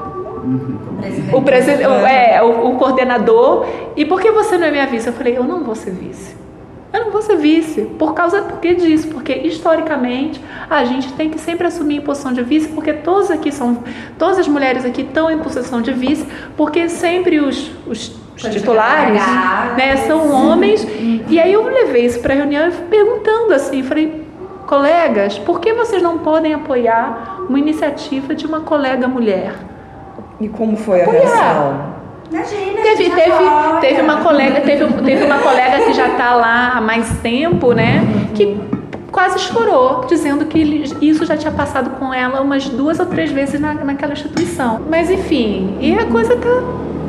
o 1.34 1.42
presidente, 1.42 1.84
é, 1.84 2.42
o, 2.42 2.70
o, 2.70 2.78
coordenador. 2.78 3.66
E 3.96 4.06
por 4.06 4.22
que 4.22 4.32
você 4.32 4.58
não 4.58 4.68
é 4.68 4.72
minha 4.72 4.86
vice? 4.86 5.08
Eu 5.08 5.14
falei, 5.14 5.38
eu 5.38 5.44
não 5.44 5.64
vou 5.64 5.76
ser 5.76 5.92
vice. 5.92 6.36
Eu 6.96 7.06
não 7.06 7.12
vou 7.12 7.22
ser 7.22 7.36
vice. 7.38 7.82
Por 8.00 8.14
causa 8.14 8.42
porque 8.42 8.74
disso, 8.74 9.10
porque 9.10 9.34
historicamente 9.34 10.42
a 10.70 10.84
gente 10.86 11.12
tem 11.14 11.30
que 11.30 11.40
sempre 11.40 11.68
assumir 11.68 12.00
a 12.00 12.02
posição 12.02 12.32
de 12.32 12.42
vice, 12.42 12.70
porque 12.70 12.94
todas 12.94 13.30
aqui 13.30 13.52
são, 13.52 13.84
todas 14.18 14.40
as 14.40 14.48
mulheres 14.48 14.86
aqui 14.86 15.02
estão 15.02 15.30
em 15.30 15.40
posição 15.40 15.82
de 15.82 15.92
vice, 15.92 16.26
porque 16.56 16.88
sempre 16.90 17.40
os, 17.40 17.72
os 17.86 18.26
os 18.36 18.44
titulares, 18.44 19.22
né, 19.78 19.96
são 20.08 20.30
homens. 20.30 20.86
E 21.30 21.40
aí 21.40 21.54
eu 21.54 21.64
levei 21.64 22.06
isso 22.06 22.20
para 22.20 22.34
a 22.34 22.38
reunião 22.38 22.70
perguntando 22.90 23.54
assim, 23.54 23.82
falei, 23.82 24.26
colegas, 24.68 25.40
por 25.40 25.62
que 25.62 25.74
vocês 25.74 26.02
não 26.02 26.18
podem 26.18 26.54
apoiar 26.54 27.46
uma 27.48 27.58
iniciativa 27.58 28.36
de 28.36 28.46
uma 28.46 28.60
colega 28.60 29.08
mulher? 29.08 29.54
E 30.42 30.50
como 30.50 30.76
foi 30.76 31.02
a 31.02 31.04
apoiar. 31.06 31.22
reação? 31.22 31.95
Imagina, 32.32 32.82
teve, 32.82 33.10
teve, 33.12 33.80
teve 33.82 34.02
uma 34.02 34.18
colega, 34.18 34.62
teve, 34.62 34.86
teve 35.04 35.24
uma 35.26 35.38
colega 35.40 35.86
que 35.86 35.94
já 35.94 36.08
está 36.08 36.36
lá 36.36 36.74
há 36.76 36.82
mais 36.82 37.20
tempo, 37.20 37.74
né? 37.74 38.02
Que 38.34 38.58
quase 39.12 39.40
chorou, 39.40 40.06
dizendo 40.08 40.46
que 40.46 40.60
isso 41.02 41.26
já 41.26 41.38
tinha 41.38 41.52
passado 41.52 41.92
com 41.92 42.14
ela 42.14 42.42
umas 42.42 42.68
duas 42.68 43.00
ou 43.00 43.06
três 43.06 43.32
vezes 43.32 43.60
na, 43.60 43.74
naquela 43.74 44.14
instituição. 44.14 44.82
Mas 44.90 45.10
enfim, 45.10 45.78
e 45.80 45.98
a 45.98 46.06
coisa 46.06 46.36
tá 46.36 46.50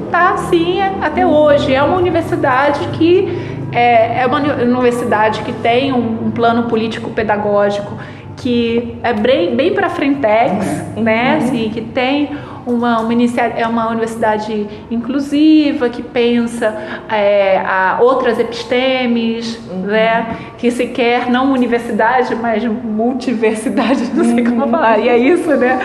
está 0.07 0.31
assim 0.35 0.81
até 0.81 1.27
hoje. 1.27 1.75
É 1.75 1.83
uma 1.83 1.97
universidade 1.97 2.87
que 2.97 3.29
é, 3.73 4.23
é 4.23 4.27
uma 4.27 4.39
universidade 4.39 5.43
que 5.43 5.53
tem 5.53 5.93
um, 5.93 6.27
um 6.27 6.31
plano 6.31 6.65
político 6.65 7.11
pedagógico 7.11 7.93
que 8.37 8.97
é 9.03 9.13
bem, 9.13 9.57
bem 9.57 9.73
para 9.73 9.89
frentex, 9.89 10.67
uhum. 10.97 11.03
né? 11.03 11.39
Assim, 11.39 11.71
que 11.71 11.81
tem 11.81 12.37
uma, 12.67 13.01
uma 13.01 13.13
é 13.57 13.67
uma 13.67 13.89
universidade 13.89 14.67
inclusiva 14.91 15.89
que 15.89 16.03
pensa 16.03 16.77
é, 17.09 17.59
a 17.61 17.99
outras 18.01 18.39
epistemes, 18.39 19.59
uhum. 19.71 19.83
né? 19.83 20.37
Que 20.59 20.71
se 20.71 20.89
quer 20.89 21.31
não 21.31 21.53
universidade, 21.53 22.35
mas 22.35 22.65
multiversidade, 22.65 24.11
não 24.13 24.25
sei 24.25 24.45
como 24.45 24.65
uhum. 24.65 24.71
falar. 24.71 24.99
E 24.99 25.09
é 25.09 25.17
isso, 25.17 25.55
né? 25.55 25.81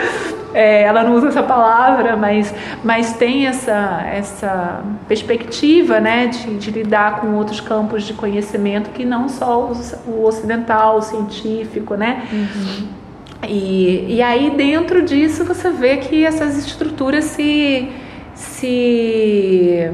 É, 0.53 0.83
ela 0.83 1.03
não 1.03 1.15
usa 1.15 1.29
essa 1.29 1.43
palavra, 1.43 2.17
mas, 2.17 2.53
mas 2.83 3.13
tem 3.13 3.47
essa, 3.47 4.05
essa 4.11 4.81
perspectiva 5.07 6.01
né, 6.01 6.27
de, 6.27 6.57
de 6.57 6.71
lidar 6.71 7.21
com 7.21 7.35
outros 7.35 7.61
campos 7.61 8.03
de 8.03 8.13
conhecimento 8.13 8.89
que 8.89 9.05
não 9.05 9.29
só 9.29 9.71
o 10.05 10.25
ocidental, 10.25 10.97
o 10.97 11.01
científico, 11.01 11.95
né? 11.95 12.27
Uhum. 12.33 13.00
E, 13.47 14.15
e 14.15 14.21
aí 14.21 14.51
dentro 14.51 15.01
disso 15.01 15.43
você 15.43 15.71
vê 15.71 15.97
que 15.97 16.25
essas 16.25 16.57
estruturas 16.57 17.25
se, 17.25 17.87
se, 18.35 19.89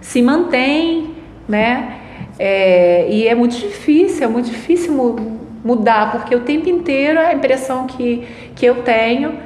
se 0.00 0.22
mantêm, 0.22 1.10
né? 1.48 2.00
É, 2.38 3.08
e 3.10 3.26
é 3.26 3.34
muito 3.34 3.56
difícil, 3.56 4.24
é 4.24 4.26
muito 4.26 4.50
difícil 4.50 4.94
mudar, 5.64 6.12
porque 6.12 6.34
o 6.34 6.40
tempo 6.40 6.68
inteiro 6.68 7.18
a 7.18 7.32
impressão 7.32 7.86
que, 7.86 8.26
que 8.54 8.66
eu 8.66 8.82
tenho 8.82 9.38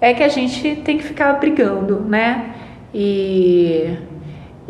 é 0.00 0.14
que 0.14 0.22
a 0.22 0.28
gente 0.28 0.76
tem 0.76 0.96
que 0.96 1.04
ficar 1.04 1.32
brigando, 1.34 2.00
né? 2.00 2.54
E, 2.94 3.96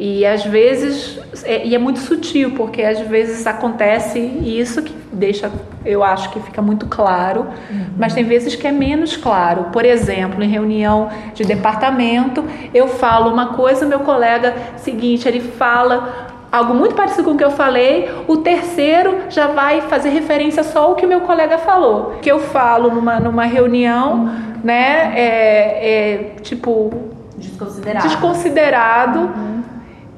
e 0.02 0.24
às 0.24 0.46
vezes, 0.46 1.20
é, 1.44 1.66
e 1.66 1.74
é 1.74 1.78
muito 1.78 1.98
sutil, 1.98 2.52
porque 2.52 2.82
às 2.82 3.00
vezes 3.00 3.46
acontece 3.46 4.18
isso 4.18 4.82
que 4.82 4.94
deixa, 5.12 5.52
eu 5.84 6.02
acho 6.02 6.30
que 6.30 6.40
fica 6.40 6.62
muito 6.62 6.86
claro, 6.86 7.48
uhum. 7.70 7.86
mas 7.98 8.14
tem 8.14 8.24
vezes 8.24 8.56
que 8.56 8.66
é 8.66 8.72
menos 8.72 9.14
claro. 9.14 9.64
Por 9.64 9.84
exemplo, 9.84 10.42
em 10.42 10.48
reunião 10.48 11.10
de 11.34 11.44
departamento, 11.44 12.42
eu 12.72 12.88
falo 12.88 13.30
uma 13.30 13.48
coisa, 13.48 13.84
meu 13.84 14.00
colega 14.00 14.54
seguinte, 14.78 15.28
ele 15.28 15.40
fala 15.40 16.28
algo 16.50 16.72
muito 16.72 16.94
parecido 16.94 17.24
com 17.24 17.32
o 17.32 17.36
que 17.36 17.44
eu 17.44 17.50
falei, 17.50 18.10
o 18.26 18.38
terceiro 18.38 19.24
já 19.28 19.48
vai 19.48 19.82
fazer 19.82 20.08
referência 20.08 20.64
só 20.64 20.84
ao 20.84 20.94
que 20.94 21.04
o 21.04 21.08
meu 21.08 21.20
colega 21.20 21.58
falou. 21.58 22.14
Que 22.22 22.32
eu 22.32 22.40
falo 22.40 22.90
numa, 22.90 23.20
numa 23.20 23.44
reunião, 23.44 24.14
uhum. 24.14 24.60
né? 24.64 25.12
É, 25.14 25.90
é, 25.90 26.16
tipo. 26.40 26.90
Desconsiderado. 27.36 28.08
Desconsiderado. 28.08 29.18
Uhum. 29.18 29.59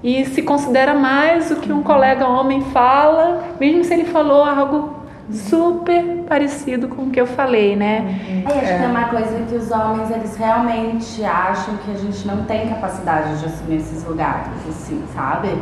E 0.02 0.24
se 0.26 0.42
considera 0.42 0.94
mais 0.94 1.50
o 1.50 1.56
que 1.56 1.72
um 1.72 1.82
colega 1.82 2.26
homem 2.26 2.60
fala, 2.72 3.44
mesmo 3.60 3.84
se 3.84 3.94
ele 3.94 4.04
falou 4.04 4.42
algo 4.42 5.02
super 5.30 6.24
parecido 6.28 6.88
com 6.88 7.02
o 7.02 7.10
que 7.10 7.20
eu 7.20 7.26
falei, 7.26 7.76
né? 7.76 8.20
Uhum. 8.28 8.42
acho 8.46 8.58
é. 8.58 8.60
que 8.60 8.78
tem 8.78 8.90
uma 8.90 9.04
coisa 9.04 9.44
que 9.48 9.54
os 9.54 9.70
homens 9.70 10.10
eles 10.10 10.36
realmente 10.36 11.24
acham 11.24 11.76
que 11.78 11.90
a 11.90 11.94
gente 11.94 12.26
não 12.26 12.44
tem 12.44 12.68
capacidade 12.68 13.38
de 13.38 13.46
assumir 13.46 13.76
esses 13.76 14.04
lugares, 14.04 14.48
assim, 14.68 15.02
sabe? 15.14 15.56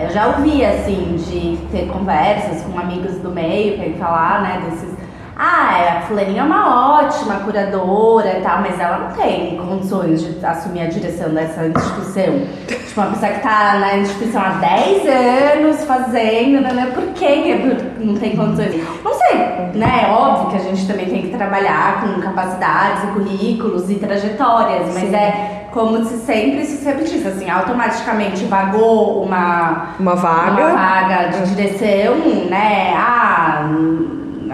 Eu 0.00 0.10
já 0.10 0.28
ouvi, 0.28 0.64
assim, 0.64 1.16
de 1.16 1.58
ter 1.70 1.86
conversas 1.88 2.62
com 2.62 2.78
amigos 2.78 3.18
do 3.18 3.30
meio 3.30 3.76
para 3.78 3.92
falar, 4.04 4.42
né, 4.42 4.62
desses. 4.64 5.01
Ah, 5.44 5.76
é, 5.76 5.88
a 5.98 6.00
fulaninha 6.02 6.42
é 6.42 6.44
uma 6.44 7.00
ótima 7.00 7.40
curadora 7.40 8.38
e 8.38 8.42
tal, 8.42 8.60
mas 8.60 8.78
ela 8.78 8.98
não 8.98 9.10
tem 9.10 9.56
condições 9.56 10.22
de 10.22 10.46
assumir 10.46 10.82
a 10.82 10.86
direção 10.86 11.30
dessa 11.30 11.66
instituição. 11.66 12.46
tipo, 12.68 13.00
uma 13.00 13.10
pessoa 13.10 13.32
que 13.32 13.40
tá 13.40 13.74
na 13.80 13.96
instituição 13.96 14.40
há 14.40 14.50
10 14.50 15.02
anos 15.04 15.84
fazendo, 15.84 16.60
né? 16.60 16.72
né 16.72 16.92
por 16.94 17.02
que 17.14 17.56
não 17.98 18.14
tem 18.14 18.36
condições? 18.36 18.80
Não 19.02 19.14
sei, 19.14 19.36
né? 19.74 20.04
É 20.04 20.12
óbvio 20.12 20.50
que 20.50 20.56
a 20.58 20.70
gente 20.70 20.86
também 20.86 21.06
tem 21.06 21.22
que 21.22 21.36
trabalhar 21.36 22.02
com 22.02 22.20
capacidades 22.20 23.02
e 23.02 23.06
currículos 23.08 23.90
e 23.90 23.96
trajetórias, 23.96 24.94
mas 24.94 25.08
Sim. 25.08 25.16
é 25.16 25.66
como 25.72 26.04
se 26.04 26.18
sempre 26.18 26.64
se 26.64 26.84
repetisse, 26.84 27.26
assim, 27.26 27.50
automaticamente 27.50 28.44
vagou 28.44 29.24
uma, 29.24 29.88
uma 29.98 30.14
vaga, 30.14 30.66
uma 30.66 30.76
vaga 30.76 31.30
de 31.30 31.52
direção, 31.52 32.14
né? 32.48 32.94
Ah, 32.96 33.68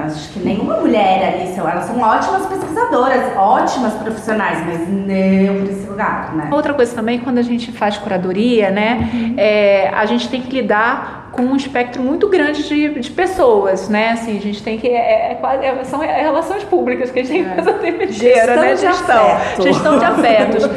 acho 0.04 0.32
que 0.32 0.40
nenhuma 0.40 0.76
mulher 0.78 1.34
ali 1.34 1.54
são, 1.54 1.68
elas 1.68 1.84
são 1.84 2.00
ótimas 2.00 2.46
pesquisadoras, 2.46 3.36
ótimas 3.36 3.94
profissionais, 3.94 4.64
mas 4.66 4.88
não 4.88 5.64
para 5.64 5.72
esse 5.72 5.86
lugar, 5.88 6.34
né? 6.34 6.48
Outra 6.52 6.74
coisa 6.74 6.94
também, 6.94 7.18
quando 7.18 7.38
a 7.38 7.42
gente 7.42 7.72
faz 7.72 7.96
curadoria, 7.96 8.70
né, 8.70 9.10
uhum. 9.12 9.34
é, 9.36 9.88
a 9.94 10.06
gente 10.06 10.28
tem 10.28 10.40
que 10.40 10.50
lidar 10.50 11.30
com 11.32 11.42
um 11.42 11.56
espectro 11.56 12.02
muito 12.02 12.28
grande 12.28 12.66
de, 12.66 13.00
de 13.00 13.10
pessoas, 13.10 13.88
né? 13.88 14.10
Assim, 14.10 14.36
a 14.36 14.40
gente 14.40 14.62
tem 14.62 14.78
que 14.78 14.88
é, 14.88 15.38
é, 15.40 15.66
é 15.66 15.84
são 15.84 16.00
relações 16.00 16.64
públicas 16.64 17.10
que 17.10 17.20
a 17.20 17.22
gente 17.22 17.32
tem 17.32 17.44
que 17.44 17.54
fazer 17.56 17.70
o 17.70 17.78
tempo 17.78 18.02
inteiro, 18.02 18.60
né? 18.60 18.76
Gestão, 18.76 19.26
gestão 19.62 19.98
de 19.98 20.04
afetos. 20.04 20.68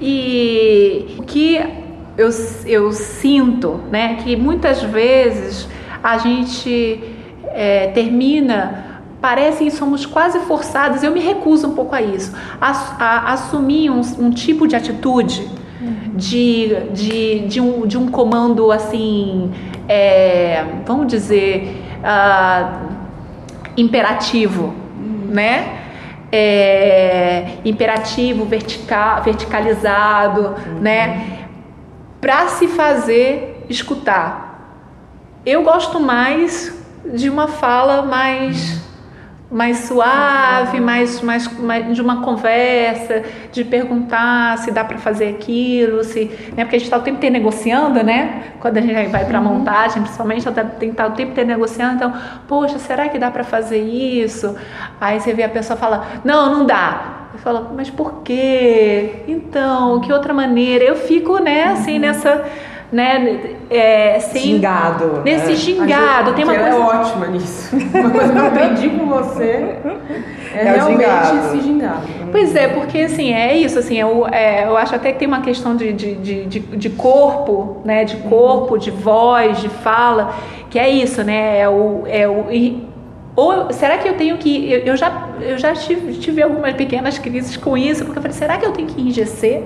E 0.00 1.16
o 1.18 1.22
que 1.22 1.58
eu, 2.16 2.30
eu 2.66 2.92
sinto, 2.92 3.80
né, 3.90 4.18
que 4.22 4.36
muitas 4.36 4.82
vezes 4.82 5.68
a 6.02 6.18
gente 6.18 7.15
é, 7.56 7.88
termina 7.88 9.00
parece 9.20 9.64
que 9.64 9.70
somos 9.70 10.06
quase 10.06 10.38
forçados, 10.40 11.02
eu 11.02 11.10
me 11.10 11.20
recuso 11.20 11.66
um 11.66 11.74
pouco 11.74 11.94
a 11.94 12.02
isso, 12.02 12.32
a, 12.60 12.70
a 12.70 13.32
assumir 13.32 13.90
um, 13.90 14.00
um, 14.20 14.30
tipo 14.30 14.68
de 14.68 14.76
atitude 14.76 15.48
de, 16.14 16.74
de, 16.92 17.40
de, 17.48 17.60
um, 17.60 17.86
de 17.86 17.98
um 17.98 18.08
comando 18.08 18.70
assim, 18.70 19.50
é, 19.88 20.64
vamos 20.84 21.08
dizer, 21.08 21.82
uh, 22.02 22.88
imperativo, 23.76 24.72
né? 25.28 25.76
é, 26.30 27.58
imperativo, 27.64 28.44
vertical, 28.44 29.22
verticalizado, 29.22 30.40
uhum. 30.40 30.80
né? 30.80 31.48
Para 32.20 32.48
se 32.48 32.68
fazer 32.68 33.64
escutar. 33.68 34.44
Eu 35.44 35.62
gosto 35.62 36.00
mais 36.00 36.75
de 37.14 37.28
uma 37.30 37.48
fala 37.48 38.02
mais 38.02 38.84
mais 39.50 39.78
suave, 39.78 40.80
mais, 40.80 41.20
mais, 41.22 41.46
mais, 41.58 41.94
de 41.94 42.02
uma 42.02 42.20
conversa, 42.22 43.22
de 43.52 43.64
perguntar 43.64 44.58
se 44.58 44.72
dá 44.72 44.82
para 44.84 44.98
fazer 44.98 45.28
aquilo, 45.28 46.02
se, 46.02 46.24
né, 46.56 46.64
porque 46.64 46.76
a 46.76 46.78
gente 46.78 46.84
está 46.86 46.98
o 46.98 47.02
tempo 47.02 47.18
inteiro 47.18 47.32
negociando, 47.32 48.02
né? 48.02 48.54
Quando 48.58 48.78
a 48.78 48.80
gente 48.80 49.08
vai 49.08 49.24
para 49.24 49.38
a 49.38 49.40
uhum. 49.40 49.58
montagem, 49.58 50.02
principalmente, 50.02 50.44
tem 50.50 50.88
que 50.88 50.94
estar 50.94 51.06
o 51.06 51.12
tempo 51.12 51.30
inteiro 51.30 51.48
negociando. 51.48 51.94
Então, 51.94 52.12
poxa, 52.48 52.78
será 52.78 53.08
que 53.08 53.18
dá 53.18 53.30
para 53.30 53.44
fazer 53.44 53.78
isso? 53.78 54.56
Aí 55.00 55.20
você 55.20 55.32
vê 55.32 55.44
a 55.44 55.48
pessoa 55.48 55.76
fala, 55.76 56.06
não, 56.24 56.52
não 56.52 56.66
dá. 56.66 57.28
Você 57.30 57.38
fala, 57.38 57.72
mas 57.76 57.88
por 57.88 58.22
quê? 58.22 59.22
Então, 59.28 60.00
que 60.00 60.12
outra 60.12 60.34
maneira? 60.34 60.84
Eu 60.84 60.96
fico, 60.96 61.38
né, 61.38 61.64
assim, 61.64 61.94
uhum. 61.94 62.00
nessa 62.00 62.44
né? 62.92 63.56
É, 63.68 64.18
sem, 64.20 64.42
gingado. 64.42 65.22
Nesse 65.24 65.48
né? 65.48 65.54
gingado. 65.54 66.34
Tem 66.34 66.44
uma 66.44 66.54
coisa... 66.54 66.68
é 66.68 66.74
ótima 66.74 67.26
nisso. 67.26 67.76
Uma 67.96 68.10
coisa 68.10 68.32
que 68.32 68.38
eu 68.38 68.46
aprendi 68.46 68.88
com 68.90 69.06
você 69.06 69.78
é, 70.54 70.58
é 70.58 70.62
realmente 70.62 71.02
gingado. 71.02 71.38
esse 71.38 71.60
gingado. 71.60 72.02
Pois 72.30 72.54
é, 72.54 72.68
porque 72.68 72.98
assim, 72.98 73.32
é 73.32 73.56
isso, 73.56 73.78
assim, 73.78 73.98
eu, 73.98 74.26
é, 74.30 74.66
eu 74.66 74.76
acho 74.76 74.94
até 74.94 75.12
que 75.12 75.18
tem 75.18 75.28
uma 75.28 75.40
questão 75.40 75.76
de, 75.76 75.92
de, 75.92 76.14
de, 76.14 76.60
de, 76.60 76.90
corpo, 76.90 77.80
né? 77.84 78.04
De 78.04 78.16
corpo, 78.16 78.78
de 78.78 78.90
voz, 78.90 79.60
de 79.60 79.68
fala, 79.68 80.34
que 80.70 80.78
é 80.78 80.88
isso, 80.88 81.22
né? 81.24 81.60
É 81.60 81.68
o, 81.68 82.04
é 82.06 82.28
o 82.28 82.50
ou 83.36 83.70
será 83.70 83.98
que 83.98 84.08
eu 84.08 84.14
tenho 84.14 84.38
que. 84.38 84.72
Eu, 84.72 84.80
eu 84.80 84.96
já, 84.96 85.28
eu 85.42 85.58
já 85.58 85.74
tive, 85.74 86.14
tive 86.14 86.42
algumas 86.42 86.72
pequenas 86.74 87.18
crises 87.18 87.54
com 87.56 87.76
isso, 87.76 88.04
porque 88.04 88.18
eu 88.18 88.22
falei, 88.22 88.36
será 88.36 88.56
que 88.56 88.64
eu 88.64 88.72
tenho 88.72 88.88
que 88.88 88.98
enrijecer? 88.98 89.62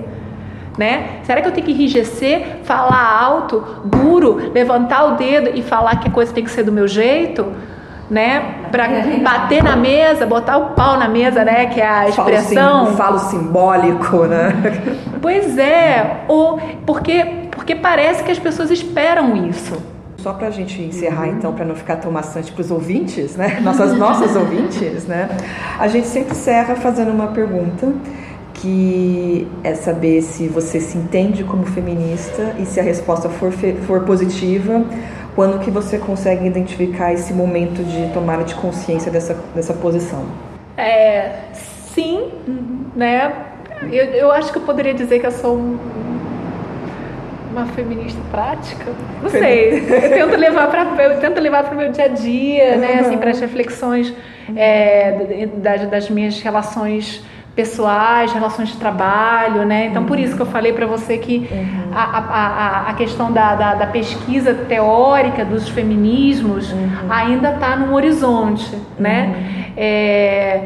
Né? 0.77 1.19
Será 1.23 1.41
que 1.41 1.47
eu 1.47 1.51
tenho 1.51 1.65
que 1.65 1.71
enrijecer, 1.71 2.59
falar 2.63 3.21
alto, 3.21 3.63
duro, 3.85 4.51
levantar 4.53 5.05
o 5.05 5.15
dedo 5.15 5.51
e 5.53 5.61
falar 5.61 5.97
que 5.97 6.07
a 6.07 6.11
coisa 6.11 6.33
tem 6.33 6.43
que 6.43 6.51
ser 6.51 6.63
do 6.63 6.71
meu 6.71 6.87
jeito? 6.87 7.51
Né? 8.09 8.55
Para 8.71 8.89
bater 9.23 9.63
na 9.63 9.77
mesa, 9.77 10.25
botar 10.25 10.57
o 10.57 10.71
pau 10.71 10.97
na 10.97 11.07
mesa, 11.07 11.45
né? 11.45 11.67
Que 11.67 11.79
é 11.79 11.87
a 11.87 12.09
expressão. 12.09 12.87
Falo, 12.87 12.97
falo 12.97 13.19
simbólico, 13.19 14.25
né? 14.25 14.51
Pois 15.21 15.57
é, 15.57 16.23
ou 16.27 16.59
porque, 16.85 17.23
porque 17.51 17.73
parece 17.73 18.21
que 18.21 18.31
as 18.31 18.39
pessoas 18.39 18.69
esperam 18.69 19.47
isso. 19.47 19.81
Só 20.17 20.33
para 20.33 20.47
a 20.47 20.51
gente 20.51 20.79
encerrar, 20.81 21.23
uhum. 21.27 21.37
então, 21.37 21.53
para 21.53 21.65
não 21.65 21.73
ficar 21.73 21.95
tão 21.95 22.11
maçante 22.11 22.51
para 22.51 22.61
os 22.61 22.69
ouvintes, 22.69 23.35
né? 23.35 23.59
Nossas, 23.61 23.97
nossas 23.97 24.35
ouvintes, 24.37 25.07
né? 25.07 25.29
A 25.79 25.87
gente 25.87 26.07
sempre 26.07 26.33
encerra 26.33 26.75
fazendo 26.75 27.11
uma 27.11 27.27
pergunta 27.27 27.91
que 28.61 29.47
é 29.63 29.73
saber 29.73 30.21
se 30.21 30.47
você 30.47 30.79
se 30.79 30.97
entende 30.97 31.43
como 31.43 31.65
feminista 31.65 32.55
e 32.59 32.65
se 32.65 32.79
a 32.79 32.83
resposta 32.83 33.27
for, 33.27 33.51
for 33.51 34.03
positiva, 34.03 34.85
quando 35.35 35.59
que 35.59 35.71
você 35.71 35.97
consegue 35.97 36.45
identificar 36.45 37.11
esse 37.11 37.33
momento 37.33 37.83
de 37.83 38.13
tomada 38.13 38.43
de 38.43 38.53
consciência 38.53 39.11
dessa, 39.11 39.35
dessa 39.55 39.73
posição? 39.73 40.25
É, 40.77 41.31
sim, 41.93 42.31
né? 42.95 43.33
Eu, 43.91 44.05
eu 44.05 44.31
acho 44.31 44.51
que 44.51 44.59
eu 44.59 44.63
poderia 44.63 44.93
dizer 44.93 45.19
que 45.19 45.25
eu 45.25 45.31
sou 45.31 45.57
um, 45.57 45.79
uma 47.51 47.65
feminista 47.67 48.19
prática. 48.29 48.91
Não 49.23 49.29
sei. 49.29 49.79
Eu 49.89 50.29
tento 50.29 50.37
levar 50.37 50.67
para 50.69 51.03
eu 51.03 51.19
tento 51.19 51.39
levar 51.39 51.63
para 51.63 51.73
o 51.73 51.77
meu 51.77 51.91
dia 51.91 52.05
a 52.05 52.09
dia, 52.09 52.77
né? 52.77 52.99
Assim, 52.99 53.17
para 53.17 53.31
as 53.31 53.39
reflexões 53.39 54.13
é, 54.55 55.47
das, 55.57 55.89
das 55.89 56.09
minhas 56.11 56.39
relações 56.41 57.23
pessoais, 57.55 58.31
relações 58.31 58.69
de 58.69 58.77
trabalho, 58.77 59.65
né? 59.65 59.87
Então, 59.87 60.03
uhum. 60.03 60.07
por 60.07 60.17
isso 60.17 60.35
que 60.35 60.41
eu 60.41 60.45
falei 60.45 60.71
para 60.71 60.85
você 60.85 61.17
que 61.17 61.49
uhum. 61.51 61.91
a, 61.93 62.03
a, 62.03 62.89
a, 62.89 62.93
questão 62.93 63.31
da, 63.31 63.55
da, 63.55 63.75
da, 63.75 63.87
pesquisa 63.87 64.53
teórica 64.53 65.43
dos 65.43 65.67
feminismos 65.67 66.71
uhum. 66.71 66.89
ainda 67.09 67.53
está 67.53 67.75
no 67.75 67.93
horizonte, 67.93 68.73
né? 68.97 69.35
Uhum. 69.35 69.73
É, 69.75 70.61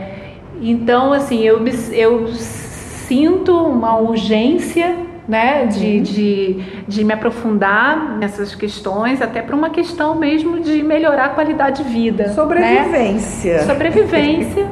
então, 0.62 1.12
assim, 1.12 1.42
eu, 1.42 1.66
eu 1.92 2.28
sinto 2.28 3.52
uma 3.58 3.98
urgência 3.98 4.96
né, 5.28 5.66
de, 5.66 6.00
de, 6.02 6.64
de 6.88 7.04
me 7.04 7.14
aprofundar 7.14 8.18
nessas 8.18 8.54
questões, 8.54 9.22
até 9.22 9.42
para 9.42 9.56
uma 9.56 9.70
questão 9.70 10.16
mesmo 10.16 10.60
de 10.60 10.84
melhorar 10.84 11.26
a 11.26 11.30
qualidade 11.30 11.84
de 11.84 11.90
vida. 11.90 12.30
Sobrevivência. 12.30 13.54
Né? 13.54 13.64
Sobrevivência. 13.64 14.68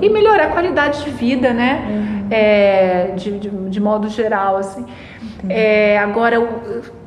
E 0.00 0.08
melhorar 0.08 0.44
a 0.44 0.48
qualidade 0.48 1.04
de 1.04 1.10
vida, 1.10 1.52
né? 1.52 1.84
Uhum. 1.88 2.26
É, 2.30 3.12
de, 3.16 3.38
de, 3.38 3.50
de, 3.50 3.80
modo 3.80 4.08
geral, 4.08 4.56
assim. 4.56 4.84
É, 5.48 5.96
agora, 5.98 6.36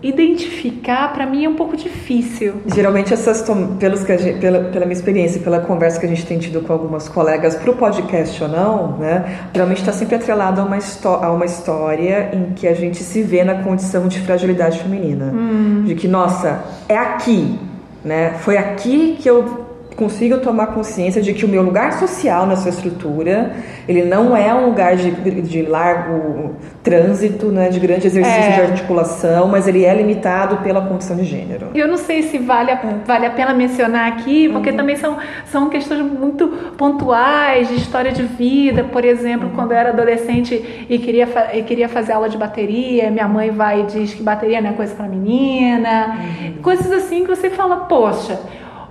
identificar 0.01 1.11
para 1.11 1.25
mim 1.25 1.43
é 1.43 1.49
um 1.49 1.55
pouco 1.55 1.75
difícil. 1.75 2.61
Geralmente 2.73 3.13
essas, 3.13 3.43
pelos 3.79 4.03
que 4.03 4.17
gente, 4.17 4.39
pela, 4.39 4.65
pela 4.65 4.85
minha 4.85 4.97
experiência, 4.97 5.41
pela 5.41 5.59
conversa 5.59 5.99
que 5.99 6.05
a 6.05 6.09
gente 6.09 6.25
tem 6.25 6.39
tido 6.39 6.61
com 6.61 6.71
algumas 6.71 7.09
colegas 7.09 7.55
para 7.55 7.69
o 7.69 7.75
podcast 7.75 8.41
ou 8.41 8.49
não, 8.49 8.97
né? 8.97 9.39
Geralmente 9.53 9.79
está 9.79 9.91
sempre 9.91 10.15
atrelado 10.15 10.61
a 10.61 10.63
uma, 10.63 10.77
a 10.77 11.31
uma 11.31 11.45
história 11.45 12.29
em 12.33 12.53
que 12.53 12.67
a 12.67 12.73
gente 12.73 13.03
se 13.03 13.21
vê 13.21 13.43
na 13.43 13.55
condição 13.55 14.07
de 14.07 14.19
fragilidade 14.21 14.79
feminina, 14.79 15.25
hum. 15.25 15.83
de 15.85 15.95
que 15.95 16.07
nossa 16.07 16.63
é 16.87 16.97
aqui, 16.97 17.59
né? 18.05 18.35
Foi 18.39 18.57
aqui 18.57 19.17
que 19.19 19.29
eu 19.29 19.68
consiga 19.99 20.37
tomar 20.37 20.67
consciência 20.67 21.21
de 21.21 21.33
que 21.33 21.43
o 21.43 21.49
meu 21.49 21.61
lugar 21.61 21.91
social 21.99 22.47
nessa 22.47 22.69
estrutura, 22.69 23.51
ele 23.85 24.05
não 24.05 24.35
é 24.35 24.55
um 24.55 24.67
lugar 24.67 24.95
de, 24.95 25.11
de 25.41 25.61
largo 25.63 26.55
trânsito, 26.81 27.47
né, 27.47 27.67
de 27.67 27.81
grande 27.81 28.07
exercício 28.07 28.51
é. 28.51 28.55
de 28.55 28.61
articulação, 28.61 29.49
mas 29.49 29.67
ele 29.67 29.83
é 29.83 29.93
limitado 29.93 30.57
pela 30.57 30.79
condição 30.79 31.17
de 31.17 31.25
gênero. 31.25 31.67
Eu 31.75 31.85
não 31.85 31.97
sei 31.97 32.21
se 32.21 32.37
vale 32.37 32.71
a, 32.71 32.79
vale 33.05 33.25
a 33.25 33.29
pena 33.29 33.53
mencionar 33.53 34.07
aqui, 34.07 34.47
porque 34.47 34.69
uhum. 34.69 34.77
também 34.77 34.95
são, 34.95 35.17
são 35.45 35.69
questões 35.69 36.01
muito 36.01 36.47
pontuais 36.77 37.67
de 37.67 37.75
história 37.75 38.13
de 38.13 38.23
vida. 38.23 38.85
Por 38.85 39.03
exemplo, 39.03 39.49
uhum. 39.49 39.55
quando 39.55 39.73
eu 39.73 39.77
era 39.77 39.89
adolescente 39.89 40.85
e 40.89 40.97
queria, 40.97 41.27
e 41.53 41.61
queria 41.63 41.89
fazer 41.89 42.13
aula 42.13 42.29
de 42.29 42.37
bateria, 42.37 43.11
minha 43.11 43.27
mãe 43.27 43.51
vai 43.51 43.81
e 43.81 43.83
diz 43.83 44.13
que 44.13 44.23
bateria 44.23 44.61
não 44.61 44.69
é 44.69 44.73
coisa 44.73 44.95
para 44.95 45.07
menina. 45.07 46.17
Uhum. 46.41 46.61
Coisas 46.61 46.89
assim 46.89 47.25
que 47.25 47.35
você 47.35 47.49
fala, 47.49 47.75
poxa 47.81 48.39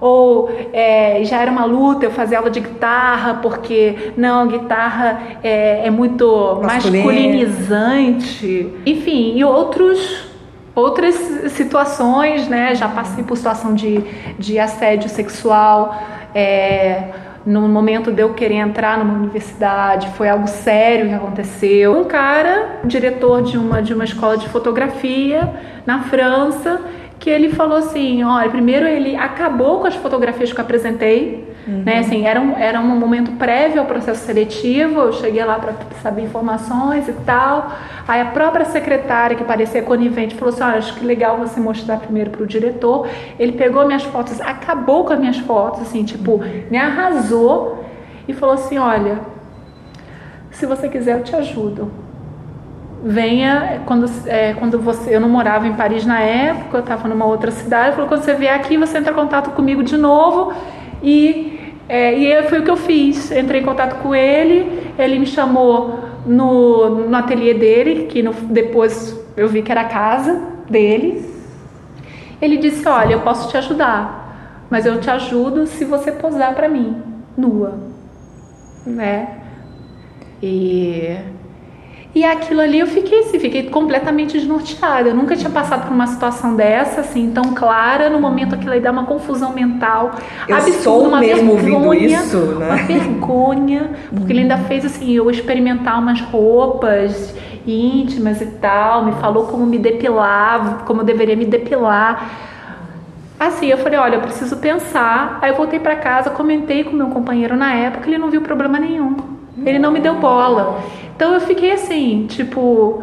ou 0.01 0.51
é, 0.73 1.21
já 1.25 1.41
era 1.41 1.51
uma 1.51 1.65
luta 1.65 2.05
eu 2.05 2.11
fazer 2.11 2.37
aula 2.37 2.51
de 2.51 2.61
guitarra 2.61 3.35
porque 3.43 4.13
não 4.17 4.47
guitarra 4.47 5.21
é, 5.43 5.87
é 5.87 5.91
muito 5.91 6.61
Masculino. 6.63 7.05
masculinizante 7.05 8.73
enfim 8.87 9.37
e 9.37 9.45
outros 9.45 10.29
outras 10.75 11.15
situações 11.51 12.49
né 12.49 12.75
já 12.75 12.89
passei 12.89 13.25
por 13.25 13.37
situação 13.37 13.75
de, 13.75 14.05
de 14.39 14.59
assédio 14.59 15.09
sexual 15.09 15.97
é, 16.35 17.09
no 17.49 17.67
momento 17.67 18.13
de 18.13 18.23
eu 18.23 18.35
querer 18.35 18.57
entrar 18.57 18.99
numa 18.99 19.15
universidade, 19.15 20.09
foi 20.11 20.29
algo 20.29 20.47
sério 20.47 21.09
que 21.09 21.15
aconteceu. 21.15 21.99
Um 21.99 22.05
cara, 22.05 22.81
diretor 22.85 23.43
de 23.43 23.57
uma, 23.57 23.81
de 23.81 23.95
uma 23.95 24.05
escola 24.05 24.37
de 24.37 24.47
fotografia 24.51 25.51
na 25.87 26.03
França, 26.03 26.79
que 27.19 27.29
ele 27.29 27.51
falou 27.51 27.79
assim, 27.79 28.23
olha, 28.23 28.49
primeiro 28.49 28.87
ele 28.87 29.17
acabou 29.17 29.81
com 29.81 29.87
as 29.87 29.95
fotografias 29.97 30.53
que 30.53 30.59
eu 30.59 30.65
apresentei, 30.65 31.53
uhum. 31.67 31.83
né, 31.85 31.99
assim, 31.99 32.25
era 32.25 32.41
um, 32.41 32.57
era 32.57 32.81
um 32.81 32.97
momento 32.97 33.33
prévio 33.33 33.81
ao 33.81 33.87
processo 33.87 34.25
seletivo, 34.25 35.01
eu 35.01 35.13
cheguei 35.13 35.45
lá 35.45 35.59
para 35.59 35.75
saber 36.01 36.23
informações 36.23 37.09
e 37.09 37.13
tal, 37.27 37.73
aí 38.07 38.21
a 38.21 38.27
própria 38.27 38.65
secretária, 38.67 39.37
que 39.37 39.43
parecia 39.43 39.83
conivente, 39.83 40.37
falou 40.37 40.55
assim, 40.55 40.63
olha, 40.63 40.79
acho 40.79 40.95
que 40.95 41.05
legal 41.05 41.39
você 41.39 41.59
mostrar 41.59 41.99
primeiro 41.99 42.31
para 42.31 42.43
o 42.43 42.47
diretor, 42.47 43.09
ele 43.39 43.53
pegou 43.53 43.85
minhas 43.85 44.05
fotos, 44.05 44.41
acabou 44.41 45.05
com 45.05 45.13
as 45.13 45.19
minhas 45.19 45.39
fotos, 45.39 45.83
assim, 45.83 46.05
tipo, 46.05 46.41
me 46.71 46.79
arrasou 46.79 47.85
e 48.29 48.33
falou 48.33 48.55
assim, 48.55 48.79
olha, 48.79 49.19
se 50.53 50.67
você 50.67 50.89
quiser 50.89 51.19
eu 51.19 51.25
te 51.25 51.35
ajudo, 51.35 51.91
venha 53.03 53.83
quando, 53.87 54.11
é, 54.27 54.55
quando 54.55 54.79
você 54.79 55.15
eu 55.15 55.21
não 55.21 55.29
morava 55.29 55.67
em 55.67 55.75
Paris 55.75 56.05
na 56.05 56.21
época 56.21 56.79
eu 56.79 56.81
estava 56.81 57.09
numa 57.09 57.25
outra 57.25 57.51
cidade 57.51 57.95
falou 57.95 58.09
quando 58.09 58.23
você 58.23 58.35
vier 58.35 58.55
aqui 58.55 58.77
você 58.77 58.99
entra 58.99 59.13
em 59.13 59.17
contato 59.17 59.51
comigo 59.51 59.83
de 59.83 59.97
novo. 59.97 60.53
E 61.03 61.75
é, 61.89 62.13
e 62.15 62.43
foi 62.49 62.59
o 62.59 62.65
que 62.65 62.71
eu 62.71 62.77
fiz 62.77 63.31
entrei 63.31 63.61
em 63.61 63.65
contato 63.65 64.03
com 64.03 64.15
ele 64.15 64.93
ele 64.99 65.19
me 65.19 65.27
chamou 65.27 66.01
no, 66.27 67.09
no 67.09 67.17
ateliê 67.17 67.55
dele 67.55 68.07
que 68.07 68.23
no, 68.23 68.33
depois 68.33 69.19
eu 69.37 69.49
vi 69.49 69.63
que 69.63 69.71
era 69.71 69.83
a 69.83 69.89
casa 69.89 70.43
dele. 70.69 71.25
Ele 72.43 72.57
disse 72.57 72.87
olha 72.89 73.13
eu 73.13 73.21
posso 73.21 73.49
te 73.49 73.57
ajudar 73.57 74.67
mas 74.71 74.85
eu 74.85 75.01
te 75.01 75.09
ajudo 75.09 75.67
se 75.67 75.85
você 75.85 76.13
posar 76.13 76.55
para 76.55 76.69
mim 76.69 77.01
nua. 77.37 77.79
Né? 78.85 79.39
E 80.43 81.17
e 82.15 82.25
aquilo 82.25 82.61
ali 82.61 82.79
eu 82.79 82.87
fiquei 82.87 83.21
assim, 83.21 83.39
fiquei 83.39 83.65
completamente 83.65 84.39
desnorteada. 84.39 85.11
Eu 85.11 85.15
nunca 85.15 85.37
tinha 85.37 85.51
passado 85.51 85.87
por 85.87 85.93
uma 85.93 86.07
situação 86.07 86.57
dessa, 86.57 87.03
assim, 87.03 87.31
tão 87.33 87.55
clara. 87.55 88.09
No 88.09 88.19
momento 88.19 88.55
aquilo 88.55 88.73
aí 88.73 88.81
dá 88.81 88.91
uma 88.91 89.05
confusão 89.05 89.53
mental 89.53 90.13
eu 90.49 90.57
absurda, 90.57 90.83
sou 90.83 91.07
uma 91.07 91.21
mesmo 91.21 91.57
vergonha, 91.57 92.21
isso, 92.21 92.37
né? 92.39 92.67
uma 92.67 92.77
vergonha, 92.77 93.91
porque 94.15 94.33
ele 94.33 94.41
ainda 94.41 94.57
fez 94.59 94.85
assim, 94.85 95.13
eu 95.13 95.31
experimentar 95.31 95.99
umas 95.99 96.21
roupas 96.21 97.35
íntimas 97.67 98.41
e 98.41 98.47
tal, 98.47 99.05
me 99.05 99.13
falou 99.13 99.45
como 99.47 99.67
me 99.67 99.79
depilar, 99.79 100.85
como 100.87 101.03
eu 101.03 101.05
deveria 101.05 101.37
me 101.37 101.45
depilar. 101.45 102.31
assim, 103.39 103.67
eu 103.67 103.77
falei, 103.79 103.99
olha, 103.99 104.15
eu 104.17 104.23
preciso 104.23 104.57
pensar. 104.57 105.39
Aí 105.43 105.51
eu 105.51 105.57
voltei 105.57 105.79
para 105.79 105.95
casa, 105.95 106.31
comentei 106.31 106.85
com 106.85 106.97
meu 106.97 107.09
companheiro 107.09 107.55
na 107.55 107.75
época, 107.75 108.09
ele 108.09 108.17
não 108.17 108.31
viu 108.31 108.41
problema 108.41 108.79
nenhum. 108.81 109.38
Ele 109.65 109.79
não 109.79 109.91
me 109.91 110.01
deu 110.01 110.15
bola. 110.15 110.81
Então 111.15 111.35
eu 111.35 111.41
fiquei 111.41 111.73
assim, 111.73 112.27
tipo, 112.29 113.03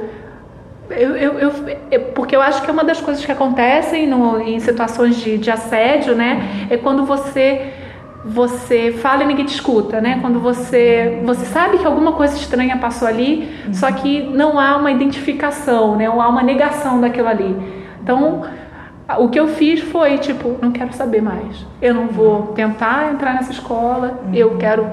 eu, 0.89 1.15
eu, 1.15 1.39
eu, 1.91 2.01
porque 2.13 2.35
eu 2.35 2.41
acho 2.41 2.61
que 2.61 2.71
uma 2.71 2.83
das 2.83 3.01
coisas 3.01 3.25
que 3.25 3.31
acontecem 3.31 4.07
no, 4.07 4.39
em 4.39 4.59
situações 4.59 5.17
de, 5.17 5.37
de 5.37 5.49
assédio, 5.49 6.15
né, 6.15 6.67
é 6.69 6.77
quando 6.77 7.05
você 7.05 7.73
você 8.27 8.91
fala 8.91 9.23
e 9.23 9.27
ninguém 9.27 9.45
te 9.45 9.53
escuta, 9.53 10.01
né? 10.01 10.17
Quando 10.19 10.39
você 10.39 11.21
você 11.23 11.45
sabe 11.45 11.77
que 11.77 11.85
alguma 11.85 12.13
coisa 12.13 12.35
estranha 12.35 12.75
passou 12.77 13.07
ali, 13.07 13.47
uhum. 13.67 13.73
só 13.73 13.91
que 13.91 14.23
não 14.23 14.59
há 14.59 14.77
uma 14.77 14.89
identificação, 14.89 15.95
né? 15.95 16.09
Ou 16.09 16.19
há 16.19 16.27
uma 16.27 16.41
negação 16.41 16.99
daquilo 16.99 17.27
ali. 17.27 17.55
Então, 18.01 18.43
o 19.19 19.29
que 19.29 19.39
eu 19.39 19.47
fiz 19.49 19.79
foi 19.79 20.17
tipo, 20.17 20.57
não 20.59 20.71
quero 20.71 20.91
saber 20.93 21.21
mais. 21.21 21.67
Eu 21.79 21.93
não 21.93 22.07
vou 22.07 22.47
tentar 22.55 23.11
entrar 23.13 23.35
nessa 23.35 23.51
escola. 23.51 24.19
Uhum. 24.25 24.33
Eu 24.33 24.57
quero 24.57 24.89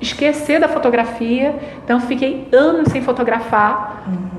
esquecer 0.00 0.60
da 0.60 0.68
fotografia. 0.68 1.54
Então, 1.84 2.00
fiquei 2.00 2.48
anos 2.52 2.88
sem 2.92 3.02
fotografar. 3.02 4.04
Uhum. 4.06 4.36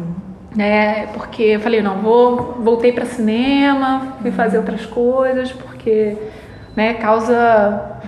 Né, 0.56 1.08
porque 1.14 1.44
eu 1.44 1.60
falei, 1.60 1.84
não, 1.84 1.98
vou, 1.98 2.58
voltei 2.64 2.92
para 2.92 3.06
cinema, 3.06 4.16
fui 4.22 4.32
fazer 4.32 4.58
outras 4.58 4.88
coisas, 4.88 5.52
porque 5.52 6.18
né, 6.76 6.96
causa 6.96 8.00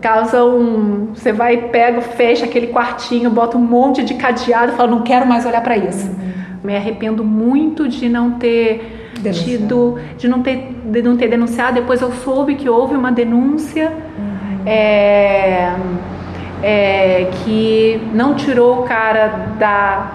causa 0.00 0.44
um. 0.44 1.12
Você 1.14 1.32
vai, 1.32 1.56
pega, 1.68 2.00
fecha 2.00 2.44
aquele 2.44 2.68
quartinho, 2.68 3.30
bota 3.30 3.56
um 3.56 3.60
monte 3.60 4.02
de 4.02 4.14
cadeado 4.14 4.72
e 4.72 4.76
fala, 4.76 4.90
não 4.90 5.02
quero 5.02 5.26
mais 5.26 5.44
olhar 5.44 5.62
para 5.62 5.76
isso. 5.76 6.08
Uhum. 6.08 6.32
Me 6.62 6.76
arrependo 6.76 7.22
muito 7.24 7.88
de 7.88 8.08
não 8.08 8.32
ter 8.32 9.10
Denunciado. 9.18 9.58
tido, 9.58 9.98
de 10.16 10.28
não 10.28 10.42
ter, 10.42 10.74
de 10.84 11.02
não 11.02 11.16
ter 11.16 11.28
denunciado. 11.28 11.74
Depois 11.74 12.00
eu 12.00 12.12
soube 12.12 12.54
que 12.54 12.68
houve 12.68 12.94
uma 12.94 13.12
denúncia 13.12 13.90
uhum. 13.90 14.62
é, 14.66 15.74
é, 16.66 17.28
que 17.44 18.00
não 18.14 18.34
tirou 18.34 18.80
o 18.80 18.82
cara 18.84 19.50
da, 19.58 20.12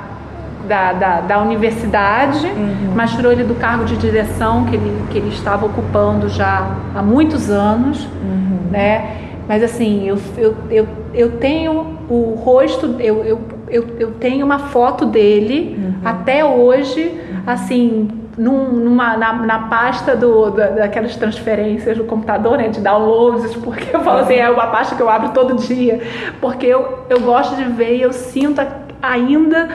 da, 0.68 0.94
da, 0.94 1.22
da 1.22 1.40
universidade, 1.44 2.48
uhum. 2.48 2.94
mas 2.96 3.12
tirou 3.12 3.32
ele 3.32 3.44
do 3.44 3.54
cargo 3.54 3.86
de 3.86 3.96
direção 3.96 4.66
que 4.66 4.76
ele, 4.76 5.04
que 5.12 5.20
ele 5.20 5.30
estava 5.30 5.68
ocupando 5.68 6.28
já 6.28 6.76
há 6.96 7.04
muitos 7.04 7.52
anos, 7.52 8.04
uhum. 8.04 8.72
né? 8.72 9.16
Mas 9.48 9.62
assim, 9.62 10.08
eu, 10.08 10.18
eu, 10.40 10.56
eu, 10.72 10.88
eu 11.14 11.32
tenho 11.34 12.00
o 12.10 12.34
rosto, 12.44 12.96
eu, 12.98 13.24
eu, 13.24 13.42
eu, 13.70 13.86
eu 14.00 14.12
tenho 14.14 14.44
uma 14.44 14.58
foto 14.58 15.06
dele 15.06 15.78
uhum. 15.78 15.94
até 16.04 16.44
hoje, 16.44 17.16
assim, 17.46 18.08
num, 18.40 18.72
numa, 18.72 19.18
na, 19.18 19.34
na 19.34 19.60
pasta 19.68 20.16
do, 20.16 20.50
da, 20.52 20.68
daquelas 20.68 21.14
transferências 21.18 21.98
do 21.98 22.06
computador, 22.06 22.58
né, 22.58 22.70
de 22.70 22.80
downloads, 22.80 23.54
porque 23.62 23.94
eu 23.94 24.00
falo 24.00 24.20
assim, 24.20 24.36
é 24.36 24.50
uma 24.50 24.68
pasta 24.68 24.96
que 24.96 25.02
eu 25.02 25.10
abro 25.10 25.30
todo 25.30 25.56
dia, 25.56 26.02
porque 26.40 26.66
eu, 26.66 27.06
eu 27.10 27.20
gosto 27.20 27.58
de 27.58 27.66
ver 27.66 27.98
e 27.98 28.02
eu 28.02 28.14
sinto 28.14 28.62
ainda 29.02 29.70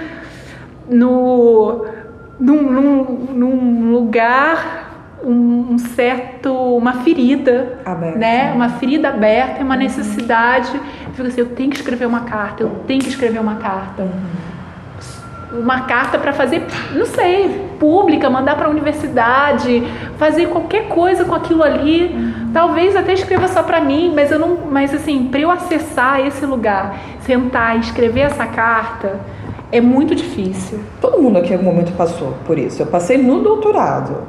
no, 0.88 1.84
num, 2.40 2.62
num, 2.62 3.04
num 3.34 3.92
lugar 3.92 4.84
um, 5.22 5.72
um, 5.72 5.78
certo 5.78 6.50
uma 6.76 6.94
ferida, 7.02 7.78
aberta. 7.84 8.18
né? 8.18 8.52
Uma 8.52 8.70
ferida 8.70 9.08
aberta 9.08 9.60
e 9.60 9.64
uma 9.64 9.76
necessidade. 9.76 10.70
Eu 11.06 11.12
fico 11.12 11.28
assim, 11.28 11.40
eu 11.40 11.48
tenho 11.50 11.70
que 11.70 11.76
escrever 11.76 12.06
uma 12.06 12.20
carta, 12.20 12.62
eu 12.62 12.70
tenho 12.86 13.00
que 13.00 13.08
escrever 13.08 13.40
uma 13.40 13.56
carta. 13.56 14.02
Uhum. 14.02 14.53
Uma 15.54 15.82
carta 15.82 16.18
para 16.18 16.32
fazer, 16.32 16.62
não 16.92 17.06
sei, 17.06 17.68
pública, 17.78 18.28
mandar 18.28 18.56
para 18.56 18.66
a 18.66 18.70
universidade, 18.70 19.82
fazer 20.18 20.46
qualquer 20.48 20.88
coisa 20.88 21.24
com 21.24 21.34
aquilo 21.34 21.62
ali. 21.62 22.06
Uhum. 22.06 22.50
Talvez 22.52 22.96
até 22.96 23.12
escreva 23.12 23.48
só 23.48 23.62
para 23.62 23.80
mim, 23.80 24.12
mas 24.14 24.30
eu 24.30 24.38
não, 24.38 24.58
mas 24.70 24.92
assim, 24.92 25.28
para 25.28 25.40
eu 25.40 25.50
acessar 25.50 26.20
esse 26.26 26.44
lugar, 26.44 26.98
sentar 27.20 27.76
e 27.76 27.80
escrever 27.80 28.22
essa 28.22 28.46
carta, 28.46 29.20
é 29.70 29.80
muito 29.80 30.14
difícil. 30.14 30.80
Todo 31.00 31.20
mundo 31.20 31.38
aqui 31.38 31.50
em 31.50 31.56
algum 31.56 31.70
momento 31.70 31.92
passou 31.96 32.34
por 32.46 32.58
isso. 32.58 32.82
Eu 32.82 32.86
passei 32.86 33.18
no 33.18 33.42
doutorado. 33.42 34.22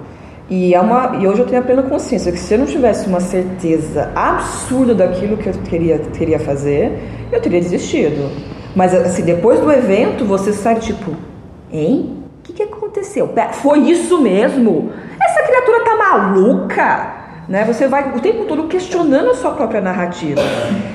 E, 0.50 0.76
é 0.76 0.80
uma, 0.80 1.18
e 1.20 1.28
hoje 1.28 1.40
eu 1.40 1.48
tenho 1.48 1.62
a 1.62 1.66
plena 1.66 1.84
consciência 1.84 2.32
que 2.32 2.38
se 2.38 2.54
eu 2.54 2.60
não 2.60 2.68
tivesse 2.68 3.08
uma 3.08 3.20
certeza 3.20 4.12
absurda 4.16 4.94
daquilo 4.94 5.38
que 5.38 5.48
eu 5.48 5.54
queria, 5.54 5.98
queria 5.98 6.40
fazer, 6.40 7.00
eu 7.32 7.42
teria 7.42 7.60
desistido. 7.60 8.30
Mas 8.76 8.94
assim, 8.94 9.24
depois 9.24 9.60
do 9.60 9.72
evento, 9.72 10.26
você 10.26 10.52
sai 10.52 10.76
tipo, 10.76 11.16
hein? 11.72 12.24
O 12.40 12.44
que, 12.44 12.54
que 12.54 12.64
aconteceu? 12.64 13.34
Foi 13.54 13.80
isso 13.80 14.22
mesmo? 14.22 14.92
Essa 15.20 15.44
criatura 15.44 15.80
tá 15.84 15.96
maluca? 15.96 17.16
Né? 17.48 17.64
Você 17.66 17.88
vai 17.88 18.16
o 18.16 18.20
tempo 18.20 18.46
todo 18.46 18.64
questionando 18.68 19.30
a 19.30 19.36
sua 19.36 19.52
própria 19.52 19.80
narrativa. 19.80 20.42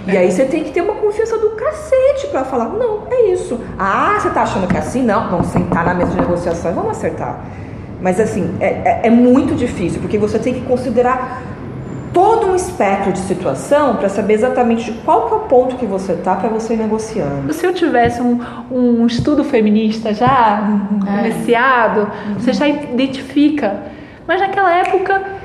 E 0.07 0.16
aí 0.16 0.31
você 0.31 0.45
tem 0.45 0.64
que 0.64 0.72
ter 0.72 0.81
uma 0.81 0.95
confiança 0.95 1.39
do 1.39 1.51
cacete 1.51 2.26
para 2.31 2.45
falar, 2.45 2.68
não, 2.68 3.05
é 3.11 3.31
isso. 3.33 3.59
Ah, 3.78 4.18
você 4.20 4.31
tá 4.31 4.43
achando 4.43 4.66
que 4.68 4.76
é 4.76 4.81
assim? 4.81 5.03
Não, 5.03 5.31
vamos 5.31 5.47
sentar 5.49 5.85
na 5.85 5.95
mesa 5.95 6.11
de 6.11 6.20
negociação 6.20 6.70
e 6.70 6.74
vamos 6.74 6.91
acertar. 6.91 7.41
Mas 8.01 8.18
assim, 8.18 8.57
é, 8.61 8.66
é, 8.66 9.01
é 9.05 9.11
muito 9.11 9.55
difícil, 9.55 10.01
porque 10.01 10.18
você 10.18 10.39
tem 10.39 10.55
que 10.55 10.62
considerar 10.62 11.43
todo 12.12 12.48
um 12.48 12.56
espectro 12.56 13.12
de 13.12 13.18
situação 13.20 13.96
para 13.96 14.08
saber 14.08 14.34
exatamente 14.34 14.92
qual 15.04 15.26
que 15.26 15.34
é 15.34 15.36
o 15.36 15.40
ponto 15.40 15.76
que 15.76 15.86
você 15.86 16.14
tá 16.14 16.34
para 16.36 16.48
você 16.48 16.74
ir 16.74 16.78
negociando. 16.78 17.52
Se 17.52 17.66
eu 17.66 17.72
tivesse 17.72 18.20
um, 18.20 18.40
um 18.70 19.06
estudo 19.06 19.44
feminista 19.44 20.12
já 20.12 20.61
uhum. 20.68 21.26
iniciado, 21.26 22.00
uhum. 22.00 22.34
você 22.34 22.52
já 22.52 22.68
identifica. 22.68 23.82
Mas 24.26 24.40
naquela 24.40 24.74
época 24.76 25.40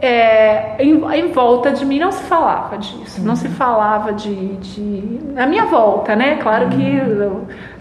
é, 0.00 0.76
em, 0.82 1.00
em, 1.14 1.32
volta 1.32 1.72
de 1.72 1.84
mim 1.84 1.98
não 1.98 2.12
se 2.12 2.22
falava 2.24 2.78
disso, 2.78 3.20
uhum. 3.20 3.26
não 3.26 3.36
se 3.36 3.48
falava 3.48 4.12
de, 4.12 4.56
de. 4.56 5.20
Na 5.32 5.46
minha 5.46 5.66
volta, 5.66 6.14
né? 6.14 6.36
Claro 6.36 6.68
que 6.68 7.00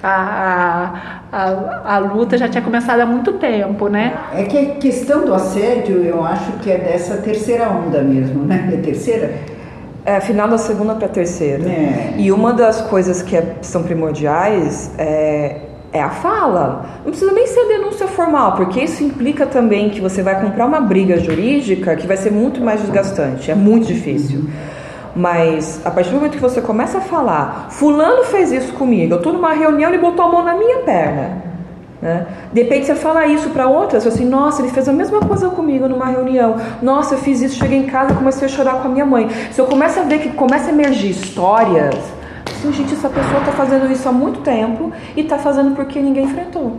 a, 0.04 1.22
a, 1.32 1.95
a, 1.95 1.97
luta 1.99 2.38
já 2.38 2.47
tinha 2.47 2.64
começado 2.64 2.99
há 2.99 3.06
muito 3.06 3.34
tempo, 3.34 3.88
né? 3.88 4.18
É 4.34 4.43
que 4.43 4.58
a 4.58 4.66
questão 4.76 5.26
do 5.26 5.34
assédio, 5.34 6.04
eu 6.04 6.24
acho 6.24 6.52
que 6.54 6.72
é 6.72 6.78
dessa 6.78 7.18
terceira 7.18 7.70
onda 7.70 8.02
mesmo, 8.02 8.43
né? 8.43 8.70
É 8.74 8.78
terceira? 8.78 9.34
É, 10.04 10.20
final 10.20 10.47
da 10.47 10.58
segunda 10.58 10.95
para 10.95 11.06
a 11.06 11.10
terceira. 11.10 11.70
É. 11.70 12.16
E 12.18 12.32
uma 12.32 12.54
das 12.54 12.82
coisas 12.82 13.22
que 13.22 13.38
é, 13.38 13.56
são 13.62 13.84
primordiais 13.84 14.91
é 14.97 15.62
é 15.93 16.02
a 16.02 16.10
fala. 16.10 16.86
Não 17.04 17.12
precisa 17.12 17.32
nem 17.32 17.45
ser 17.47 17.68
denúncia 17.68 18.08
formal, 18.08 18.56
porque 18.56 18.82
isso 18.82 19.04
implica 19.04 19.45
também 19.45 19.89
que 19.89 19.99
você 19.99 20.24
vai 20.24 20.39
comprar 20.39 20.66
uma 20.66 20.80
briga 20.80 21.18
jurídica 21.20 21.95
que 21.95 22.08
vai 22.08 22.18
ser 22.18 22.32
muito 22.32 22.62
mais 22.62 22.82
desgastante, 22.82 23.52
é 23.52 23.56
muito 23.56 23.88
difícil. 23.88 24.45
Mas 25.16 25.82
a 25.86 25.91
partir 25.91 26.09
do 26.09 26.16
momento 26.16 26.34
que 26.34 26.41
você 26.41 26.62
começa 26.62 26.99
a 26.99 27.01
falar, 27.01 27.68
fulano 27.70 28.24
fez 28.24 28.51
isso 28.51 28.74
comigo, 28.74 29.14
eu 29.14 29.18
estou 29.18 29.34
numa 29.34 29.53
reunião 29.53 29.93
e 29.93 29.97
botou 29.97 30.26
a 30.26 30.32
mão 30.32 30.43
na 30.43 30.55
minha 30.55 30.80
perna. 30.80 31.41
Né? 32.01 32.26
De 32.51 32.64
repente 32.64 32.88
você 32.88 32.95
fala 32.95 33.28
isso 33.28 33.49
para 33.49 33.68
outras, 33.68 34.07
assim, 34.07 34.26
nossa, 34.26 34.62
ele 34.62 34.72
fez 34.72 34.88
a 34.88 34.93
mesma 34.93 35.20
coisa 35.20 35.49
comigo 35.49 35.88
numa 35.88 36.07
reunião. 36.07 36.55
Nossa, 36.82 37.16
eu 37.16 37.20
fiz 37.20 37.41
isso, 37.41 37.55
cheguei 37.55 37.78
em 37.78 37.86
casa 37.86 38.16
comecei 38.16 38.47
a 38.47 38.49
chorar 38.49 38.82
com 38.82 38.88
a 38.88 38.91
minha 38.91 39.05
mãe. 39.05 39.30
Se 39.51 39.59
eu 39.59 39.66
começo 39.66 39.99
a 39.99 40.03
ver 40.03 40.20
que 40.20 40.30
começa 40.30 40.68
a 40.68 40.74
emergir 40.74 41.12
histórias 41.12 41.95
assim, 42.62 42.72
gente, 42.72 42.93
essa 42.93 43.09
pessoa 43.09 43.39
está 43.39 43.51
fazendo 43.51 43.91
isso 43.91 44.07
há 44.07 44.12
muito 44.12 44.41
tempo 44.41 44.91
e 45.16 45.22
está 45.22 45.38
fazendo 45.38 45.76
porque 45.76 45.99
ninguém 45.99 46.26
enfrentou. 46.26 46.78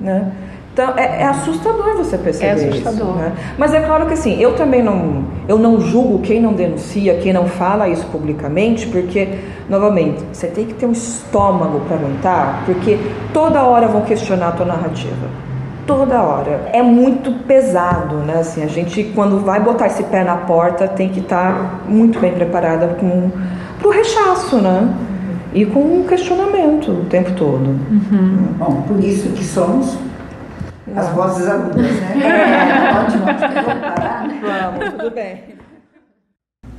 Né? 0.00 0.32
Então 0.72 0.94
é, 0.96 1.20
é, 1.20 1.24
assustador 1.26 1.96
você 1.98 2.16
perceber 2.16 2.46
é 2.46 2.68
assustador. 2.68 3.08
isso. 3.08 3.18
Né? 3.18 3.32
Mas 3.58 3.74
é 3.74 3.80
claro 3.80 4.06
que 4.06 4.14
assim, 4.14 4.40
eu 4.40 4.54
também 4.54 4.82
não, 4.82 5.24
eu 5.46 5.58
não 5.58 5.78
julgo 5.80 6.20
quem 6.20 6.40
não 6.40 6.54
denuncia, 6.54 7.18
quem 7.18 7.32
não 7.32 7.46
fala 7.46 7.88
isso 7.88 8.06
publicamente, 8.06 8.86
porque 8.86 9.28
novamente 9.68 10.24
você 10.32 10.46
tem 10.46 10.64
que 10.64 10.72
ter 10.72 10.86
um 10.86 10.92
estômago 10.92 11.80
para 11.80 11.96
aguentar, 11.96 12.62
porque 12.64 12.98
toda 13.34 13.62
hora 13.62 13.86
vão 13.86 14.00
questionar 14.00 14.48
a 14.48 14.52
tua 14.52 14.66
narrativa. 14.66 15.42
Toda 15.86 16.22
hora. 16.22 16.70
É 16.72 16.80
muito 16.80 17.32
pesado, 17.44 18.16
né? 18.18 18.38
Assim, 18.38 18.62
a 18.62 18.68
gente 18.68 19.02
quando 19.14 19.40
vai 19.40 19.60
botar 19.60 19.88
esse 19.88 20.04
pé 20.04 20.24
na 20.24 20.36
porta 20.36 20.88
tem 20.88 21.08
que 21.08 21.20
estar 21.20 21.54
tá 21.54 21.70
muito 21.86 22.18
bem 22.18 22.32
preparada 22.32 22.96
com 22.98 23.30
pro 23.78 23.90
rechaço, 23.90 24.56
né? 24.56 24.88
E 25.52 25.66
com 25.66 25.80
um 25.80 26.04
questionamento 26.04 26.92
o 26.92 27.04
tempo 27.10 27.32
todo. 27.32 27.66
Uhum. 27.90 28.38
Bom, 28.58 28.82
por 28.88 29.04
isso 29.04 29.28
que 29.30 29.44
somos 29.44 29.98
as 30.94 31.08
vozes 31.10 31.48
agudas, 31.48 31.76
né? 31.76 32.20
É. 32.22 32.92
Ótimo, 32.98 33.24
vamos 33.24 33.80
parar, 33.80 34.28
né? 34.28 34.40
Vamos, 34.42 34.94
tudo 34.94 35.10
bem. 35.10 35.52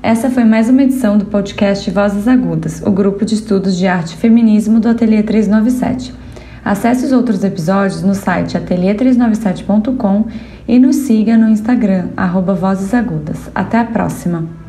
Essa 0.01 0.30
foi 0.30 0.43
mais 0.43 0.70
uma 0.70 0.84
edição 0.84 1.18
do 1.18 1.26
podcast 1.26 1.89
Vozes 1.89 2.28
Agudas, 2.28 2.82
o 2.82 2.91
grupo 2.91 3.24
de 3.24 3.36
estudos 3.36 3.78
de 3.78 3.88
arte 3.88 4.16
e 4.16 4.18
feminismo 4.18 4.80
do 4.80 4.89
Ateliê 4.89 5.24
397. 5.24 6.14
Acesse 6.64 7.05
os 7.05 7.11
outros 7.11 7.43
episódios 7.43 8.01
no 8.01 8.14
site 8.14 8.57
ateliê397.com 8.57 10.26
e 10.68 10.80
nos 10.80 10.95
siga 10.97 11.38
no 11.38 11.49
Instagram, 11.49 12.09
arroba 12.16 12.53
Vozes 12.53 12.93
Agudas. 12.93 13.49
Até 13.53 13.80
a 13.80 13.86
próxima! 13.86 14.62